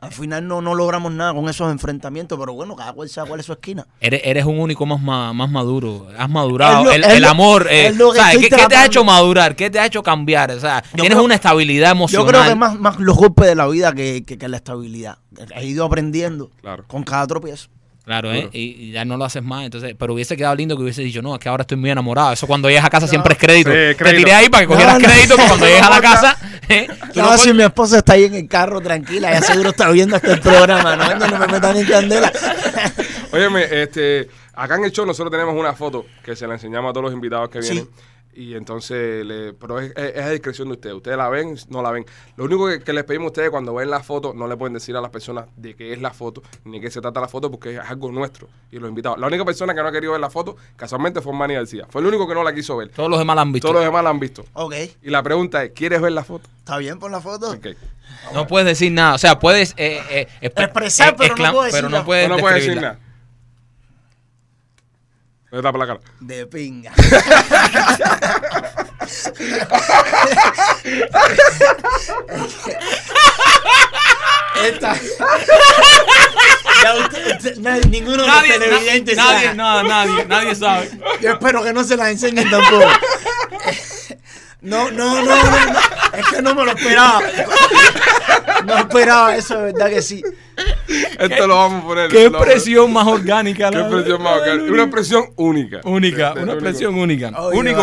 Al 0.00 0.12
final 0.12 0.46
no, 0.46 0.62
no 0.62 0.76
logramos 0.76 1.10
nada 1.10 1.34
con 1.34 1.48
esos 1.48 1.72
enfrentamientos, 1.72 2.38
pero 2.38 2.52
bueno, 2.52 2.76
cada 2.76 2.92
cual 2.92 3.08
sabe 3.08 3.26
cuál 3.30 3.40
es 3.40 3.46
su 3.46 3.52
esquina. 3.52 3.84
Eres, 4.00 4.20
eres 4.22 4.44
un 4.44 4.60
único 4.60 4.86
más, 4.86 5.00
ma- 5.02 5.32
más 5.32 5.50
maduro. 5.50 6.06
Has 6.16 6.30
madurado. 6.30 6.84
Lo- 6.84 6.92
el 6.92 7.02
es 7.02 7.14
el 7.14 7.22
lo- 7.22 7.28
amor. 7.30 7.66
eh, 7.68 7.92
lo 7.96 8.12
que 8.12 8.20
¿Qué, 8.38 8.48
qué 8.48 8.66
te 8.68 8.76
ha 8.76 8.86
hecho 8.86 9.02
madurar? 9.02 9.56
¿Qué 9.56 9.70
te 9.70 9.80
ha 9.80 9.86
hecho 9.86 10.00
cambiar? 10.04 10.52
O 10.52 10.60
sea, 10.60 10.84
Yo 10.92 10.98
tienes 11.02 11.10
creo- 11.16 11.24
una 11.24 11.34
estabilidad 11.34 11.88
Yo 11.88 11.92
emocional. 11.96 12.28
creo 12.28 12.44
que 12.44 12.54
más, 12.54 12.78
más 12.78 13.00
los 13.00 13.16
golpes 13.16 13.46
de 13.48 13.56
la 13.56 13.66
vida 13.66 13.92
que, 13.92 14.22
que, 14.24 14.38
que 14.38 14.46
la 14.46 14.58
estabilidad. 14.58 15.18
He 15.56 15.66
ido 15.66 15.84
aprendiendo 15.84 16.50
Claro. 16.60 16.84
con 16.86 17.02
cada 17.02 17.26
tropiezo. 17.26 17.68
Claro, 18.08 18.32
¿eh? 18.32 18.48
Y, 18.54 18.60
y 18.86 18.90
ya 18.92 19.04
no 19.04 19.18
lo 19.18 19.26
haces 19.26 19.42
más. 19.42 19.66
entonces 19.66 19.94
Pero 19.98 20.14
hubiese 20.14 20.34
quedado 20.34 20.54
lindo 20.54 20.74
que 20.78 20.82
hubiese 20.82 21.02
dicho, 21.02 21.20
no, 21.20 21.34
es 21.34 21.40
que 21.40 21.50
ahora 21.50 21.60
estoy 21.60 21.76
muy 21.76 21.90
enamorado. 21.90 22.32
Eso 22.32 22.46
cuando 22.46 22.66
llegas 22.70 22.86
a 22.86 22.88
casa 22.88 23.06
siempre 23.06 23.34
es 23.34 23.38
crédito. 23.38 23.70
Sí, 23.70 24.02
Te 24.02 24.14
tiré 24.14 24.32
ahí 24.32 24.48
para 24.48 24.62
que 24.62 24.66
cogieras 24.68 24.94
No, 24.94 25.00
no. 25.00 25.12
crédito 25.12 25.36
cuando 25.36 25.66
llegues 25.66 25.82
a 25.82 25.90
la 25.90 26.00
casa. 26.00 26.38
¿eh? 26.70 26.88
No, 27.14 27.30
no 27.32 27.36
si 27.36 27.52
mi 27.52 27.64
esposa 27.64 27.98
está 27.98 28.14
ahí 28.14 28.24
en 28.24 28.34
el 28.34 28.48
carro 28.48 28.80
tranquila, 28.80 29.30
ya 29.30 29.42
seguro 29.42 29.68
está 29.68 29.90
viendo 29.90 30.16
este 30.16 30.38
programa, 30.38 30.96
no, 30.96 31.16
no 31.28 31.38
me 31.38 31.46
metan 31.48 31.76
en 31.76 31.84
candela. 31.86 32.32
Óyeme, 33.30 33.66
este, 33.82 34.26
acá 34.54 34.76
en 34.76 34.84
el 34.84 34.90
show 34.92 35.04
nosotros 35.04 35.30
tenemos 35.30 35.54
una 35.54 35.74
foto 35.74 36.06
que 36.24 36.34
se 36.34 36.46
la 36.46 36.54
enseñamos 36.54 36.88
a 36.88 36.92
todos 36.94 37.04
los 37.04 37.12
invitados 37.12 37.50
que 37.50 37.62
Sí. 37.62 37.86
Y 38.40 38.54
entonces, 38.54 39.26
le, 39.26 39.52
pero 39.52 39.80
es, 39.80 39.90
es- 39.96 40.14
es 40.14 40.22
a 40.24 40.30
discreción 40.30 40.68
de 40.68 40.74
ustedes. 40.74 40.94
Ustedes 40.94 41.16
la 41.18 41.28
ven, 41.28 41.56
no 41.70 41.82
la 41.82 41.90
ven. 41.90 42.06
Lo 42.36 42.44
único 42.44 42.68
que, 42.68 42.78
que 42.80 42.92
les 42.92 43.02
pedimos 43.02 43.24
a 43.24 43.28
ustedes 43.30 43.50
cuando 43.50 43.74
ven 43.74 43.90
la 43.90 44.00
foto, 44.00 44.32
no 44.32 44.46
le 44.46 44.56
pueden 44.56 44.74
decir 44.74 44.94
a 44.96 45.00
las 45.00 45.10
personas 45.10 45.46
de 45.56 45.74
qué 45.74 45.92
es 45.92 46.00
la 46.00 46.12
foto, 46.12 46.42
ni 46.64 46.80
qué 46.80 46.88
se 46.88 47.00
trata 47.00 47.20
la 47.20 47.26
foto, 47.26 47.50
porque 47.50 47.74
es 47.74 47.80
algo 47.80 48.12
nuestro. 48.12 48.48
Y 48.70 48.78
los 48.78 48.88
invitados. 48.88 49.18
La 49.18 49.26
única 49.26 49.44
persona 49.44 49.74
que 49.74 49.82
no 49.82 49.88
ha 49.88 49.92
querido 49.92 50.12
ver 50.12 50.20
la 50.20 50.30
foto, 50.30 50.56
casualmente 50.76 51.20
fue 51.20 51.32
Manny 51.32 51.54
García. 51.54 51.86
Fue 51.90 52.00
el 52.00 52.06
único 52.06 52.28
que 52.28 52.34
no 52.34 52.44
la 52.44 52.54
quiso 52.54 52.76
ver. 52.76 52.90
Todos 52.90 53.10
los 53.10 53.18
demás 53.18 53.34
la 53.34 53.42
han 53.42 53.50
visto. 53.52 53.66
Todos 53.66 53.80
los 53.80 53.84
demás 53.84 54.04
la 54.04 54.10
han 54.10 54.20
visto. 54.20 54.44
Ok, 54.52 54.74
Y 55.02 55.10
la 55.10 55.22
pregunta 55.24 55.64
es, 55.64 55.72
¿quieres 55.72 56.00
ver 56.00 56.12
la 56.12 56.22
foto? 56.22 56.48
¿está 56.58 56.78
bien 56.78 57.00
por 57.00 57.10
la 57.10 57.20
foto? 57.20 57.50
Ok. 57.50 57.66
No 58.34 58.46
puedes 58.46 58.66
decir 58.66 58.92
nada. 58.92 59.14
O 59.14 59.18
sea, 59.18 59.38
puedes 59.40 59.74
eh, 59.76 60.00
eh, 60.10 60.28
expre- 60.42 60.64
Expresar, 60.64 61.16
pero 61.16 61.34
no 61.34 61.50
puedo 61.50 61.62
decir 61.64 61.76
pero 61.78 61.88
no 61.88 61.92
nada. 61.92 62.04
puedes 62.04 62.28
No, 62.28 62.36
puedes 62.38 62.64
decir 62.64 62.80
nada. 62.80 62.98
Me 65.50 65.62
tapa 65.62 65.78
la 65.78 65.86
cara. 65.86 66.00
De 66.20 66.46
pinga. 66.46 66.92
Esta. 74.64 74.94
Ya 76.82 76.94
usted- 76.96 77.36
usted- 77.36 77.56
nadie- 77.58 77.88
ninguno 77.88 78.22
de 78.22 78.28
los 78.28 78.42
televidentes 78.42 79.16
na- 79.16 79.24
nadie, 79.24 79.44
sabe. 79.46 79.56
no, 79.56 79.82
nadie, 79.84 80.24
nadie 80.26 80.54
sabe. 80.54 80.90
Yo 81.20 81.32
espero 81.32 81.62
que 81.62 81.72
no 81.72 81.84
se 81.84 81.96
las 81.96 82.08
enseñen 82.08 82.50
tampoco. 82.50 82.86
No, 84.60 84.90
no, 84.90 85.22
no, 85.22 85.36
no, 85.44 85.66
no. 85.72 85.78
Es 86.14 86.26
que 86.28 86.42
no 86.42 86.54
me 86.54 86.64
lo 86.64 86.72
esperaba. 86.72 87.20
No 88.64 88.78
esperaba 88.78 89.36
eso, 89.36 89.56
de 89.58 89.72
verdad 89.72 89.88
que 89.90 90.02
sí. 90.02 90.22
Esto 91.18 91.46
lo 91.46 91.54
vamos 91.56 91.82
a 91.84 91.86
poner. 91.86 92.10
Qué 92.10 92.26
expresión 92.26 92.92
más 92.92 93.06
orgánica. 93.06 93.70
Qué 93.70 93.78
expresión 93.78 94.22
más 94.22 94.40
bacana. 94.40 94.62
Una 94.62 94.82
expresión 94.84 95.24
única. 95.36 95.80
Única, 95.84 96.28
De- 96.30 96.34
de- 96.36 96.42
una 96.44 96.52
expresión 96.54 96.94
única. 96.94 97.28
Único. 97.52 97.82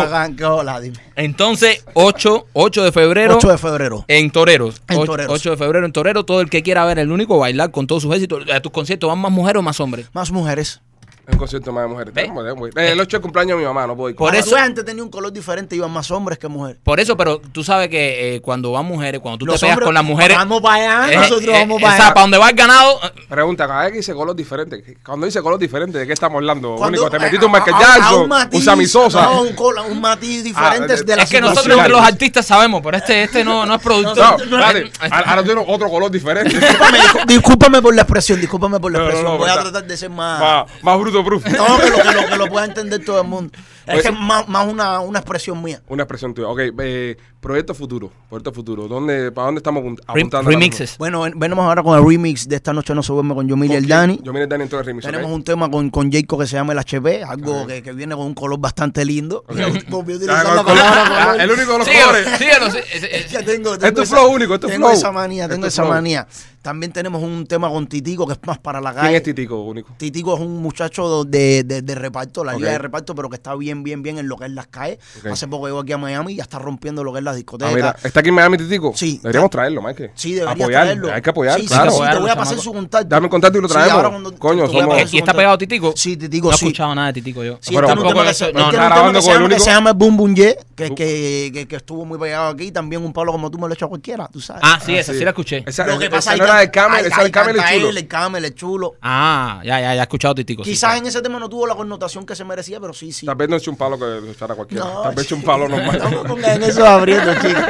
Entonces, 1.14 1.84
8, 1.94 2.46
8 2.52 2.84
de 2.84 2.92
febrero 2.92 3.36
8 3.36 3.48
de 3.50 3.58
febrero. 3.58 4.04
en 4.08 4.30
Toreros. 4.30 4.82
En 4.88 4.96
8, 4.98 5.06
Toreros. 5.06 5.42
de 5.42 5.56
febrero 5.56 5.86
en 5.86 5.92
Torero. 5.92 6.24
Todo 6.24 6.40
el 6.40 6.50
que 6.50 6.62
quiera 6.62 6.84
ver 6.84 6.98
el 6.98 7.10
único 7.12 7.38
bailar 7.38 7.70
con 7.70 7.86
todos 7.86 8.02
sus 8.02 8.14
éxitos. 8.14 8.44
¿A 8.52 8.60
tus 8.60 8.72
conciertos 8.72 9.08
van 9.08 9.18
más 9.18 9.30
mujeres 9.32 9.60
o 9.60 9.62
más 9.62 9.78
hombres? 9.80 10.08
Más 10.12 10.30
mujeres. 10.32 10.80
Es 11.26 11.32
un 11.32 11.38
concierto 11.38 11.72
más 11.72 11.82
de 11.84 11.88
mujeres. 11.88 12.14
Eh, 12.16 12.92
El 12.92 13.00
8 13.00 13.16
de 13.16 13.20
cumpleaños 13.20 13.56
de 13.56 13.62
mi 13.62 13.66
mamá, 13.66 13.84
no 13.86 13.96
puedo 13.96 14.10
ir. 14.10 14.16
Por 14.16 14.34
eso- 14.36 14.50
tú 14.50 14.56
antes 14.56 14.84
tenía 14.84 15.02
un 15.02 15.10
color 15.10 15.32
diferente, 15.32 15.74
iban 15.74 15.90
más 15.90 16.08
hombres 16.12 16.38
que 16.38 16.46
mujeres. 16.46 16.78
Por 16.84 17.00
eso, 17.00 17.16
pero 17.16 17.40
tú 17.40 17.64
sabes 17.64 17.88
que 17.88 18.36
eh, 18.36 18.40
cuando 18.40 18.70
van 18.70 18.84
mujeres, 18.86 19.20
cuando 19.20 19.38
tú 19.38 19.46
Los 19.46 19.56
te 19.56 19.60
pegas 19.66 19.74
hombres- 19.74 19.86
con 19.86 19.94
las 19.94 20.04
mujeres. 20.04 20.36
Vamos 20.36 20.62
para 20.62 21.00
allá, 21.02 21.12
eh, 21.12 21.16
nosotros 21.16 21.42
eh, 21.48 21.58
vamos 21.60 21.82
para 21.82 21.94
o 21.94 21.96
sea, 21.96 22.04
allá. 22.06 22.14
para 22.14 22.22
donde 22.22 22.38
va 22.38 22.48
el 22.50 22.54
ganado. 22.56 23.00
eh, 23.02 23.10
Pregunta, 23.28 23.66
cada 23.66 23.82
vez 23.82 23.90
que 23.90 23.96
dice 23.98 24.14
color 24.14 24.36
diferente. 24.36 24.98
Cuando 25.04 25.26
dice 25.26 25.42
color 25.42 25.58
diferente, 25.58 25.98
¿de 25.98 26.06
qué 26.06 26.12
estamos 26.12 26.36
hablando? 26.36 26.76
Cuando- 26.76 26.96
Único, 27.00 27.10
te 27.10 27.18
metiste 27.18 27.44
un 27.44 27.52
Michael 27.52 27.76
Jackson, 27.80 28.30
un 28.52 28.62
Sammy 28.62 28.86
Sosa. 28.86 29.22
No, 29.24 29.42
un, 29.42 29.52
cola- 29.54 29.82
un 29.82 30.00
matiz 30.00 30.44
diferente 30.44 30.92
Ah, 30.94 31.02
de 31.04 31.16
la 31.16 31.22
Es 31.24 31.30
que 31.30 31.40
nosotros 31.40 31.64
situación. 31.64 31.92
los 31.92 32.02
artistas 32.02 32.46
sabemos, 32.46 32.80
pero 32.84 32.98
este, 32.98 33.24
este 33.24 33.42
no, 33.44 33.66
no 33.66 33.74
es 33.74 33.82
productor. 33.82 34.16
No, 34.16 34.44
no, 34.58 34.60
espérate, 34.64 34.92
ahora 35.10 35.30
ahora 35.30 35.42
tiene 35.42 35.64
otro 35.66 35.88
color 35.90 36.08
diferente. 36.10 36.56
Discúlpame, 36.56 36.98
discú- 36.98 37.26
discúlpame 37.26 37.82
por 37.82 37.94
la 37.96 38.02
expresión, 38.02 38.40
discúlpame 38.40 38.78
por 38.78 38.92
la 38.92 38.98
No, 39.00 39.04
no, 39.04 39.10
expresión. 39.10 39.32
no, 39.32 39.38
Voy 39.38 39.50
a 39.50 39.60
tratar 39.60 39.84
de 39.84 39.96
ser 39.96 40.10
más. 40.10 40.40
más, 40.40 40.66
más 40.82 40.96
bruto. 41.22 41.48
No, 41.50 41.78
que 41.78 41.90
lo, 41.90 41.96
que 41.96 42.12
lo, 42.22 42.26
que 42.28 42.36
lo 42.38 42.46
pueda 42.48 42.64
entender 42.66 43.04
todo 43.04 43.20
el 43.20 43.26
mundo. 43.28 43.52
Es 43.86 43.92
Pues- 43.94 44.02
que 44.02 44.08
es 44.08 44.18
más, 44.18 44.48
más 44.48 44.66
una, 44.66 45.00
una 45.00 45.18
expresión 45.20 45.62
mía. 45.62 45.80
Una 45.88 46.02
expresión 46.02 46.34
tuya. 46.34 46.48
Ok, 46.48 46.58
eh, 46.80 47.16
proyecto 47.40 47.72
futuro. 47.74 48.10
Proyecto 48.28 48.52
futuro. 48.52 48.88
¿Dónde, 48.88 49.30
¿Para 49.30 49.46
dónde 49.46 49.60
estamos 49.60 49.84
apunt- 49.84 50.00
apuntando? 50.06 50.50
remixes. 50.50 50.98
Bueno, 50.98 51.20
ven- 51.22 51.38
venimos 51.38 51.64
ahora 51.64 51.82
con 51.84 51.96
el 51.96 52.04
remix 52.04 52.48
de 52.48 52.56
Esta 52.56 52.72
Noche 52.72 52.94
No 52.94 53.02
Se 53.04 53.12
Duerme 53.12 53.34
con 53.34 53.46
Yomil 53.48 53.70
el 53.72 53.86
Dani. 53.86 54.18
Yo 54.22 54.32
mire 54.32 54.44
el 54.44 54.48
Dani 54.48 54.64
en 54.64 54.68
todo 54.68 54.80
el 54.80 54.86
remix. 54.86 55.06
Tenemos 55.06 55.30
un 55.30 55.44
tema 55.44 55.70
con, 55.70 55.88
con 55.90 56.10
Jacob 56.10 56.40
que 56.40 56.46
se 56.48 56.56
llama 56.56 56.72
el 56.72 56.78
HP, 56.80 57.22
algo 57.22 57.66
que, 57.66 57.82
que 57.82 57.92
viene 57.92 58.16
con 58.16 58.26
un 58.26 58.34
color 58.34 58.58
bastante 58.58 59.04
lindo. 59.04 59.44
Volví 59.88 60.12
a 60.12 60.16
utilizar 60.16 60.44
Ya, 60.44 60.54
la 60.54 60.56
con- 60.56 60.64
con- 60.64 60.74
palabra 60.76 61.04
ah, 61.06 61.26
color. 61.26 61.40
el 61.42 61.50
único 61.52 61.72
de 61.72 61.78
los 61.78 61.88
colores. 61.88 62.28
sí, 62.38 62.44
ese- 62.92 63.26
Ya 63.30 63.42
tengo, 63.44 63.72
Es 63.74 63.78
tengo 63.78 64.00
tu 64.02 64.06
flow 64.06 64.32
único, 64.32 64.54
es 64.54 64.60
tu 64.60 64.66
tengo 64.66 64.86
flow. 64.88 64.98
esa 64.98 65.12
manía, 65.12 65.44
Es 65.44 65.50
tengo 65.50 65.62
tu 65.62 65.68
esa 65.68 65.82
flow. 65.82 65.94
manía. 65.94 66.26
También 66.66 66.90
tenemos 66.90 67.22
un 67.22 67.46
tema 67.46 67.68
con 67.68 67.86
Titico 67.86 68.26
que 68.26 68.32
es 68.32 68.40
más 68.44 68.58
para 68.58 68.80
la 68.80 68.90
¿Quién 68.90 69.04
calle. 69.04 69.16
es 69.18 69.22
Titico, 69.22 69.60
único? 69.62 69.94
Titico 69.96 70.34
es 70.34 70.40
un 70.40 70.60
muchacho 70.60 71.22
de, 71.22 71.62
de- 71.62 71.80
de 71.80 71.94
reparto, 71.94 72.42
la 72.42 72.54
liga 72.54 72.66
Ok. 72.66 72.72
de 72.72 72.78
reparto, 72.78 73.14
pero 73.14 73.30
que 73.30 73.36
está 73.36 73.54
bien, 73.54 73.84
bien, 73.84 74.02
bien 74.02 74.18
en 74.18 74.26
lo 74.26 74.36
que 74.36 74.46
es 74.46 74.50
las 74.50 74.66
calles. 74.66 74.98
Hace 75.30 75.46
poco 75.46 75.66
llegó 75.68 75.78
aquí 75.78 75.92
a 75.92 75.98
Miami 75.98 76.32
y 76.32 76.36
ya 76.38 76.42
está 76.42 76.58
rompiendo 76.58 77.04
lo 77.04 77.12
que 77.12 77.18
es 77.20 77.24
las 77.24 77.34
Ah, 77.34 77.36
discotecas. 77.36 77.72
mira, 77.72 77.96
¿está 78.02 78.18
aquí 78.18 78.30
en 78.30 78.34
Miami 78.34 78.56
Titico? 78.58 78.92
Sí. 78.96 79.20
Deberíamos 79.22 79.50
traerlo, 79.50 79.80
Mike. 79.80 80.10
Sí, 80.16 80.34
deberías 80.34 80.60
apoyar, 80.60 80.82
traerlo. 80.86 81.12
Hay 81.12 81.22
que 81.22 81.30
apoyar, 81.30 81.60
sí, 81.60 81.66
claro. 81.68 81.92
Sí, 81.92 81.98
sí, 82.04 82.10
te 82.10 82.18
voy 82.18 82.30
a 82.30 82.34
pasar 82.36 82.58
su 82.58 82.72
contacto. 82.72 83.08
Dame 83.08 83.26
el 83.26 83.30
contacto 83.30 83.58
y 83.58 83.62
lo 83.62 83.68
Sí, 83.68 83.74
traemos. 83.74 83.92
ahora 83.94 84.08
cuando- 84.10 84.36
Coño, 84.36 84.66
somos... 84.66 85.12
¿Y 85.14 85.18
está 85.18 85.34
pegado 85.34 85.56
Titico? 85.58 85.92
Sí, 85.94 86.16
Titico, 86.16 86.48
No 86.48 86.54
he 86.54 86.58
sí. 86.58 86.64
escuchado 86.66 86.92
nada 86.96 87.06
de 87.06 87.12
Titico 87.12 87.44
yo. 87.44 87.58
Sí, 87.60 87.74
Pero 87.76 87.86
él 87.86 87.86
tiene 87.86 87.92
un 87.92 87.96
tampoco 88.08 88.08
tema 88.14 88.28
que 88.28 88.34
se- 88.34 88.52
no, 88.52 89.48
que 89.48 89.60
se 89.60 89.70
llama- 89.70 89.92
Boom 89.92 90.16
Boom 90.16 90.34
Yeah, 90.34 90.54
que, 90.74 90.94
que, 90.96 91.50
que, 91.54 91.68
que 91.68 91.76
estuvo 91.76 92.04
muy 92.04 92.18
pegado 92.18 92.48
aquí. 92.48 92.72
También 92.72 93.04
un 93.04 93.12
palo 93.12 93.30
como 93.30 93.50
tú 93.52 93.56
me 93.58 93.68
lo 93.68 93.72
he 93.72 93.74
hecho 93.74 93.84
a 93.86 93.88
cualquiera, 93.88 94.26
tú 94.26 94.40
sabes. 94.40 94.62
Ah, 94.64 94.80
sí, 94.84 94.96
Ah, 94.96 95.00
esa 95.00 95.12
sí. 95.12 95.18
sí 95.20 95.24
la 95.24 95.30
escuché. 95.30 95.62
Esa, 95.64 95.86
Lo 95.86 95.98
que 95.98 96.10
pasa 96.10 96.34
es 96.34 96.40
del 96.60 96.70
Camel, 96.70 97.06
es 97.06 97.12
chulo. 97.12 97.88
él, 97.90 97.96
El 97.98 98.08
Camel 98.08 98.44
es 98.44 98.54
chulo. 98.54 98.94
Ah, 99.02 99.60
ya, 99.64 99.80
ya, 99.80 99.94
ya 99.94 100.00
he 100.00 100.02
escuchado 100.02 100.34
Titico. 100.34 100.62
Quizás 100.62 100.92
sí. 100.94 100.98
en 100.98 101.06
ese 101.06 101.22
tema 101.22 101.38
no 101.38 101.48
tuvo 101.48 101.66
la 101.66 101.74
connotación 101.74 102.24
que 102.26 102.34
se 102.34 102.44
merecía, 102.44 102.80
pero 102.80 102.92
sí, 102.92 103.12
sí. 103.12 103.26
Tal 103.26 103.36
vez 103.36 103.48
no 103.48 103.56
eche 103.56 103.70
un 103.70 103.76
palo 103.76 103.98
que 103.98 104.30
echara 104.30 104.54
cualquiera. 104.54 104.84
No, 104.84 105.02
Tal 105.02 105.14
vez 105.14 105.24
eche 105.24 105.34
un 105.34 105.42
palo 105.42 105.68
normal. 105.70 106.24
No 106.26 106.36
me 106.36 106.66
eso 106.66 106.86
abriendo, 106.86 107.34
chicos. 107.34 107.64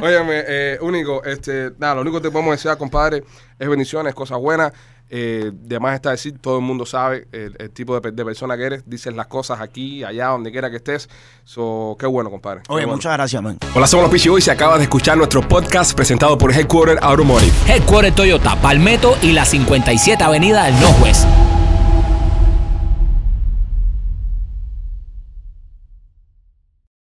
Óyeme, 0.00 0.44
eh, 0.46 0.78
único, 0.80 1.22
este, 1.24 1.72
nada, 1.78 1.96
lo 1.96 2.00
único 2.02 2.18
que 2.18 2.28
te 2.28 2.30
podemos 2.30 2.52
desear, 2.52 2.78
compadre, 2.78 3.24
es 3.58 3.68
bendiciones, 3.68 4.14
cosas 4.14 4.38
buenas. 4.38 4.72
Eh, 5.10 5.50
de 5.52 5.80
más 5.80 5.94
está 5.94 6.10
decir, 6.10 6.38
todo 6.38 6.58
el 6.58 6.64
mundo 6.64 6.84
sabe 6.84 7.26
el, 7.32 7.56
el 7.58 7.70
tipo 7.70 7.98
de, 7.98 8.10
de 8.10 8.24
persona 8.24 8.56
que 8.56 8.64
eres. 8.64 8.82
Dices 8.86 9.14
las 9.14 9.26
cosas 9.26 9.60
aquí, 9.60 10.04
allá, 10.04 10.26
donde 10.28 10.50
quiera 10.50 10.70
que 10.70 10.76
estés. 10.76 11.08
So, 11.44 11.96
qué 11.98 12.06
bueno, 12.06 12.30
compadre. 12.30 12.62
Oye, 12.68 12.84
bueno. 12.84 12.96
muchas 12.96 13.12
gracias, 13.14 13.42
man. 13.42 13.58
Hola, 13.74 13.86
somos 13.86 14.04
los 14.04 14.12
Pichi 14.12 14.28
y 14.28 14.50
acabas 14.50 14.78
de 14.78 14.84
escuchar 14.84 15.16
nuestro 15.16 15.46
podcast 15.46 15.94
presentado 15.94 16.36
por 16.36 16.52
Headquarter 16.52 16.98
Automotive. 17.02 17.52
Headquarter 17.66 18.14
Toyota, 18.14 18.60
Palmetto 18.60 19.16
y 19.22 19.32
la 19.32 19.44
57 19.44 20.22
Avenida 20.22 20.64
del 20.64 20.78
Northwest. 20.80 21.26